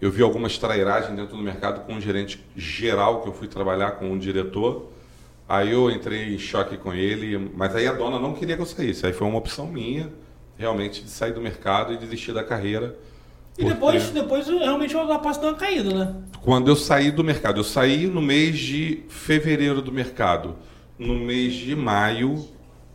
eu 0.00 0.10
vi 0.10 0.22
algumas 0.22 0.56
trairagens 0.56 1.14
dentro 1.14 1.36
do 1.36 1.42
mercado 1.42 1.82
com 1.84 1.92
um 1.92 2.00
gerente 2.00 2.42
geral 2.56 3.20
que 3.20 3.28
eu 3.28 3.34
fui 3.34 3.46
trabalhar 3.46 3.92
com 3.92 4.10
um 4.10 4.18
diretor. 4.18 4.90
Aí 5.46 5.72
eu 5.72 5.90
entrei 5.90 6.34
em 6.34 6.38
choque 6.38 6.78
com 6.78 6.94
ele, 6.94 7.36
mas 7.54 7.76
aí 7.76 7.86
a 7.86 7.92
dona 7.92 8.18
não 8.18 8.32
queria 8.32 8.56
que 8.56 8.62
eu 8.62 8.66
saísse. 8.66 9.04
Aí 9.04 9.12
foi 9.12 9.26
uma 9.26 9.36
opção 9.36 9.66
minha, 9.66 10.10
realmente, 10.56 11.02
de 11.02 11.10
sair 11.10 11.34
do 11.34 11.40
mercado 11.40 11.92
e 11.92 11.98
desistir 11.98 12.32
da 12.32 12.42
carreira. 12.42 12.96
E 13.58 13.62
Porque 13.62 13.74
depois, 13.74 14.10
depois 14.10 14.46
realmente 14.46 14.94
eu 14.94 15.18
posso 15.18 15.40
dar 15.40 15.48
uma 15.48 15.56
caída, 15.56 15.92
né? 15.92 16.14
Quando 16.40 16.68
eu 16.68 16.76
saí 16.76 17.10
do 17.10 17.22
mercado, 17.22 17.60
eu 17.60 17.64
saí 17.64 18.06
no 18.06 18.22
mês 18.22 18.58
de 18.58 19.02
fevereiro 19.08 19.82
do 19.82 19.92
mercado. 19.92 20.56
No 20.98 21.14
mês 21.14 21.54
de 21.54 21.74
maio, 21.74 22.46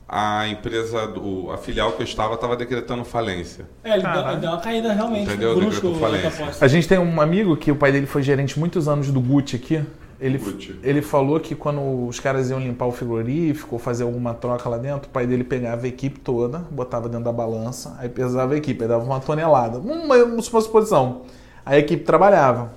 a 0.08 0.48
empresa, 0.48 1.08
do, 1.08 1.52
a 1.52 1.58
filial 1.58 1.92
que 1.94 2.02
eu 2.02 2.06
estava, 2.06 2.36
estava 2.36 2.56
decretando 2.56 3.04
falência. 3.04 3.66
É, 3.84 3.94
ele 3.94 4.04
deu, 4.04 4.38
deu 4.38 4.50
uma 4.52 4.60
caída 4.60 4.94
realmente. 4.94 5.28
Entendeu? 5.28 5.56
brusco, 5.56 5.90
Decretou 5.90 6.32
falência. 6.32 6.58
A 6.62 6.68
gente 6.68 6.88
tem 6.88 6.98
um 7.00 7.20
amigo 7.20 7.58
que 7.58 7.72
o 7.72 7.76
pai 7.76 7.92
dele 7.92 8.06
foi 8.06 8.24
gerente 8.24 8.60
muitos 8.60 8.88
anos 8.88 9.12
do 9.12 9.20
Gucci 9.20 9.56
aqui. 9.56 9.84
Ele, 10.20 10.40
ele 10.82 11.02
falou 11.02 11.40
que 11.40 11.54
quando 11.54 12.08
os 12.08 12.20
caras 12.20 12.50
iam 12.50 12.60
limpar 12.60 12.86
o 12.86 12.92
frigorífico 12.92 13.76
ou 13.76 13.80
fazer 13.80 14.04
alguma 14.04 14.34
troca 14.34 14.70
lá 14.70 14.78
dentro, 14.78 15.10
o 15.10 15.12
pai 15.12 15.28
dele 15.28 15.44
pegava 15.44 15.86
a 15.86 15.90
equipe 15.90 16.20
toda, 16.20 16.60
botava 16.72 17.10
dentro 17.10 17.26
da 17.26 17.34
balança, 17.34 17.96
aí 18.00 18.08
pesava 18.08 18.54
a 18.54 18.58
equipe, 18.58 18.82
aí 18.82 18.88
dava 18.88 19.04
uma 19.04 19.20
tonelada. 19.20 19.78
Uma, 19.78 20.16
uma 20.16 20.42
suposição. 20.42 21.24
Aí 21.66 21.78
a 21.78 21.80
equipe 21.80 22.04
trabalhava. 22.04 22.72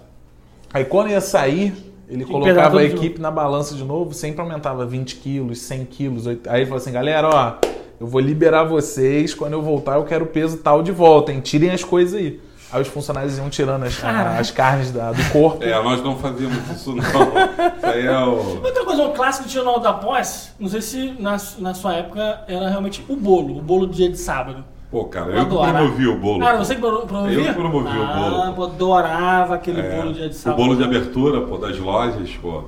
Aí 0.72 0.84
quando 0.84 1.10
ia 1.10 1.20
sair, 1.20 1.72
ele 2.08 2.24
que 2.24 2.30
colocava 2.30 2.80
a 2.80 2.84
equipe 2.84 3.20
na 3.20 3.30
balança 3.30 3.74
de 3.74 3.84
novo, 3.84 4.12
sempre 4.14 4.40
aumentava 4.40 4.84
20 4.84 5.16
quilos, 5.16 5.60
100 5.60 5.84
quilos. 5.84 6.26
Aí 6.26 6.38
ele 6.56 6.66
falou 6.66 6.78
assim, 6.78 6.92
galera, 6.92 7.28
ó, 7.28 7.54
eu 8.00 8.06
vou 8.06 8.20
liberar 8.20 8.64
vocês, 8.64 9.32
quando 9.32 9.52
eu 9.52 9.62
voltar 9.62 9.96
eu 9.96 10.04
quero 10.04 10.24
o 10.24 10.28
peso 10.28 10.56
tal 10.56 10.82
de 10.82 10.90
volta, 10.90 11.32
hein? 11.32 11.40
Tirem 11.40 11.70
as 11.70 11.84
coisas 11.84 12.14
aí. 12.14 12.40
Aí 12.70 12.82
os 12.82 12.88
funcionários 12.88 13.38
iam 13.38 13.48
tirando 13.48 13.84
as, 13.84 14.02
as 14.04 14.50
carnes 14.50 14.90
da- 14.92 15.12
do 15.12 15.24
corpo. 15.32 15.64
É, 15.64 15.82
nós 15.82 16.02
não 16.02 16.16
fazíamos 16.18 16.58
isso 16.70 16.94
não. 16.94 17.02
Isso 17.02 17.86
aí 17.86 18.06
é 18.06 18.18
o... 18.18 18.62
Outra 18.62 18.84
coisa, 18.84 19.02
um 19.04 19.12
clássico 19.12 19.48
de 19.48 19.54
jornal 19.54 19.80
da 19.80 19.92
posse, 19.94 20.50
não 20.60 20.68
sei 20.68 20.82
se 20.82 21.16
na, 21.18 21.38
na 21.58 21.72
sua 21.72 21.94
época 21.94 22.42
era 22.46 22.68
realmente 22.68 23.02
o 23.08 23.16
bolo, 23.16 23.56
o 23.58 23.62
bolo 23.62 23.86
do 23.86 23.94
dia 23.94 24.10
de 24.10 24.18
sábado. 24.18 24.64
Pô, 24.90 25.04
cara, 25.04 25.32
Eu 25.32 25.38
eu 25.38 25.46
promovi 25.46 26.06
o 26.08 26.18
bolo. 26.18 26.44
Ah, 26.46 26.56
você 26.56 26.74
que 26.74 26.80
pro- 26.80 27.06
promovia? 27.06 27.38
Eu 27.38 27.44
que 27.44 27.52
promovi 27.54 27.88
o 27.88 28.06
bolo, 28.06 28.42
Ah, 28.42 28.52
pô. 28.54 28.64
adorava 28.64 29.54
aquele 29.54 29.80
É, 29.80 29.96
bolo 29.96 30.12
dia 30.12 30.28
de 30.28 30.34
o 30.34 30.38
sábado. 30.38 30.62
bolo 30.62 30.76
de 30.76 30.84
abertura, 30.84 31.40
pô, 31.42 31.56
das 31.58 31.78
lojas, 31.78 32.30
pô. 32.40 32.64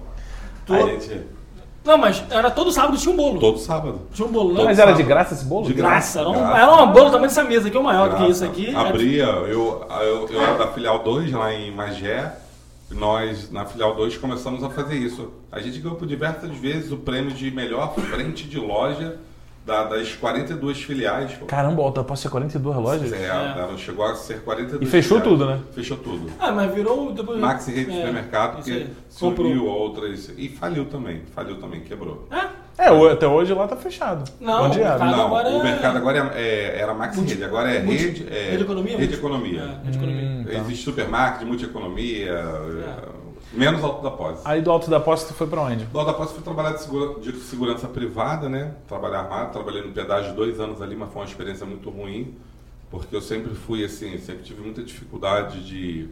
Tu- 0.66 0.74
A 0.74 0.80
gente... 0.82 1.20
Não, 1.90 1.98
mas 1.98 2.22
era 2.30 2.48
todo 2.52 2.70
sábado 2.70 2.96
tinha 2.96 3.12
um 3.12 3.16
bolo. 3.16 3.40
Todo 3.40 3.58
sábado. 3.58 4.02
Tinha 4.14 4.28
um 4.28 4.30
bolo, 4.30 4.50
né? 4.50 4.56
Todo 4.58 4.66
Mas 4.66 4.78
era 4.78 4.92
de 4.92 5.02
graça 5.02 5.34
esse 5.34 5.44
bolo? 5.44 5.66
De 5.66 5.72
Graça, 5.72 6.20
era 6.20 6.28
um, 6.28 6.34
Graça. 6.34 6.58
era 6.58 6.72
um 6.84 6.92
bolo 6.92 7.10
também 7.10 7.26
dessa 7.26 7.42
mesa 7.42 7.66
aqui, 7.66 7.76
o 7.76 7.82
maior 7.82 8.10
do 8.10 8.16
que 8.16 8.30
isso 8.30 8.44
Graça. 8.44 8.46
aqui. 8.46 8.72
Abria, 8.76 9.24
eu, 9.24 9.84
eu, 9.90 10.28
eu 10.30 10.40
era 10.40 10.56
da 10.56 10.68
filial 10.68 11.00
2 11.00 11.32
lá 11.32 11.52
em 11.52 11.72
Magé. 11.72 12.32
e 12.90 12.94
Nós, 12.94 13.50
na 13.50 13.64
filial 13.66 13.96
2, 13.96 14.16
começamos 14.18 14.62
a 14.62 14.70
fazer 14.70 14.94
isso. 14.94 15.32
A 15.50 15.58
gente 15.58 15.80
ganhou 15.80 15.96
por 15.98 16.06
diversas 16.06 16.56
vezes 16.56 16.92
o 16.92 16.96
prêmio 16.96 17.32
de 17.32 17.50
melhor 17.50 17.92
frente 17.94 18.46
de 18.46 18.58
loja 18.58 19.18
da- 19.66 19.84
das 19.84 20.12
42 20.14 20.82
filiais. 20.82 21.32
pô. 21.34 21.46
Caramba, 21.46 21.82
Alta 21.82 22.02
posso 22.02 22.22
ser 22.22 22.28
42 22.30 22.76
lojas? 22.76 23.12
É, 23.12 23.26
ela 23.26 23.76
chegou 23.76 24.04
a 24.04 24.14
ser 24.14 24.40
42 24.42 24.82
E 24.82 24.90
fechou 24.90 25.18
filiais. 25.20 25.38
tudo, 25.38 25.50
né? 25.50 25.60
Fechou 25.72 25.96
tudo. 25.96 26.30
Ah, 26.38 26.50
mas 26.50 26.74
virou 26.74 27.12
depois. 27.12 27.38
Maxi 27.38 27.70
Rede 27.72 27.90
é, 27.90 27.94
Supermercado, 27.96 28.56
porque 28.56 28.86
a 29.08 29.68
outras. 29.68 30.32
E 30.36 30.48
faliu 30.48 30.84
também. 30.86 31.22
Faliu 31.34 31.56
também, 31.56 31.80
quebrou. 31.82 32.26
É, 32.78 32.90
o- 32.90 33.06
até 33.10 33.26
hoje 33.26 33.52
lá 33.52 33.68
tá 33.68 33.76
fechado. 33.76 34.24
Não, 34.40 34.64
Onde 34.64 34.78
o 34.78 34.82
era? 34.82 34.90
mercado- 34.98 35.16
Não, 35.16 35.26
agora 35.26 35.48
o 35.50 35.60
é- 35.60 35.62
mercado 35.62 35.96
agora 35.98 36.32
é, 36.34 36.40
é- 36.40 36.80
era 36.80 36.94
Maxi 36.94 37.18
Multi- 37.18 37.32
Rede, 37.34 37.44
agora 37.44 37.70
é 37.70 37.82
multi- 37.82 38.02
Rede, 38.06 38.26
é, 38.30 38.50
Rede 38.52 38.62
Economia? 38.62 38.92
Rede 38.92 39.02
Multi- 39.04 39.18
Economia. 39.18 39.60
É, 39.60 39.84
Rede 39.84 39.98
Economia. 39.98 40.22
Hum, 40.30 40.44
tá. 40.44 40.58
Existe 40.60 40.84
supermarket, 40.84 41.46
multi-economia, 41.46 42.30
é, 42.32 43.19
menos 43.52 43.82
alto 43.82 44.02
da 44.02 44.10
pós. 44.10 44.40
Aí 44.44 44.60
do 44.62 44.70
Alto 44.70 44.88
da 44.90 45.00
Posse 45.00 45.26
tu 45.28 45.34
foi 45.34 45.46
pra 45.46 45.62
onde? 45.62 45.84
Do 45.86 45.98
Alto 45.98 46.10
da 46.12 46.16
Posse 46.16 46.34
fui 46.34 46.42
trabalhar 46.42 46.72
de, 46.72 46.82
segura- 46.82 47.18
de 47.20 47.32
segurança 47.40 47.88
privada, 47.88 48.48
né? 48.48 48.74
Trabalhar 48.86 49.20
armado, 49.20 49.52
trabalhei 49.52 49.82
no 49.82 49.92
pedágio 49.92 50.34
dois 50.34 50.60
anos 50.60 50.80
ali, 50.80 50.94
mas 50.96 51.12
foi 51.12 51.22
uma 51.22 51.28
experiência 51.28 51.66
muito 51.66 51.90
ruim, 51.90 52.34
porque 52.90 53.14
eu 53.14 53.20
sempre 53.20 53.54
fui 53.54 53.84
assim, 53.84 54.16
sempre 54.18 54.42
tive 54.44 54.60
muita 54.62 54.82
dificuldade 54.82 55.64
de. 55.66 56.08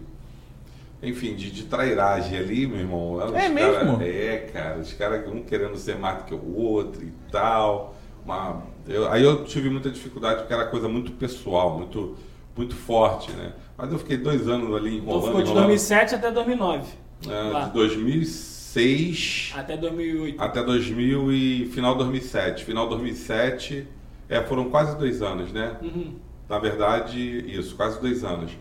Enfim, 1.00 1.36
de, 1.36 1.50
de 1.52 1.62
trairagem 1.64 2.36
ali, 2.36 2.66
meu 2.66 2.78
irmão. 2.80 3.12
Os 3.12 3.32
É 3.32 3.42
cara- 3.42 3.48
mesmo? 3.50 4.02
é, 4.02 4.36
cara, 4.52 4.78
os 4.78 4.92
caras 4.94 5.28
um 5.28 5.42
querendo 5.44 5.76
ser 5.76 5.96
mais 5.96 6.18
do 6.18 6.24
que 6.24 6.34
o 6.34 6.56
outro 6.56 7.04
e 7.04 7.12
tal. 7.30 7.94
Uma, 8.24 8.62
eu- 8.88 9.08
aí 9.10 9.22
eu 9.22 9.44
tive 9.44 9.70
muita 9.70 9.90
dificuldade 9.90 10.40
porque 10.40 10.52
era 10.52 10.66
coisa 10.66 10.88
muito 10.88 11.12
pessoal, 11.12 11.78
muito, 11.78 12.16
muito 12.56 12.74
forte, 12.74 13.30
né? 13.30 13.52
Mas 13.76 13.92
eu 13.92 13.98
fiquei 14.00 14.16
dois 14.16 14.48
anos 14.48 14.74
ali 14.74 14.96
Então 14.96 15.04
enrolando. 15.04 15.24
ficou 15.26 15.42
de 15.42 15.50
enrolando. 15.50 15.66
2007 15.68 16.14
até 16.16 16.32
2009. 16.32 16.88
Lá. 17.26 17.64
de 17.64 17.72
2006 17.72 19.52
Até 19.56 19.76
2008. 19.76 20.40
até 20.40 20.62
2000 20.62 21.32
e 21.32 21.66
final 21.66 21.94
2007. 21.96 22.64
Final 22.64 22.88
2007, 22.88 23.86
é, 24.28 24.40
foram 24.42 24.70
quase 24.70 24.96
dois 24.96 25.20
anos, 25.22 25.52
né? 25.52 25.76
Uhum. 25.82 26.14
Na 26.48 26.58
verdade, 26.58 27.18
isso, 27.48 27.74
quase 27.74 28.00
dois 28.00 28.24
anos. 28.24 28.52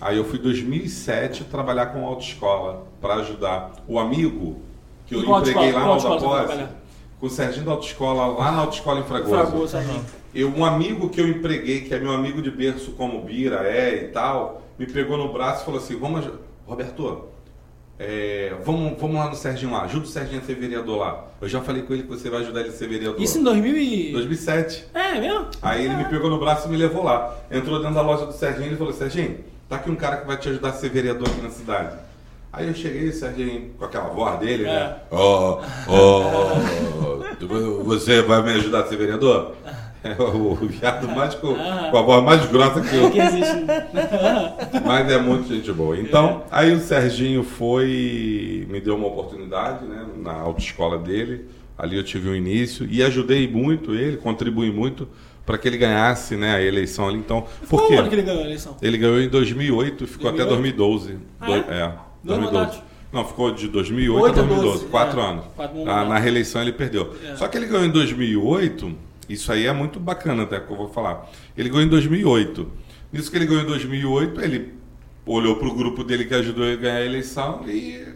Aí 0.00 0.16
eu 0.16 0.24
fui 0.24 0.38
em 0.38 0.42
2007 0.42 1.44
trabalhar 1.44 1.86
com 1.86 2.04
autoescola 2.04 2.86
para 3.00 3.14
ajudar 3.16 3.72
o 3.86 3.98
amigo 3.98 4.60
que 5.06 5.14
eu 5.14 5.20
E 5.20 5.30
empreguei 5.30 5.72
lá 5.72 5.80
na 5.80 5.86
Alta 5.86 6.08
Posse, 6.16 6.66
com 7.20 7.26
o 7.26 7.30
Serginho 7.30 7.66
da 7.66 7.72
Autoescola, 7.72 8.26
lá 8.26 8.52
na 8.52 8.60
Autoescola 8.62 9.00
em 9.00 9.04
Fragoso. 9.04 9.30
Fragoso, 9.30 9.76
assim. 9.76 10.04
Eu, 10.34 10.48
um 10.48 10.64
amigo 10.64 11.08
que 11.10 11.20
eu 11.20 11.28
empreguei, 11.28 11.82
que 11.82 11.94
é 11.94 11.98
meu 11.98 12.12
amigo 12.12 12.42
de 12.42 12.50
berço 12.50 12.92
como 12.92 13.22
Bira 13.22 13.68
é 13.68 14.04
e 14.04 14.08
tal, 14.08 14.62
me 14.78 14.86
pegou 14.86 15.16
no 15.16 15.32
braço 15.32 15.62
e 15.62 15.64
falou 15.64 15.80
assim, 15.80 15.96
vamos, 15.96 16.28
Roberto, 16.66 17.28
é, 17.98 18.52
vamos, 18.64 18.98
vamos 19.00 19.16
lá 19.16 19.28
no 19.28 19.36
Serginho 19.36 19.72
lá, 19.72 19.82
ajuda 19.82 20.04
o 20.04 20.08
Serginho 20.08 20.40
a 20.40 20.44
ser 20.44 20.54
vereador 20.56 20.98
lá. 20.98 21.24
Eu 21.40 21.48
já 21.48 21.60
falei 21.60 21.82
com 21.82 21.92
ele 21.92 22.02
que 22.02 22.08
você 22.08 22.28
vai 22.28 22.40
ajudar 22.40 22.60
ele 22.60 22.70
a 22.70 22.72
ser 22.72 22.88
vereador. 22.88 23.20
Isso 23.20 23.38
em 23.38 23.44
2000 23.44 23.76
e... 23.76 24.12
2007. 24.12 24.86
É 24.92 25.20
mesmo? 25.20 25.46
Aí 25.62 25.84
ele 25.84 25.96
me 25.96 26.04
pegou 26.06 26.28
no 26.28 26.38
braço 26.38 26.66
e 26.66 26.70
me 26.70 26.76
levou 26.76 27.04
lá. 27.04 27.36
Entrou 27.50 27.78
dentro 27.78 27.94
da 27.94 28.02
loja 28.02 28.26
do 28.26 28.32
Serginho 28.32 28.66
e 28.66 28.68
ele 28.70 28.76
falou, 28.76 28.92
Serginho, 28.92 29.38
tá 29.68 29.76
aqui 29.76 29.90
um 29.90 29.96
cara 29.96 30.16
que 30.16 30.26
vai 30.26 30.36
te 30.36 30.48
ajudar 30.48 30.70
a 30.70 30.72
ser 30.72 30.88
vereador 30.90 31.28
aqui 31.28 31.40
na 31.40 31.50
cidade. 31.50 31.96
Aí 32.52 32.68
eu 32.68 32.74
cheguei, 32.74 33.10
Serginho, 33.12 33.70
com 33.78 33.84
aquela 33.84 34.08
voz 34.08 34.38
dele, 34.38 34.64
né? 34.64 34.96
Ó, 35.10 35.60
ó, 35.88 36.54
você 37.84 38.22
vai 38.22 38.42
me 38.42 38.52
ajudar 38.52 38.80
a 38.82 38.86
ser 38.86 38.96
vereador? 38.96 39.56
É 40.04 40.14
o 40.22 40.54
viado 40.54 41.08
mais 41.08 41.34
com, 41.34 41.54
com 41.54 41.96
a 41.98 42.02
voz 42.02 42.22
mais 42.24 42.46
grossa 42.46 42.80
que 42.82 42.94
eu. 42.94 43.10
Que 43.10 43.18
existe. 43.18 43.64
Mas 44.84 45.10
é 45.10 45.18
muito 45.18 45.48
gente 45.48 45.72
boa. 45.72 45.98
Então, 45.98 46.42
aí 46.50 46.72
o 46.72 46.78
Serginho 46.80 47.42
foi, 47.42 48.66
me 48.70 48.80
deu 48.80 48.96
uma 48.96 49.06
oportunidade, 49.06 49.84
né, 49.86 50.04
na 50.22 50.32
autoescola 50.32 50.98
dele. 50.98 51.46
Ali 51.76 51.96
eu 51.96 52.04
tive 52.04 52.28
um 52.28 52.34
início 52.34 52.86
e 52.88 53.02
ajudei 53.02 53.48
muito 53.48 53.94
ele, 53.94 54.16
contribuí 54.16 54.70
muito 54.70 55.08
para 55.44 55.58
que 55.58 55.66
ele 55.66 55.76
ganhasse, 55.76 56.36
né, 56.36 56.54
a 56.54 56.62
eleição 56.62 57.08
ali. 57.08 57.18
Então, 57.18 57.44
por 57.68 57.80
Qual 57.80 57.88
quê? 57.88 57.94
ano 57.96 58.08
que 58.08 58.14
ele 58.14 58.22
ganhou 58.22 58.42
a 58.42 58.44
eleição? 58.44 58.76
Ele 58.80 58.96
ganhou 58.96 59.20
em 59.20 59.28
2008 59.28 60.04
e 60.04 60.06
ficou 60.06 60.30
até 60.30 60.44
2012. 60.44 61.16
Ah, 61.40 61.46
Do- 61.46 61.52
é? 61.52 61.56
é, 61.58 61.62
Dois 62.22 62.38
2012. 62.40 62.52
mandatos. 62.54 62.82
Não, 63.12 63.24
ficou 63.24 63.52
de 63.52 63.68
2008 63.68 64.18
a 64.18 64.22
Oito 64.24 64.40
a 64.40 64.42
2012, 64.42 64.78
12, 64.80 64.90
quatro 64.90 65.20
é. 65.20 65.24
anos. 65.24 65.44
Quatro 65.54 65.76
Ah, 65.76 65.84
mandatos. 65.84 66.08
na 66.08 66.18
reeleição 66.18 66.62
ele 66.62 66.72
perdeu. 66.72 67.14
É. 67.24 67.36
Só 67.36 67.46
que 67.48 67.56
ele 67.58 67.66
ganhou 67.66 67.84
em 67.84 67.90
2008, 67.90 68.92
isso 69.28 69.52
aí 69.52 69.66
é 69.66 69.72
muito 69.72 69.98
bacana 70.00 70.42
até 70.44 70.60
que 70.60 70.70
eu 70.70 70.76
vou 70.76 70.88
falar. 70.88 71.30
Ele 71.56 71.68
ganhou 71.68 71.84
em 71.84 71.88
2008. 71.88 72.70
Nisso 73.12 73.30
que 73.30 73.36
ele 73.36 73.46
ganhou 73.46 73.62
em 73.62 73.66
2008, 73.66 74.40
ele 74.40 74.74
olhou 75.26 75.56
para 75.56 75.68
o 75.68 75.74
grupo 75.74 76.04
dele 76.04 76.24
que 76.24 76.34
ajudou 76.34 76.64
ele 76.64 76.74
a 76.74 76.80
ganhar 76.80 76.96
a 76.96 77.04
eleição 77.04 77.62
e 77.68 78.06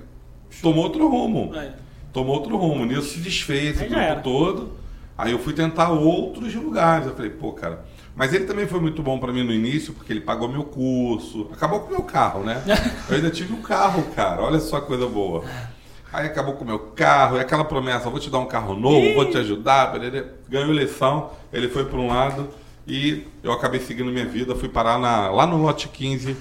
tomou 0.60 0.84
outro 0.84 1.08
rumo. 1.08 1.52
Aí. 1.54 1.70
Tomou 2.12 2.34
outro 2.34 2.56
rumo. 2.56 2.84
Nisso 2.84 3.14
se 3.14 3.18
desfez 3.20 3.80
Aí 3.80 3.88
já 3.88 4.02
era. 4.02 4.14
grupo 4.14 4.24
todo. 4.24 4.72
Aí 5.16 5.32
eu 5.32 5.38
fui 5.38 5.52
tentar 5.52 5.90
outros 5.90 6.54
lugares. 6.54 7.06
Eu 7.06 7.14
falei, 7.14 7.30
pô, 7.30 7.52
cara. 7.52 7.84
Mas 8.14 8.32
ele 8.32 8.46
também 8.46 8.66
foi 8.66 8.80
muito 8.80 9.00
bom 9.02 9.18
para 9.18 9.32
mim 9.32 9.44
no 9.44 9.52
início, 9.52 9.92
porque 9.92 10.12
ele 10.12 10.20
pagou 10.20 10.48
meu 10.48 10.64
curso. 10.64 11.48
Acabou 11.52 11.80
com 11.80 11.86
o 11.88 11.90
meu 11.90 12.02
carro, 12.02 12.42
né? 12.42 12.62
Eu 13.08 13.14
ainda 13.16 13.30
tive 13.30 13.52
um 13.52 13.62
carro, 13.62 14.02
cara. 14.14 14.42
Olha 14.42 14.58
só 14.58 14.78
a 14.78 14.80
coisa 14.80 15.06
boa. 15.06 15.44
Aí 16.12 16.26
acabou 16.26 16.54
com 16.54 16.64
o 16.64 16.66
meu 16.66 16.78
carro, 16.78 17.36
e 17.36 17.40
aquela 17.40 17.64
promessa, 17.64 18.08
vou 18.08 18.18
te 18.18 18.30
dar 18.30 18.38
um 18.38 18.46
carro 18.46 18.74
novo, 18.74 19.14
vou 19.14 19.26
te 19.30 19.36
ajudar. 19.38 19.92
perere. 19.92 20.24
Ganhou 20.48 20.70
eleição, 20.70 21.30
ele 21.52 21.68
foi 21.68 21.84
para 21.84 21.98
um 21.98 22.08
lado 22.08 22.48
e 22.86 23.24
eu 23.42 23.52
acabei 23.52 23.78
seguindo 23.80 24.10
minha 24.10 24.24
vida, 24.24 24.54
fui 24.54 24.68
parar 24.70 24.98
na- 24.98 25.28
lá 25.30 25.46
no 25.46 25.58
lote 25.60 25.88
15, 25.88 26.34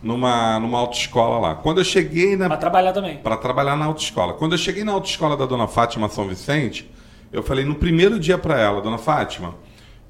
numa, 0.00 0.60
numa 0.60 0.78
autoescola 0.78 1.38
lá. 1.40 1.54
Quando 1.56 1.78
eu 1.78 1.84
cheguei 1.84 2.36
na 2.36 2.46
Pra 2.46 2.56
trabalhar 2.56 2.92
também. 2.92 3.16
para 3.18 3.36
trabalhar 3.36 3.76
na 3.76 3.86
autoescola. 3.86 4.34
Quando 4.34 4.52
eu 4.52 4.58
cheguei 4.58 4.84
na 4.84 4.92
autoescola 4.92 5.36
da 5.36 5.44
Dona 5.46 5.66
Fátima 5.66 6.08
São 6.08 6.28
Vicente, 6.28 6.88
eu 7.32 7.42
falei 7.42 7.64
no 7.64 7.74
primeiro 7.74 8.20
dia 8.20 8.38
para 8.38 8.56
ela, 8.60 8.80
Dona 8.80 8.98
Fátima, 8.98 9.56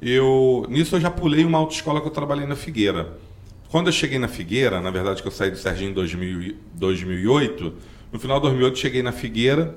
eu 0.02 0.66
nisso 0.68 0.96
eu 0.96 1.00
já 1.00 1.10
pulei 1.10 1.44
uma 1.46 1.56
autoescola 1.56 2.00
que 2.02 2.06
eu 2.06 2.12
trabalhei 2.12 2.46
na 2.46 2.54
Figueira. 2.56 3.16
Quando 3.70 3.86
eu 3.88 3.92
cheguei 3.92 4.18
na 4.18 4.28
Figueira, 4.28 4.80
na 4.82 4.90
verdade 4.90 5.22
que 5.22 5.28
eu 5.28 5.32
saí 5.32 5.50
do 5.50 5.56
Serginho 5.56 5.90
em 5.90 5.94
2000 5.94 6.42
e- 6.42 6.56
2008, 6.74 7.72
no 8.12 8.18
final 8.18 8.38
de 8.38 8.42
2008 8.46 8.78
cheguei 8.78 9.02
na 9.02 9.12
Figueira, 9.12 9.74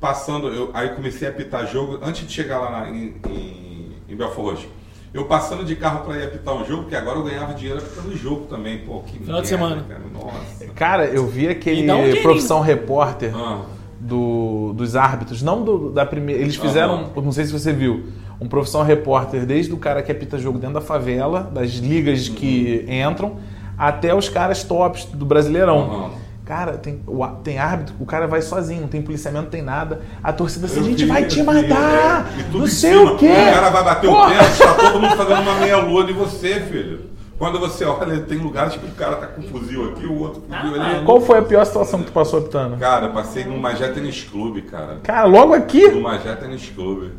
passando, 0.00 0.48
eu, 0.48 0.70
aí 0.74 0.90
comecei 0.90 1.26
a 1.26 1.30
apitar 1.30 1.66
jogo 1.66 1.98
antes 2.02 2.26
de 2.26 2.32
chegar 2.32 2.58
lá 2.60 2.70
na- 2.70 2.90
em, 2.90 3.14
em, 3.28 3.92
em 4.08 4.16
Belfort 4.16 4.50
Roxo. 4.50 4.66
Eu 5.12 5.24
passando 5.24 5.64
de 5.64 5.74
carro 5.74 6.04
para 6.04 6.18
ir 6.18 6.24
apitar 6.24 6.54
um 6.54 6.64
jogo, 6.64 6.82
porque 6.82 6.94
agora 6.94 7.18
eu 7.18 7.24
ganhava 7.24 7.54
dinheiro 7.54 7.80
apitando 7.80 8.14
jogo 8.16 8.44
também, 8.46 8.78
pô, 8.78 9.00
que 9.00 9.18
Final 9.18 9.24
de 9.24 9.30
merda, 9.30 9.46
semana. 9.46 9.82
cara. 9.88 10.00
Nossa. 10.12 10.66
Cara, 10.74 11.04
eu 11.06 11.26
vi 11.26 11.48
aquele 11.48 11.90
um 11.90 12.22
profissão 12.22 12.60
repórter 12.60 13.34
Ah. 13.34 13.62
do, 13.98 14.72
dos 14.74 14.94
árbitros, 14.94 15.42
não 15.42 15.64
do- 15.64 15.90
da 15.90 16.04
primeira. 16.06 16.40
Eles 16.42 16.56
fizeram, 16.56 17.10
não 17.16 17.32
sei 17.32 17.46
se 17.46 17.52
você 17.52 17.72
viu, 17.72 18.04
um 18.40 18.46
profissão 18.46 18.82
repórter 18.82 19.44
desde 19.46 19.72
o 19.72 19.78
cara 19.78 20.02
que 20.02 20.12
apita 20.12 20.38
jogo 20.38 20.58
dentro 20.58 20.74
da 20.74 20.80
favela, 20.82 21.40
das 21.52 21.70
ligas 21.72 22.28
que 22.28 22.84
entram, 22.88 23.38
até 23.76 24.14
os 24.14 24.28
caras 24.28 24.62
tops 24.62 25.06
do 25.06 25.24
Brasileirão. 25.24 25.78
Uhum. 25.88 26.27
Cara, 26.48 26.78
tem, 26.78 27.02
o, 27.06 27.26
tem 27.26 27.58
árbitro, 27.58 27.94
o 28.00 28.06
cara 28.06 28.26
vai 28.26 28.40
sozinho, 28.40 28.80
não 28.80 28.88
tem 28.88 29.02
policiamento, 29.02 29.42
não 29.42 29.50
tem 29.50 29.60
nada. 29.60 30.00
A 30.24 30.32
torcida 30.32 30.64
assim, 30.64 30.80
a 30.80 30.82
gente 30.82 31.04
vai 31.04 31.26
te 31.26 31.42
matar! 31.42 32.32
é. 32.38 32.56
Não 32.56 32.66
sei 32.66 32.96
o 32.96 33.18
quê! 33.18 33.26
O 33.26 33.52
cara 33.52 33.68
vai 33.68 33.84
bater 33.84 34.08
Porra! 34.08 34.28
o 34.28 34.30
pé, 34.30 34.38
tá 34.56 34.74
todo 34.74 34.98
mundo 34.98 35.14
fazendo 35.14 35.42
uma 35.42 35.54
meia 35.56 35.76
lua 35.76 36.04
de 36.04 36.14
você, 36.14 36.58
filho. 36.60 37.10
Quando 37.38 37.60
você 37.60 37.84
olha, 37.84 38.20
tem 38.20 38.38
lugares 38.38 38.76
que 38.76 38.86
o 38.86 38.92
cara 38.92 39.16
tá 39.16 39.26
com 39.26 39.42
um 39.42 39.44
fuzil 39.44 39.90
aqui, 39.90 40.06
o 40.06 40.20
outro 40.20 40.40
fuzil 40.40 40.80
ali. 40.82 41.04
Qual 41.04 41.20
foi 41.20 41.38
a 41.38 41.42
pior 41.42 41.66
situação 41.66 42.00
que 42.00 42.06
tu 42.06 42.12
passou 42.12 42.38
apitando? 42.38 42.78
Cara, 42.78 43.08
eu 43.08 43.12
passei 43.12 43.44
no 43.44 43.58
Magé 43.58 43.88
Tênis 43.88 44.24
Clube, 44.24 44.62
cara. 44.62 45.00
Cara, 45.02 45.26
logo 45.26 45.52
aqui! 45.52 45.86
No 45.88 46.00
Magé 46.00 46.34
Tênis 46.34 46.70
Clube. 46.74 47.12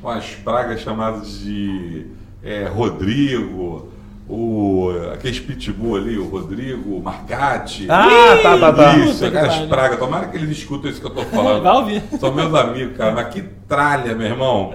Umas 0.00 0.24
pragas 0.36 0.78
chamadas 0.82 1.40
de 1.40 2.06
é, 2.44 2.68
Rodrigo, 2.68 3.88
o, 4.28 4.90
aqueles 5.14 5.40
pitbull 5.40 5.96
ali, 5.96 6.18
o 6.18 6.28
Rodrigo, 6.28 6.96
o 6.96 7.02
Marcati. 7.02 7.86
Ah, 7.88 8.38
tá, 8.42 8.58
tá, 8.58 8.72
tá. 8.72 8.96
Isso, 8.98 9.24
aquelas 9.24 9.56
pragas. 9.60 9.98
Tomara 9.98 10.26
que 10.28 10.36
eles 10.36 10.50
escutem 10.58 10.90
isso 10.90 11.00
que 11.00 11.06
eu 11.06 11.10
tô 11.14 11.22
falando. 11.22 11.62
Vai 11.62 11.72
ouvir. 11.76 12.02
São 12.20 12.34
meus 12.34 12.54
amigos, 12.54 12.96
cara. 12.96 13.12
Mas 13.12 13.32
que 13.32 13.42
tralha, 13.66 14.14
meu 14.14 14.26
irmão. 14.26 14.74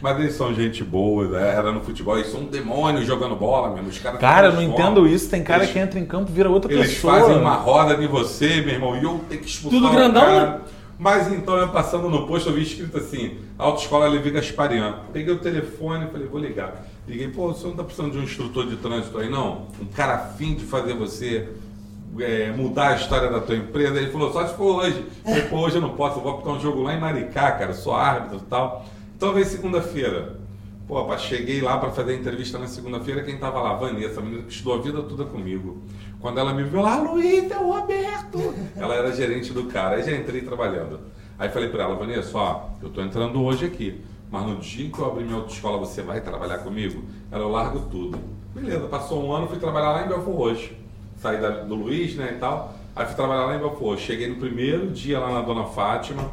Mas 0.00 0.20
eles 0.20 0.34
são 0.34 0.54
gente 0.54 0.84
boa, 0.84 1.26
né? 1.26 1.48
era 1.56 1.72
no 1.72 1.80
futebol. 1.80 2.16
Eles 2.16 2.30
são 2.30 2.44
demônios 2.44 3.04
jogando 3.06 3.34
bola, 3.34 3.74
mesmo. 3.74 3.88
Os 3.88 3.98
caras 3.98 4.20
Cara, 4.20 4.48
eu 4.48 4.52
não 4.52 4.62
entendo 4.62 5.06
isso. 5.06 5.28
Tem 5.28 5.42
cara 5.42 5.62
Eles- 5.64 5.72
que 5.72 5.78
entra 5.78 5.98
em 5.98 6.04
campo 6.06 6.30
e 6.30 6.34
vira 6.34 6.48
outra 6.48 6.72
Eles 6.72 6.94
pessoa. 6.94 7.18
fazem 7.18 7.36
uma 7.36 7.54
roda 7.54 7.94
em 8.02 8.06
você, 8.06 8.60
meu 8.60 8.74
irmão, 8.74 8.96
e 8.96 9.02
eu 9.02 9.20
tenho 9.28 9.40
que 9.40 9.48
expulsar 9.48 9.80
Tudo 9.80 9.90
o 9.90 9.94
grandão, 9.96 10.22
cara. 10.22 10.46
né? 10.46 10.58
Mas 10.98 11.30
então, 11.30 11.56
eu 11.58 11.68
passando 11.68 12.08
no 12.08 12.26
posto, 12.26 12.48
eu 12.48 12.54
vi 12.54 12.62
escrito 12.62 12.96
assim, 12.96 13.34
Autoescola 13.58 14.06
Levi 14.08 14.30
Gasparian. 14.30 14.94
Peguei 15.12 15.34
o 15.34 15.38
telefone 15.38 16.06
e 16.06 16.10
falei, 16.10 16.26
vou 16.26 16.40
ligar. 16.40 16.86
Liguei, 17.06 17.28
pô, 17.28 17.48
você 17.48 17.66
não 17.66 17.76
tá 17.76 17.84
precisando 17.84 18.12
de 18.12 18.18
um 18.18 18.22
instrutor 18.22 18.66
de 18.66 18.76
trânsito 18.76 19.16
aí, 19.18 19.30
não? 19.30 19.68
Um 19.80 19.86
cara 19.86 20.14
afim 20.14 20.54
de 20.54 20.64
fazer 20.64 20.94
você 20.94 21.48
é, 22.18 22.50
mudar 22.50 22.88
a 22.88 22.96
história 22.96 23.30
da 23.30 23.40
tua 23.40 23.54
empresa. 23.54 23.98
Ele 23.98 24.10
falou, 24.10 24.32
só 24.32 24.46
se 24.46 24.54
for 24.54 24.82
hoje. 24.82 25.04
Eu 25.24 25.32
falei, 25.32 25.42
pô, 25.48 25.56
hoje 25.58 25.76
eu 25.76 25.82
não 25.82 25.90
posso, 25.90 26.18
eu 26.18 26.22
vou 26.22 26.32
apitar 26.32 26.52
um 26.54 26.60
jogo 26.60 26.82
lá 26.82 26.94
em 26.94 27.00
Maricá, 27.00 27.52
cara, 27.52 27.74
sou 27.74 27.94
árbitro 27.94 28.38
e 28.38 28.48
tal. 28.50 28.86
Então 29.16 29.32
vem 29.32 29.44
segunda-feira. 29.44 30.36
Pô, 30.88 31.00
rapaz, 31.00 31.22
cheguei 31.22 31.60
lá 31.60 31.78
para 31.78 31.90
fazer 31.90 32.12
a 32.12 32.14
entrevista 32.16 32.58
na 32.58 32.66
segunda-feira, 32.66 33.22
quem 33.22 33.38
tava 33.38 33.60
lá? 33.60 33.74
Vanessa, 33.74 34.20
a 34.20 34.22
menina 34.22 34.42
que 34.42 34.52
estudou 34.52 34.74
a 34.74 34.82
vida 34.82 35.02
toda 35.02 35.24
comigo. 35.24 35.82
Quando 36.20 36.38
ela 36.38 36.54
me 36.54 36.64
viu 36.64 36.80
lá, 36.80 36.96
Luiz, 36.96 37.50
é 37.50 37.58
o 37.58 37.72
Roberto. 37.72 38.54
Ela 38.76 38.94
era 38.94 39.12
gerente 39.12 39.52
do 39.52 39.64
cara, 39.64 39.96
aí 39.96 40.02
já 40.02 40.16
entrei 40.16 40.42
trabalhando. 40.42 41.00
Aí 41.38 41.48
falei 41.50 41.68
para 41.68 41.84
ela, 41.84 41.94
Vanessa, 41.94 42.36
ó, 42.36 42.68
eu 42.82 42.88
tô 42.88 43.02
entrando 43.02 43.42
hoje 43.42 43.66
aqui, 43.66 44.00
mas 44.30 44.46
no 44.46 44.56
dia 44.56 44.90
que 44.90 44.98
eu 44.98 45.06
abrir 45.06 45.24
minha 45.24 45.36
autoescola, 45.36 45.78
você 45.78 46.02
vai 46.02 46.20
trabalhar 46.20 46.58
comigo? 46.58 47.04
Ela, 47.30 47.42
eu 47.42 47.48
largo 47.50 47.80
tudo. 47.90 48.18
Beleza, 48.54 48.86
passou 48.88 49.24
um 49.24 49.32
ano, 49.32 49.46
fui 49.48 49.58
trabalhar 49.58 49.92
lá 49.92 50.04
em 50.04 50.08
Belfort 50.08 50.36
Roxo. 50.36 50.70
Saí 51.20 51.40
da- 51.40 51.62
do 51.62 51.74
Luiz, 51.74 52.14
né, 52.16 52.32
e 52.36 52.38
tal. 52.38 52.74
Aí 52.94 53.04
fui 53.06 53.14
trabalhar 53.14 53.46
lá 53.46 53.54
em 53.56 53.58
Belfort 53.58 53.80
Roxo. 53.82 54.02
Cheguei 54.04 54.28
no 54.28 54.36
primeiro 54.36 54.88
dia 54.90 55.18
lá 55.18 55.30
na 55.30 55.42
Dona 55.42 55.64
Fátima. 55.64 56.30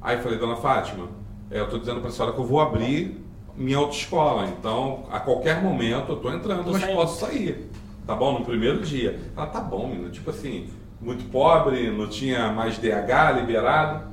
Aí 0.00 0.18
falei, 0.18 0.38
Dona 0.38 0.56
Fátima, 0.56 1.08
é, 1.50 1.60
eu 1.60 1.68
tô 1.68 1.78
dizendo 1.78 2.00
pra 2.00 2.10
senhora 2.10 2.32
que 2.32 2.40
eu 2.40 2.44
vou 2.46 2.60
abrir 2.60 3.20
minha 3.56 3.76
autoescola. 3.76 4.46
Então, 4.46 5.04
a 5.10 5.20
qualquer 5.20 5.62
momento 5.62 6.12
eu 6.12 6.16
tô 6.16 6.30
entrando, 6.32 6.64
Tô 6.64 6.72
mas 6.72 6.80
saindo. 6.82 6.96
posso 6.96 7.20
sair. 7.26 7.68
Tá 8.06 8.14
bom? 8.14 8.38
No 8.38 8.44
primeiro 8.44 8.80
dia. 8.80 9.20
Ela, 9.36 9.46
tá 9.46 9.60
bom, 9.60 9.86
menina. 9.88 10.08
Tipo 10.10 10.30
assim, 10.30 10.68
muito 11.00 11.24
pobre, 11.30 11.90
não 11.90 12.06
tinha 12.08 12.50
mais 12.52 12.78
DH 12.78 13.32
liberado. 13.40 14.04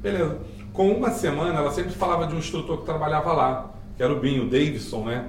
Beleza. 0.00 0.38
Com 0.78 0.92
uma 0.92 1.10
semana, 1.10 1.58
ela 1.58 1.72
sempre 1.72 1.90
falava 1.90 2.24
de 2.28 2.36
um 2.36 2.38
instrutor 2.38 2.78
que 2.78 2.84
trabalhava 2.84 3.32
lá, 3.32 3.70
que 3.96 4.00
era 4.00 4.12
o 4.12 4.20
Binho, 4.20 4.44
o 4.44 4.48
Davidson, 4.48 5.06
né? 5.06 5.24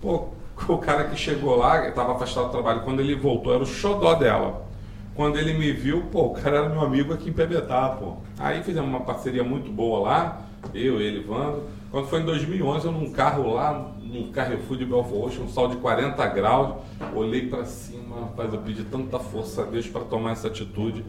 Pô, 0.00 0.30
o 0.66 0.78
cara 0.78 1.04
que 1.04 1.14
chegou 1.14 1.54
lá, 1.54 1.86
estava 1.86 2.14
afastado 2.14 2.46
do 2.46 2.50
trabalho, 2.50 2.80
quando 2.80 2.98
ele 2.98 3.14
voltou, 3.14 3.54
era 3.54 3.62
o 3.62 3.66
xodó 3.66 4.16
dela. 4.16 4.66
Quando 5.14 5.38
ele 5.38 5.52
me 5.52 5.70
viu, 5.70 6.02
pô, 6.10 6.22
o 6.22 6.30
cara 6.30 6.56
era 6.56 6.68
meu 6.68 6.80
amigo 6.80 7.14
aqui 7.14 7.30
em 7.30 7.32
Pebetá, 7.32 7.90
pô. 7.90 8.16
Aí 8.36 8.64
fizemos 8.64 8.90
uma 8.90 8.98
parceria 8.98 9.44
muito 9.44 9.70
boa 9.70 10.00
lá, 10.00 10.42
eu, 10.74 11.00
ele, 11.00 11.20
Vando. 11.20 11.62
Quando 11.92 12.08
foi 12.08 12.22
em 12.22 12.24
2011, 12.24 12.86
eu 12.86 12.90
num 12.90 13.12
carro 13.12 13.54
lá, 13.54 13.92
num 14.02 14.32
Carrefour 14.32 14.76
de 14.76 14.84
Belfort 14.84 15.22
Roxo, 15.22 15.42
um 15.42 15.48
sol 15.48 15.68
de 15.68 15.76
40 15.76 16.26
graus. 16.26 16.74
Olhei 17.14 17.46
para 17.46 17.64
cima, 17.64 18.22
rapaz, 18.22 18.52
eu 18.52 18.58
pedi 18.58 18.82
tanta 18.82 19.20
força 19.20 19.62
a 19.62 19.66
Deus 19.66 19.86
para 19.86 20.00
tomar 20.00 20.32
essa 20.32 20.48
atitude. 20.48 21.04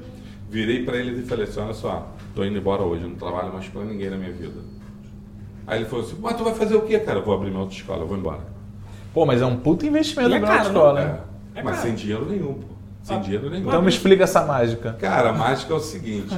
Virei 0.52 0.84
para 0.84 0.97
eles 0.97 1.18
e 1.20 1.22
falei 1.28 1.45
assim: 1.45 1.62
olha 1.62 1.74
só, 1.74 2.08
tô 2.36 2.43
indo 2.43 2.58
embora 2.58 2.84
hoje, 2.84 3.04
não 3.06 3.16
trabalho 3.16 3.54
mais 3.54 3.68
para 3.70 3.84
ninguém 3.86 4.10
na 4.10 4.18
minha 4.18 4.34
vida. 4.34 4.60
Aí 5.66 5.80
ele 5.80 5.86
falou 5.89 6.04
assim: 6.06 6.18
mas 6.22 6.36
tu 6.36 6.43
vai 6.43 6.54
fazer 6.54 6.76
o 6.76 6.82
quê, 6.82 6.99
cara? 6.99 7.20
Eu 7.20 7.24
vou 7.24 7.34
abrir 7.34 7.49
minha 7.49 7.62
autoescola, 7.62 8.02
eu 8.02 8.08
vou 8.08 8.18
embora. 8.18 8.41
Pô, 9.14 9.26
mas 9.26 9.41
é 9.41 9.45
um 9.45 9.56
puto 9.56 9.86
investimento 9.86 10.34
é 10.34 10.39
na 10.39 10.45
caro, 10.47 10.60
autoescola, 10.60 11.02
hein? 11.02 11.12
É, 11.56 11.60
É 11.60 11.64
mas 11.64 11.76
caro. 11.78 11.88
sem 11.88 11.95
dinheiro 11.95 12.26
nenhum, 12.30 12.54
pô. 12.56 12.68
Sem 13.02 13.18
Ah, 13.18 13.20
dinheiro 13.22 13.49
nenhum. 13.49 13.68
Então 13.68 13.82
me 13.82 13.89
explica 13.89 14.26
essa 14.26 14.45
mágica. 14.45 14.93
Cara, 14.99 15.30
a 15.30 15.34
mágica 15.34 15.74
é 15.74 15.78
o 15.78 15.80
seguinte. 15.80 16.38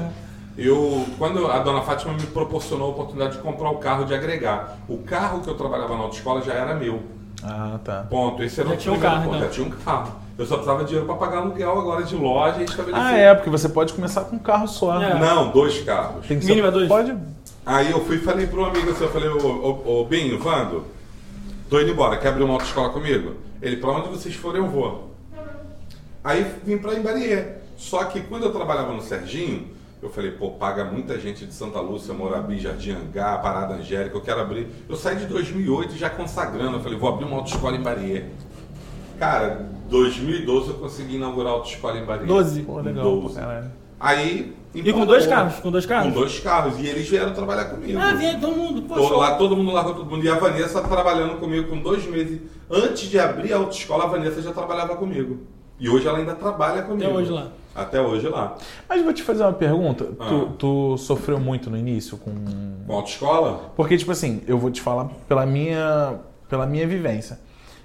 Eu, 0.56 1.06
quando 1.18 1.48
a 1.48 1.58
dona 1.60 1.82
Fátima 1.82 2.14
me 2.14 2.28
proporcionou 2.28 2.90
a 2.90 2.92
oportunidade 2.92 3.38
de 3.38 3.42
comprar 3.42 3.72
o 3.72 3.78
carro 3.78 4.06
de 4.06 4.14
agregar. 4.14 4.78
O 4.88 5.00
carro 5.00 5.42
que 5.42 5.50
eu 5.50 5.56
trabalhava 5.56 5.96
na 5.98 6.04
autoescola 6.04 6.42
já 6.44 6.54
era 6.54 6.76
meu. 6.76 7.02
Ah, 7.42 7.80
tá. 7.84 8.04
Ponto. 8.10 8.44
Esse 8.44 8.60
era 8.62 8.70
Já 8.70 8.76
o 8.76 8.78
tinha 8.78 8.94
um 8.94 9.00
primeiro 9.00 9.16
carro, 9.22 9.32
ponto. 9.32 9.38
então. 9.38 9.50
Já 9.50 9.54
tinha 9.56 9.68
um 9.68 9.72
carro. 9.72 10.12
Eu 10.38 10.46
só 10.46 10.56
precisava 10.56 10.82
de 10.82 10.88
dinheiro 10.88 11.06
para 11.06 11.16
pagar 11.16 11.38
aluguel 11.40 11.80
agora 11.80 12.04
de 12.04 12.16
loja 12.16 12.62
e 12.62 12.64
estabelecer. 12.64 13.06
Ah, 13.06 13.16
é, 13.16 13.36
porque 13.36 13.50
você 13.50 13.70
pode 13.70 13.94
começar 13.94 14.22
com 14.22 14.36
um 14.36 14.40
carro 14.40 14.68
só. 14.68 15.02
É. 15.02 15.20
Não, 15.20 15.52
dois 15.52 15.82
carros. 15.84 16.26
Tem 16.26 16.40
que 16.40 16.46
Mínimo 16.46 16.68
é 16.68 16.72
ser... 16.72 16.78
dois? 16.78 16.88
Pode. 16.88 17.16
Aí 17.66 17.92
eu 17.92 18.04
fui 18.04 18.18
e 18.18 18.20
falei 18.20 18.48
pro 18.48 18.66
amigo 18.66 18.92
assim, 18.92 19.04
eu 19.04 19.12
falei, 19.12 19.30
ô, 19.30 19.38
ô, 19.86 20.02
ô 20.02 20.06
Binho, 20.06 20.38
Vando, 20.40 20.86
tô 21.70 21.80
indo 21.80 21.92
embora, 21.92 22.18
quer 22.18 22.30
abrir 22.30 22.44
uma 22.44 22.54
autoescola 22.56 22.90
comigo? 22.90 23.36
Ele, 23.62 23.78
pra 23.78 23.92
onde 23.92 24.10
vocês 24.10 24.36
forem 24.36 24.62
eu 24.62 24.68
vou. 24.68 25.12
Aí 26.24 26.46
vim 26.66 26.78
pra 26.78 26.94
Imbarier. 26.94 27.62
Só 27.78 28.04
que 28.06 28.22
quando 28.22 28.44
eu 28.44 28.52
trabalhava 28.52 28.92
no 28.92 29.02
Serginho, 29.02 29.68
eu 30.02 30.10
falei, 30.10 30.32
pô, 30.32 30.52
paga 30.52 30.84
muita 30.84 31.18
gente 31.20 31.46
de 31.46 31.54
Santa 31.54 31.80
Lúcia, 31.80 32.14
Morabi, 32.14 32.60
Jardim 32.60 32.92
Angá, 32.92 33.38
Parada 33.38 33.76
Angélica, 33.76 34.18
eu 34.18 34.22
quero 34.22 34.42
abrir. 34.42 34.68
Eu 34.90 34.98
saí 34.98 35.16
de 35.16 35.26
2008 35.28 35.96
já 35.96 36.10
consagrando, 36.10 36.78
eu 36.78 36.82
falei, 36.82 36.98
vou 36.98 37.10
abrir 37.10 37.26
uma 37.26 37.38
autoescola 37.38 37.76
em 37.76 37.80
Imbarier. 37.80 38.26
Cara, 39.18 39.70
2012 39.90 40.70
eu 40.70 40.76
consegui 40.76 41.16
inaugurar 41.16 41.54
a 41.54 41.56
autoescola 41.56 41.98
em 41.98 42.04
Imbarier. 42.04 42.28
12. 42.28 42.62
Pô, 42.62 42.80
legal. 42.80 43.04
12. 43.04 43.28
pô, 43.28 43.40
caralho. 43.40 43.72
Aí... 44.00 44.54
E 44.74 44.92
com 44.92 45.06
dois 45.06 45.28
carros? 45.28 45.60
Com 45.60 45.70
dois 45.70 45.86
carros? 45.86 46.12
Com 46.12 46.20
dois 46.20 46.40
carros. 46.40 46.80
E 46.80 46.88
eles 46.88 47.08
vieram 47.08 47.32
trabalhar 47.32 47.66
comigo. 47.66 48.00
Ah, 48.00 48.14
vem 48.14 48.40
todo 48.40 48.56
mundo. 48.56 48.82
Tô 48.82 48.96
show. 48.96 49.18
lá, 49.18 49.36
todo 49.36 49.56
mundo 49.56 49.72
largou 49.72 49.94
todo 49.94 50.10
mundo. 50.10 50.26
E 50.26 50.30
a 50.30 50.36
Vanessa 50.36 50.82
trabalhando 50.82 51.40
comigo 51.40 51.70
com 51.70 51.78
dois 51.78 52.04
meses. 52.08 52.42
Antes 52.70 53.08
de 53.08 53.20
abrir 53.20 53.54
a 53.54 53.58
autoescola, 53.58 54.06
a 54.06 54.08
Vanessa 54.08 54.42
já 54.42 54.52
trabalhava 54.52 54.96
comigo. 54.96 55.42
E 55.80 55.88
hoje 55.88 56.08
ela 56.08 56.18
ainda 56.18 56.34
trabalha 56.34 56.82
comigo. 56.82 57.04
Até 57.04 57.14
hoje 57.14 57.32
lá. 57.32 57.52
Até 57.76 58.02
hoje 58.02 58.28
lá. 58.28 58.58
Mas 58.88 59.04
vou 59.04 59.14
te 59.14 59.22
fazer 59.22 59.44
uma 59.44 59.54
pergunta. 59.54 60.10
Ah. 60.20 60.28
Tu, 60.28 60.46
tu 60.58 60.98
sofreu 60.98 61.40
muito 61.40 61.70
no 61.70 61.78
início 61.78 62.18
com. 62.18 62.34
Com 62.86 62.94
a 62.94 62.96
autoescola? 62.96 63.72
Porque, 63.76 63.98
tipo 63.98 64.12
assim, 64.12 64.42
eu 64.48 64.58
vou 64.58 64.72
te 64.72 64.82
falar 64.82 65.10
pela 65.28 65.46
minha, 65.46 66.20
pela 66.50 66.66
minha 66.66 66.88
vivência. 66.88 67.40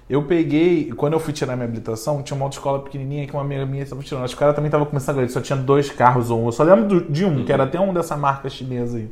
Eu 0.09 0.23
peguei, 0.23 0.91
quando 0.93 1.13
eu 1.13 1.19
fui 1.19 1.31
tirar 1.31 1.55
minha 1.55 1.65
habilitação, 1.65 2.23
tinha 2.23 2.35
uma 2.35 2.45
autoescola 2.45 2.79
pequenininha 2.79 3.27
que 3.27 3.33
uma 3.33 3.43
amiga 3.43 3.63
minha 3.65 3.83
estava 3.83 4.01
tirando. 4.01 4.23
Acho 4.23 4.33
que 4.33 4.37
o 4.37 4.39
cara 4.39 4.53
também 4.53 4.67
estava 4.67 4.83
começando 4.83 5.19
a 5.19 5.21
ele 5.21 5.29
só 5.29 5.39
tinha 5.39 5.55
dois 5.55 5.91
carros 5.91 6.31
ou 6.31 6.41
um. 6.41 6.45
Eu 6.47 6.51
só 6.51 6.63
lembro 6.63 7.01
de 7.11 7.23
um, 7.23 7.45
que 7.45 7.53
era 7.53 7.63
até 7.63 7.79
um 7.79 7.93
dessa 7.93 8.17
marca 8.17 8.49
chinesa 8.49 8.97
aí. 8.97 9.11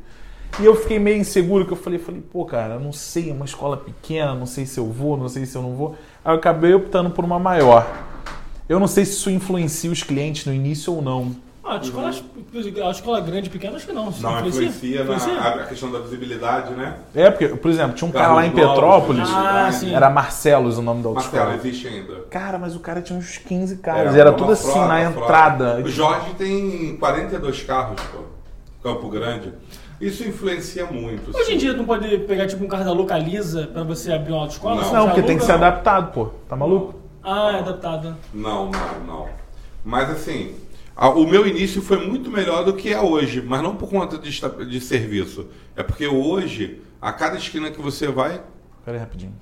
E 0.59 0.65
eu 0.65 0.75
fiquei 0.75 0.97
meio 0.97 1.17
inseguro, 1.17 1.67
que 1.67 1.73
eu 1.73 1.77
falei, 1.77 1.99
falei, 1.99 2.21
pô, 2.21 2.43
cara, 2.45 2.79
não 2.79 2.91
sei, 2.91 3.29
é 3.29 3.33
uma 3.33 3.45
escola 3.45 3.77
pequena, 3.77 4.33
não 4.33 4.47
sei 4.47 4.65
se 4.65 4.79
eu 4.79 4.87
vou, 4.87 5.15
não 5.15 5.29
sei 5.29 5.45
se 5.45 5.55
eu 5.55 5.61
não 5.61 5.75
vou. 5.75 5.95
Aí 6.25 6.33
eu 6.33 6.37
acabei 6.37 6.73
optando 6.73 7.11
por 7.11 7.23
uma 7.23 7.37
maior. 7.37 7.87
Eu 8.67 8.79
não 8.79 8.87
sei 8.87 9.05
se 9.05 9.11
isso 9.11 9.29
influencia 9.29 9.91
os 9.91 10.01
clientes 10.01 10.47
no 10.47 10.53
início 10.53 10.91
ou 10.93 11.01
não. 11.01 11.35
Ah, 11.67 11.73
a 11.75 11.77
escola, 11.81 12.09
a 12.87 12.91
escola 12.91 13.19
grande 13.19 13.47
e 13.47 13.51
pequena, 13.51 13.75
acho 13.75 13.85
que 13.85 13.91
não. 13.91 14.05
Não, 14.09 14.47
influencia, 14.47 15.03
na 15.03 15.15
a 15.49 15.65
questão 15.65 15.91
da 15.91 15.99
visibilidade, 15.99 16.73
né? 16.73 16.95
É, 17.13 17.29
porque, 17.29 17.49
por 17.49 17.69
exemplo, 17.69 17.93
tinha 17.93 18.07
um 18.07 18.11
cara 18.11 18.27
Carros 18.27 18.41
lá 18.41 18.47
em 18.47 18.51
novos, 18.51 18.69
Petrópolis, 18.69 19.29
Ah, 19.33 19.69
sim. 19.73 19.93
era 19.93 20.09
Marcelos 20.09 20.77
o 20.77 20.81
nome 20.81 21.03
da 21.03 21.09
autoescola. 21.09 21.43
Marcelo, 21.43 21.67
existe 21.67 21.87
ainda. 21.89 22.15
Cara, 22.29 22.57
mas 22.57 22.73
o 22.73 22.79
cara 22.79 23.01
tinha 23.01 23.19
uns 23.19 23.37
15 23.37 23.77
carros. 23.77 24.15
É, 24.15 24.19
era 24.19 24.29
uma 24.31 24.37
tudo 24.37 24.53
assim 24.53 24.71
frota, 24.71 24.87
na 24.87 25.11
frota. 25.11 25.19
entrada. 25.25 25.81
O 25.83 25.89
Jorge 25.89 26.33
tem 26.37 26.95
42 26.97 27.63
carros, 27.63 28.01
pô. 28.13 28.19
Campo 28.81 29.09
Grande. 29.09 29.53
Isso 29.99 30.23
influencia 30.23 30.85
muito. 30.85 31.35
Hoje 31.35 31.49
em 31.49 31.53
sim. 31.53 31.57
dia 31.57 31.73
tu 31.73 31.77
não 31.77 31.85
pode 31.85 32.17
pegar 32.19 32.47
tipo 32.47 32.63
um 32.63 32.67
carro 32.67 32.85
da 32.85 32.93
Localiza 32.93 33.67
pra 33.73 33.83
você 33.83 34.13
abrir 34.13 34.31
uma 34.31 34.41
autoescola? 34.43 34.81
Não. 34.81 34.93
Não, 34.93 35.05
porque 35.07 35.21
tem 35.23 35.37
que 35.37 35.43
aluga? 35.43 35.45
ser 35.45 35.65
adaptado, 35.65 36.13
pô. 36.13 36.25
Tá 36.47 36.55
maluco? 36.55 36.95
Ah, 37.23 37.51
é 37.55 37.59
adaptado. 37.59 38.15
Não, 38.33 38.69
não, 38.69 38.99
não. 39.05 39.25
Mas 39.83 40.09
assim, 40.11 40.53
o 40.97 41.27
meu 41.27 41.45
início 41.47 41.81
foi 41.81 42.05
muito 42.07 42.29
melhor 42.31 42.65
do 42.65 42.73
que 42.73 42.91
é 42.91 42.99
hoje, 42.99 43.41
mas 43.41 43.61
não 43.61 43.75
por 43.75 43.89
conta 43.89 44.17
de, 44.17 44.29
de 44.69 44.81
serviço. 44.81 45.47
É 45.75 45.83
porque 45.83 46.07
hoje, 46.07 46.81
a 47.01 47.11
cada 47.11 47.37
esquina 47.37 47.69
que 47.71 47.81
você 47.81 48.07
vai, 48.07 48.41
Pera 48.83 48.97
aí, 48.97 48.99
rapidinho. 49.01 49.33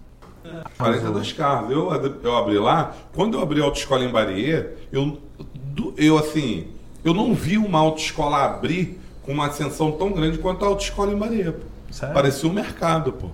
42 0.77 1.31
carros. 1.33 1.71
Eu, 1.71 1.89
eu 2.23 2.35
abri 2.37 2.57
lá, 2.59 2.95
quando 3.13 3.37
eu 3.37 3.41
abri 3.43 3.61
a 3.61 3.63
autoescola 3.63 4.03
em 4.03 4.09
Barier, 4.11 4.75
eu, 4.91 5.19
do- 5.55 5.93
eu 5.97 6.17
assim, 6.17 6.67
eu 7.03 7.13
não 7.13 7.33
vi 7.33 7.57
uma 7.57 7.79
autoescola 7.79 8.43
abrir 8.43 8.99
com 9.23 9.31
uma 9.31 9.47
ascensão 9.47 9.91
tão 9.93 10.11
grande 10.11 10.37
quanto 10.37 10.63
a 10.65 10.67
autoescola 10.67 11.11
em 11.13 11.17
Barier. 11.17 11.55
Sério? 11.89 12.13
Parecia 12.13 12.49
um 12.49 12.53
mercado, 12.53 13.13
pô. 13.13 13.29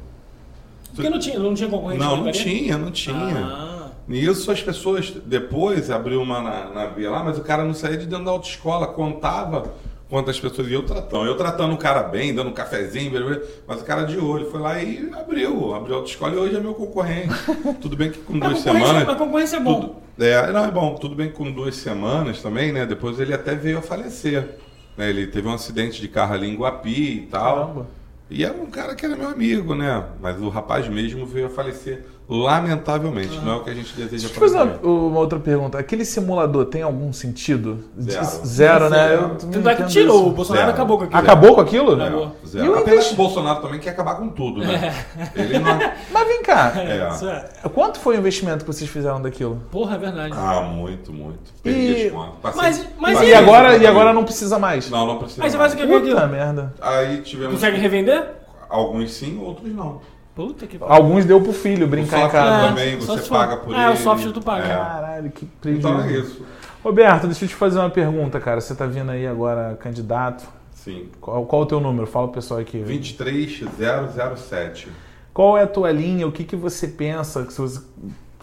Porque 0.94 1.10
não 1.10 1.20
tinha, 1.20 1.40
não 1.40 1.54
tinha 1.54 1.70
concorrente 1.70 2.04
Não, 2.04 2.18
não 2.26 2.32
tinha, 2.32 2.78
não 2.78 2.92
tinha. 2.92 3.16
Ah. 3.46 3.81
Nisso 4.12 4.51
as 4.51 4.62
pessoas 4.62 5.09
depois 5.26 5.89
abriu 5.89 6.22
uma 6.22 6.41
na, 6.41 6.66
na 6.70 6.86
via 6.88 7.09
lá, 7.09 7.24
mas 7.24 7.38
o 7.38 7.41
cara 7.41 7.64
não 7.64 7.74
saía 7.74 7.95
de 7.97 8.05
dentro 8.05 8.26
da 8.26 8.32
autoescola, 8.32 8.88
contava 8.88 9.74
quantas 10.09 10.38
pessoas 10.38 10.68
iam 10.70 10.84
tratando. 10.84 11.26
Eu 11.26 11.38
tratando 11.38 11.74
o 11.74 11.78
cara 11.78 12.03
bem, 12.03 12.36
dando 12.36 12.49
um 12.49 12.53
cafezinho, 12.53 13.09
blá, 13.09 13.22
blá, 13.22 13.30
blá, 13.36 13.45
mas 13.66 13.82
o 13.82 13.86
cara 13.86 14.03
de 14.03 14.18
olho 14.20 14.51
foi 14.51 14.59
lá 14.59 14.84
e 14.84 15.09
abriu, 15.18 15.74
abriu 15.74 15.95
a 15.95 15.97
autoescola 15.99 16.34
e 16.34 16.38
hoje 16.38 16.55
é 16.57 16.59
meu 16.59 16.74
concorrente. 16.74 17.30
Tudo 17.82 17.95
bem 17.95 18.12
que 18.12 18.20
com 18.20 18.36
A 18.36 18.49
duas 18.49 18.57
concorrência, 18.62 18.88
semanas. 18.89 19.09
a 19.09 19.16
concorrência 19.16 19.55
é 19.55 19.59
bom. 19.62 19.82
Tudo, 19.82 19.95
é, 20.26 20.51
não, 20.51 20.66
é 20.66 20.72
bom, 20.72 20.95
tudo 20.95 21.16
bem 21.16 21.28
que 21.30 21.34
com 21.36 21.49
duas 21.49 21.76
semanas 21.78 22.41
também, 22.41 22.74
né? 22.74 22.86
Depois 22.86 23.18
ele 23.20 23.34
até 23.34 23.55
veio 23.55 23.78
a 23.78 23.82
falecer. 23.82 24.57
né, 24.97 25.09
Ele 25.09 25.26
teve 25.26 25.47
um 25.47 25.53
acidente 25.53 26.01
de 26.01 26.07
carro 26.09 26.34
ali 26.34 26.49
em 26.49 26.55
Guapi 26.57 27.14
e 27.14 27.28
tal. 27.32 27.55
Caramba. 27.55 27.88
E 28.30 28.43
era 28.45 28.53
um 28.53 28.68
cara 28.68 28.93
que 28.95 29.05
era 29.05 29.16
meu 29.16 29.30
amigo, 29.30 29.74
né? 29.74 30.03
Mas 30.22 30.39
o 30.41 30.47
rapaz 30.49 30.88
mesmo 30.88 31.26
veio 31.26 31.47
a 31.47 31.49
falecer, 31.49 32.05
lamentavelmente. 32.32 33.38
Não 33.40 33.52
é 33.52 33.56
o 33.58 33.64
que 33.64 33.70
a 33.70 33.74
gente 33.74 33.94
deseja 33.94 34.28
Deixa 34.28 34.28
eu 34.28 34.40
fazer 34.40 34.58
uma, 34.58 34.90
uma 34.90 35.20
outra 35.20 35.38
pergunta. 35.40 35.78
Aquele 35.78 36.06
simulador 36.06 36.66
tem 36.66 36.82
algum 36.82 37.12
sentido? 37.12 37.80
Zero. 38.00 38.26
Zero, 38.46 38.90
né? 38.90 38.98
Zero. 39.10 39.22
Eu 39.22 39.30
também 39.36 39.52
Tanto 39.62 39.70
é 39.70 39.76
que 39.76 39.86
tirou, 39.88 40.16
isso. 40.20 40.28
o 40.28 40.32
Bolsonaro 40.32 40.66
Zero. 40.66 40.74
acabou 40.76 40.98
com 40.98 41.04
aquilo. 41.04 41.20
Acabou 41.20 41.56
com 41.56 41.62
aquilo? 41.62 41.94
Acabou. 42.02 42.36
É, 42.44 42.48
zero. 42.48 42.66
E 42.66 42.70
o 42.70 42.72
Apesar 42.78 42.92
investi- 42.94 43.14
o 43.14 43.18
Bolsonaro 43.18 43.62
também 43.62 43.80
quer 43.80 43.90
acabar 43.90 44.16
com 44.16 44.30
tudo, 44.30 44.62
né? 44.62 45.06
Ele 45.36 45.60
não... 45.60 45.80
Mas 46.12 46.28
vem 46.28 46.42
cá. 46.42 46.74
É. 46.78 47.10
Isso 47.14 47.28
é. 47.28 47.50
Quanto 47.74 48.00
foi 48.00 48.16
o 48.16 48.20
investimento 48.20 48.64
que 48.64 48.72
vocês 48.74 48.90
fizeram 48.90 49.22
daquilo? 49.22 49.62
Porra, 49.70 49.96
é 49.96 50.00
verdade. 50.00 50.34
Ah, 50.38 50.62
muito, 50.62 51.12
muito. 51.12 51.40
E- 51.66 52.10
Perdi. 52.10 52.14
Passei- 52.42 52.62
Mas- 52.62 52.86
mas 52.98 53.22
E 53.22 53.34
agora, 53.34 53.76
e 53.78 53.86
agora 53.86 54.14
não 54.14 54.24
precisa 54.24 54.58
mais? 54.58 54.90
Não, 54.90 55.06
não 55.06 55.18
precisa. 55.18 55.44
Aí 55.44 55.50
você 55.50 55.58
mais. 55.58 55.74
faz 55.74 55.84
o 55.84 55.88
que 55.88 55.92
Puta 56.00 56.28
merda. 56.28 56.74
Aí 56.82 57.22
tivemos... 57.22 57.56
Consegue 57.56 57.78
revender? 57.78 58.26
Alguns 58.70 59.12
sim, 59.12 59.38
outros 59.44 59.74
não. 59.74 60.00
Puta 60.36 60.66
que 60.66 60.78
pariu. 60.78 60.94
Alguns 60.96 61.26
deu 61.26 61.42
pro 61.42 61.52
filho 61.54 61.86
O 61.86 61.90
brincar 61.90 62.20
em 62.20 62.22
software 62.22 62.42
casa. 62.42 62.68
também, 62.70 63.02
só 63.02 63.18
você 63.18 63.24
for- 63.24 63.30
paga 63.38 63.58
por 63.58 63.76
É, 63.76 63.84
ele. 63.86 63.94
o 63.94 63.98
software 63.98 64.32
tu 64.32 64.42
paga. 64.42 64.66
É. 64.66 64.76
Caralho, 64.78 65.32
que 65.32 65.46
prejuízo. 65.46 65.88
Então 65.90 66.02
é 66.02 66.12
isso. 66.14 66.46
Roberto, 66.84 67.28
deixa 67.28 67.46
eu 67.46 67.50
te 67.50 67.56
fazer 67.56 67.80
uma 67.80 67.90
pergunta, 67.90 68.40
cara. 68.40 68.60
Você 68.62 68.74
tá 68.74 68.86
vindo 68.86 69.12
aí 69.12 69.28
agora 69.28 69.78
candidato. 69.80 70.48
Sim. 70.74 71.10
Qual, 71.20 71.46
qual 71.46 71.62
o 71.62 71.66
teu 71.66 71.80
número? 71.80 72.08
Fala 72.08 72.28
pro 72.28 72.36
pessoal 72.36 72.60
aqui. 72.60 72.80
23007. 72.80 74.90
Qual 75.34 75.58
é 75.58 75.64
a 75.64 75.68
tua 75.68 75.92
linha? 75.92 76.28
O 76.28 76.32
que, 76.32 76.44
que 76.44 76.56
você 76.56 76.88
pensa? 76.88 77.44
Que 77.46 77.54
se, 77.54 77.62
você- 77.62 77.82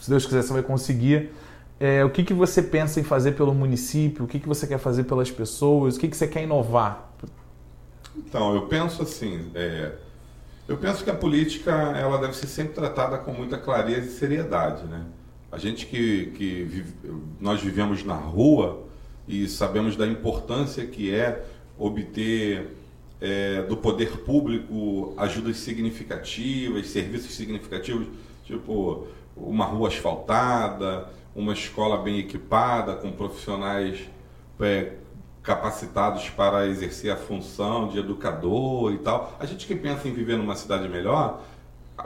se 0.00 0.08
Deus 0.10 0.24
quiser, 0.24 0.42
você 0.42 0.52
vai 0.52 0.62
conseguir. 0.62 1.32
É, 1.80 2.04
o 2.04 2.10
que, 2.10 2.24
que 2.24 2.34
você 2.34 2.62
pensa 2.62 2.98
em 3.00 3.04
fazer 3.04 3.32
pelo 3.32 3.54
município? 3.54 4.24
O 4.24 4.28
que, 4.28 4.38
que 4.40 4.48
você 4.48 4.66
quer 4.66 4.78
fazer 4.78 5.04
pelas 5.04 5.30
pessoas? 5.30 5.96
O 5.96 6.00
que, 6.00 6.08
que 6.08 6.16
você 6.16 6.26
quer 6.26 6.42
inovar? 6.42 7.08
Então, 8.16 8.54
eu 8.54 8.62
penso 8.62 9.02
assim, 9.02 9.46
é, 9.54 9.92
eu 10.68 10.76
penso 10.76 11.02
que 11.02 11.10
a 11.10 11.14
política 11.14 11.72
ela 11.72 12.18
deve 12.18 12.36
ser 12.36 12.46
sempre 12.46 12.74
tratada 12.74 13.18
com 13.18 13.32
muita 13.32 13.56
clareza 13.58 14.06
e 14.06 14.10
seriedade, 14.10 14.84
né? 14.84 15.06
A 15.50 15.56
gente 15.58 15.86
que, 15.86 16.26
que 16.36 16.62
vive- 16.64 16.94
nós 17.40 17.60
vivemos 17.62 18.04
na 18.04 18.14
rua 18.14 18.84
e 19.26 19.48
sabemos 19.48 19.96
da 19.96 20.06
importância 20.06 20.86
que 20.86 21.12
é 21.14 21.42
obter 21.78 22.76
é, 23.20 23.62
do 23.62 23.76
poder 23.76 24.18
público 24.18 25.14
ajudas 25.16 25.56
significativas, 25.56 26.88
serviços 26.88 27.34
significativos, 27.34 28.06
tipo 28.44 29.06
uma 29.36 29.64
rua 29.64 29.88
asfaltada, 29.88 31.08
uma 31.34 31.52
escola 31.52 31.96
bem 32.02 32.18
equipada, 32.18 32.94
com 32.96 33.10
profissionais 33.10 34.00
é, 34.60 34.92
capacitados 35.48 36.28
para 36.28 36.66
exercer 36.66 37.10
a 37.10 37.16
função 37.16 37.88
de 37.88 37.98
educador 37.98 38.92
e 38.92 38.98
tal. 38.98 39.34
A 39.40 39.46
gente 39.46 39.66
que 39.66 39.74
pensa 39.74 40.06
em 40.06 40.12
viver 40.12 40.36
numa 40.36 40.54
cidade 40.54 40.86
melhor, 40.90 41.42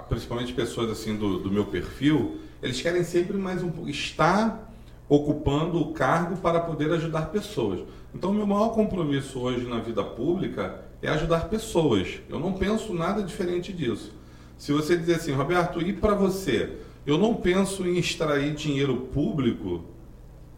principalmente 0.08 0.52
pessoas 0.52 0.88
assim 0.88 1.16
do, 1.16 1.40
do 1.40 1.50
meu 1.50 1.64
perfil, 1.64 2.38
eles 2.62 2.80
querem 2.80 3.02
sempre 3.02 3.36
mais 3.36 3.60
um 3.60 3.88
estar 3.88 4.72
ocupando 5.08 5.80
o 5.80 5.92
cargo 5.92 6.36
para 6.36 6.60
poder 6.60 6.92
ajudar 6.92 7.32
pessoas. 7.32 7.80
Então, 8.14 8.32
meu 8.32 8.46
maior 8.46 8.68
compromisso 8.68 9.40
hoje 9.40 9.66
na 9.66 9.80
vida 9.80 10.04
pública 10.04 10.80
é 11.02 11.08
ajudar 11.08 11.48
pessoas. 11.48 12.20
Eu 12.28 12.38
não 12.38 12.52
penso 12.52 12.94
nada 12.94 13.24
diferente 13.24 13.72
disso. 13.72 14.12
Se 14.56 14.70
você 14.70 14.96
dizer 14.96 15.16
assim, 15.16 15.32
Roberto, 15.32 15.82
e 15.82 15.92
para 15.92 16.14
você? 16.14 16.76
Eu 17.04 17.18
não 17.18 17.34
penso 17.34 17.84
em 17.84 17.98
extrair 17.98 18.54
dinheiro 18.54 18.96
público 19.12 19.82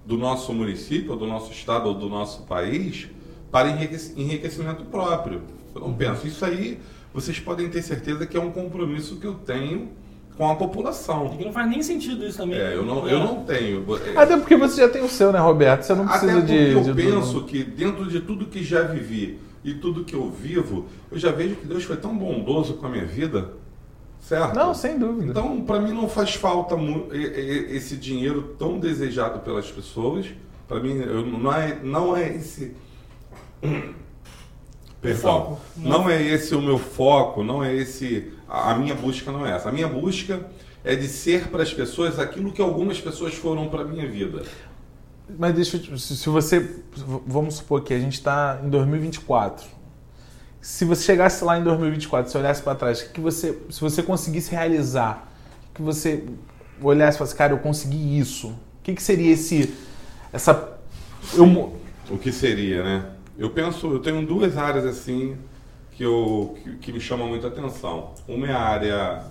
do 0.04 0.16
nosso 0.18 0.52
município, 0.52 1.16
do 1.16 1.26
nosso 1.26 1.50
estado, 1.52 1.88
ou 1.88 1.94
do 1.94 2.08
nosso 2.08 2.42
país 2.42 3.08
para 3.50 3.68
enriquec- 3.70 4.12
enriquecimento 4.16 4.84
próprio. 4.84 5.40
Eu 5.74 5.80
não 5.80 5.94
penso. 5.94 6.26
Isso 6.26 6.44
aí, 6.44 6.78
vocês 7.12 7.38
podem 7.40 7.68
ter 7.68 7.82
certeza 7.82 8.26
que 8.26 8.36
é 8.36 8.40
um 8.40 8.50
compromisso 8.50 9.16
que 9.16 9.26
eu 9.26 9.34
tenho 9.34 9.88
com 10.36 10.50
a 10.50 10.56
população. 10.56 11.30
E 11.34 11.38
que 11.38 11.44
não 11.44 11.52
faz 11.52 11.68
nem 11.70 11.82
sentido 11.82 12.26
isso 12.26 12.38
também. 12.38 12.58
É, 12.58 12.74
eu 12.74 12.84
não, 12.84 13.08
eu 13.08 13.20
não 13.20 13.44
tenho. 13.44 13.84
é, 14.14 14.18
Até 14.18 14.36
porque 14.36 14.56
você 14.56 14.80
já 14.82 14.88
tem 14.88 15.02
o 15.02 15.08
seu, 15.08 15.32
né, 15.32 15.38
Roberto? 15.38 15.82
Você 15.82 15.94
não 15.94 16.04
até 16.04 16.18
precisa 16.18 16.40
porque 16.40 16.52
de. 16.66 16.72
eu 16.72 16.82
de- 16.82 16.92
penso 17.02 17.44
que 17.44 17.62
dentro 17.64 18.06
de 18.08 18.20
tudo 18.20 18.46
que 18.46 18.62
já 18.62 18.82
vivi 18.82 19.38
e 19.64 19.74
tudo 19.74 20.04
que 20.04 20.14
eu 20.14 20.28
vivo, 20.30 20.86
eu 21.10 21.18
já 21.18 21.30
vejo 21.30 21.54
que 21.54 21.66
Deus 21.66 21.84
foi 21.84 21.96
tão 21.96 22.14
bondoso 22.16 22.74
com 22.74 22.86
a 22.86 22.88
minha 22.90 23.06
vida, 23.06 23.52
certo? 24.24 24.54
Não, 24.54 24.74
sem 24.74 24.98
dúvida. 24.98 25.30
Então, 25.30 25.62
para 25.62 25.80
mim 25.80 25.92
não 25.92 26.08
faz 26.08 26.34
falta 26.34 26.74
esse 27.12 27.96
dinheiro 27.96 28.54
tão 28.58 28.78
desejado 28.78 29.40
pelas 29.40 29.70
pessoas. 29.70 30.26
Para 30.66 30.80
mim 30.80 30.94
não 30.94 31.52
é 31.52 31.78
não 31.82 32.16
é 32.16 32.34
esse 32.34 32.74
Perdão. 35.00 35.20
foco. 35.20 35.60
Não 35.76 36.08
é 36.08 36.22
esse 36.22 36.54
o 36.54 36.62
meu 36.62 36.78
foco, 36.78 37.44
não 37.44 37.62
é 37.62 37.74
esse 37.74 38.32
a 38.48 38.72
a 38.72 38.74
minha 38.74 38.94
busca 38.94 39.30
não 39.30 39.46
é 39.46 39.52
essa. 39.52 39.68
A 39.68 39.72
minha 39.72 39.88
busca 39.88 40.46
é 40.82 40.96
de 40.96 41.06
ser 41.06 41.48
para 41.48 41.62
as 41.62 41.72
pessoas 41.72 42.18
aquilo 42.18 42.50
que 42.52 42.62
algumas 42.62 43.00
pessoas 43.00 43.34
foram 43.34 43.68
para 43.68 43.84
minha 43.84 44.08
vida. 44.08 44.42
Mas 45.38 45.54
deixa 45.54 45.76
eu 45.76 45.98
se 45.98 46.28
você. 46.28 46.82
Vamos 47.26 47.56
supor 47.56 47.82
que 47.82 47.94
a 47.94 47.98
gente 47.98 48.14
está 48.14 48.60
em 48.62 48.68
2024. 48.68 49.66
Se 50.64 50.86
você 50.86 51.04
chegasse 51.04 51.44
lá 51.44 51.58
em 51.58 51.62
2024, 51.62 52.32
se 52.32 52.38
olhasse 52.38 52.62
para 52.62 52.74
trás, 52.74 53.02
que 53.02 53.20
você, 53.20 53.58
se 53.68 53.82
você 53.82 54.02
conseguisse 54.02 54.50
realizar, 54.50 55.30
que 55.74 55.82
você 55.82 56.24
olhasse 56.80 57.16
e 57.16 57.18
falasse, 57.18 57.36
cara, 57.36 57.52
eu 57.52 57.58
consegui 57.58 58.18
isso. 58.18 58.48
O 58.48 58.82
que, 58.82 58.94
que 58.94 59.02
seria 59.02 59.30
esse. 59.30 59.74
Essa. 60.32 60.78
Eu, 61.34 61.44
O 62.08 62.16
que 62.16 62.32
seria, 62.32 62.82
né? 62.82 63.10
Eu 63.36 63.50
penso, 63.50 63.92
eu 63.92 63.98
tenho 63.98 64.24
duas 64.24 64.56
áreas 64.56 64.86
assim 64.86 65.36
que, 65.92 66.02
eu, 66.02 66.56
que, 66.62 66.76
que 66.76 66.92
me 66.94 67.00
chamam 67.00 67.28
muita 67.28 67.48
atenção. 67.48 68.14
Uma 68.26 68.46
é 68.46 68.52
a 68.52 68.60
área 68.60 69.22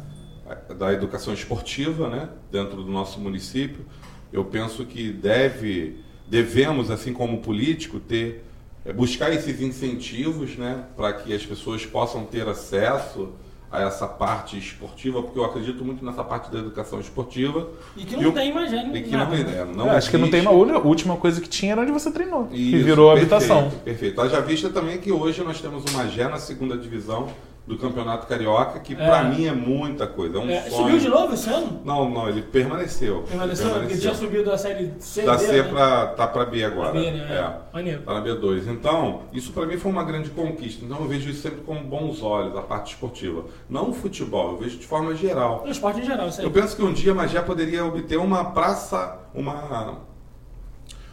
da 0.77 0.93
educação 0.93 1.33
esportiva, 1.33 2.09
né? 2.09 2.29
Dentro 2.51 2.83
do 2.83 2.91
nosso 2.91 3.19
município. 3.19 3.83
Eu 4.31 4.45
penso 4.45 4.85
que 4.85 5.11
deve, 5.11 5.97
devemos, 6.27 6.91
assim 6.91 7.11
como 7.11 7.39
político, 7.39 7.99
ter 7.99 8.45
buscar 8.91 9.31
esses 9.31 9.61
incentivos, 9.61 10.57
né? 10.57 10.83
Para 10.95 11.13
que 11.13 11.33
as 11.33 11.45
pessoas 11.45 11.85
possam 11.85 12.25
ter 12.25 12.47
acesso 12.47 13.29
a 13.71 13.81
essa 13.81 14.05
parte 14.07 14.55
esportiva, 14.57 15.23
porque 15.23 15.39
eu 15.39 15.43
acredito 15.45 15.83
muito 15.83 16.05
nessa 16.05 16.23
parte 16.23 16.51
da 16.51 16.59
educação 16.59 16.99
esportiva. 16.99 17.69
E 17.97 18.03
que 18.05 18.15
não 18.15 18.23
Eu- 18.23 18.31
tem 18.31 18.53
mais 18.53 18.69
gente. 18.69 18.95
E 18.95 19.01
que 19.01 19.11
não, 19.11 19.33
é, 19.33 19.65
não 19.75 19.89
acho 19.89 20.11
que 20.11 20.17
não 20.17 20.29
tem 20.29 20.41
uma. 20.41 20.51
A 20.51 20.79
última 20.79 21.17
coisa 21.17 21.41
que 21.41 21.49
tinha 21.49 21.71
era 21.71 21.81
onde 21.81 21.91
você 21.91 22.11
treinou. 22.11 22.45
que 22.45 22.55
Isso, 22.55 22.83
virou 22.85 23.11
perfeito, 23.13 23.33
habitação. 23.35 23.71
Perfeito. 23.83 24.21
Haja 24.21 24.41
vista 24.41 24.69
também 24.69 24.99
que 24.99 25.11
hoje 25.11 25.41
nós 25.43 25.59
temos 25.59 25.83
uma 25.91 26.07
Gé 26.07 26.27
na 26.27 26.37
segunda 26.37 26.77
divisão 26.77 27.29
do 27.65 27.77
Campeonato 27.77 28.27
Carioca, 28.27 28.77
que 28.81 28.93
É. 28.93 28.97
pra 28.97 29.23
mim 29.23 29.45
é 29.45 29.53
muita 29.53 30.05
coisa. 30.05 30.37
É 30.37 30.41
um 30.41 30.49
É, 30.49 30.61
subiu 30.69 30.97
de 30.99 31.07
novo 31.07 31.33
esse 31.33 31.49
ano? 31.49 31.81
Não, 31.85 32.09
não, 32.09 32.27
ele 32.27 32.41
permaneceu. 32.41 33.23
Permaneceu? 33.23 33.69
Porque 33.69 33.97
tinha 33.97 34.13
subido 34.13 34.43
da 34.45 34.57
série 34.57 34.91
C. 34.99 35.21
Da 35.21 35.37
B, 35.37 35.45
C 35.45 35.61
né? 35.61 35.69
pra, 35.69 36.07
tá 36.07 36.27
pra 36.27 36.45
B 36.45 36.61
agora. 36.63 36.91
B, 36.91 37.09
né? 37.11 37.19
É. 37.31 37.73
Maneiro. 37.73 38.01
Tá 38.01 38.13
na 38.15 38.21
B2. 38.21 38.67
Então, 38.67 39.21
isso 39.31 39.53
para 39.53 39.65
mim 39.65 39.77
foi 39.77 39.89
uma 39.91 40.03
grande 40.03 40.29
conquista. 40.29 40.83
Então 40.83 40.97
eu 40.99 41.07
vejo 41.07 41.29
isso 41.29 41.41
sempre 41.41 41.61
com 41.61 41.75
bons 41.83 42.21
olhos, 42.21 42.53
a 42.57 42.61
parte 42.61 42.93
esportiva. 42.95 43.45
Não 43.69 43.91
o 43.91 43.93
futebol, 43.93 44.51
eu 44.51 44.57
vejo 44.57 44.77
de 44.77 44.85
forma 44.85 45.15
geral. 45.15 45.63
O 45.65 45.69
esporte 45.69 46.01
em 46.01 46.05
geral, 46.05 46.27
isso 46.27 46.41
aí. 46.41 46.45
Eu 46.45 46.51
penso 46.51 46.75
que 46.75 46.83
um 46.83 46.91
dia 46.91 47.13
a 47.13 47.15
Magé 47.15 47.41
poderia 47.41 47.85
obter 47.85 48.17
uma 48.17 48.43
praça, 48.51 49.19
uma, 49.33 49.99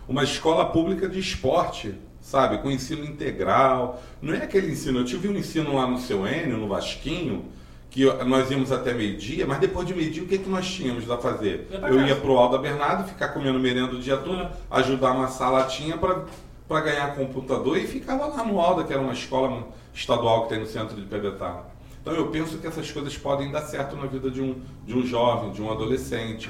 uma 0.09 0.24
escola 0.24 0.64
pública 0.66 1.09
de 1.09 1.20
esporte, 1.20 1.94
sabe? 2.31 2.59
Com 2.59 2.70
ensino 2.70 3.05
integral. 3.05 4.01
Não 4.22 4.33
é 4.33 4.39
aquele 4.45 4.70
ensino. 4.70 5.01
Eu 5.01 5.05
tive 5.05 5.28
um 5.28 5.37
ensino 5.37 5.74
lá 5.74 5.87
no 5.87 5.99
seu 5.99 6.24
Enio, 6.26 6.57
no 6.59 6.68
Vasquinho, 6.68 7.47
que 7.91 8.05
nós 8.24 8.49
íamos 8.51 8.70
até 8.70 8.95
meio-dia, 8.95 9.45
mas 9.49 9.59
depois 9.59 9.85
de 9.87 9.93
meio-dia, 9.93 10.22
o 10.22 10.26
que, 10.26 10.39
que 10.39 10.49
nós 10.49 10.64
tínhamos 10.70 11.11
a 11.11 11.18
fazer? 11.18 11.66
Pra 11.81 11.89
Eu 11.89 12.07
ia 12.07 12.14
pro 12.14 12.37
Alda 12.39 12.57
Bernardo, 12.57 13.09
ficar 13.09 13.28
comendo 13.31 13.59
merenda 13.59 13.93
o 13.95 13.99
dia 13.99 14.16
todo, 14.16 14.43
É. 14.43 14.51
ajudar 14.70 15.09
a 15.09 15.11
amassar 15.11 15.51
latinha 15.51 15.99
para 15.99 16.81
ganhar 16.83 17.16
computador 17.16 17.76
e 17.76 17.87
ficava 17.89 18.26
lá 18.26 18.45
no 18.45 18.61
Alda, 18.61 18.85
que 18.85 18.93
era 18.93 19.03
uma 19.03 19.12
escola 19.12 19.66
estadual 19.93 20.45
que 20.45 20.51
tem 20.51 20.61
no 20.61 20.66
centro 20.66 20.95
de 20.95 21.03
Pebetá. 21.03 21.64
Então 22.01 22.14
eu 22.14 22.28
penso 22.28 22.59
que 22.59 22.66
essas 22.68 22.89
coisas 22.93 23.18
podem 23.18 23.51
dar 23.51 23.62
certo 23.62 23.97
na 23.97 24.07
vida 24.07 24.31
de 24.31 24.41
um, 24.41 24.55
de 24.87 24.97
um 24.97 25.05
jovem, 25.05 25.51
de 25.51 25.61
um 25.61 25.68
adolescente. 25.70 26.49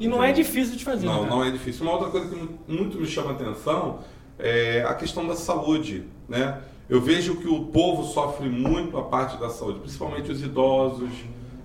E 0.00 0.08
não 0.08 0.24
é 0.24 0.32
difícil 0.32 0.76
de 0.76 0.84
fazer. 0.84 1.06
Não, 1.06 1.22
né, 1.22 1.30
não 1.30 1.44
é 1.44 1.50
difícil. 1.52 1.82
Uma 1.84 1.92
outra 1.92 2.08
coisa 2.10 2.28
que 2.28 2.34
mu- 2.34 2.58
muito 2.66 2.98
me 2.98 3.06
chama 3.06 3.30
a 3.30 3.32
atenção 3.34 4.00
é 4.42 4.84
a 4.86 4.94
questão 4.94 5.26
da 5.26 5.36
saúde, 5.36 6.04
né? 6.28 6.58
Eu 6.88 7.00
vejo 7.00 7.36
que 7.36 7.46
o 7.46 7.66
povo 7.66 8.02
sofre 8.12 8.48
muito 8.48 8.98
a 8.98 9.02
parte 9.04 9.36
da 9.38 9.48
saúde, 9.48 9.78
principalmente 9.78 10.32
os 10.32 10.42
idosos, 10.42 11.10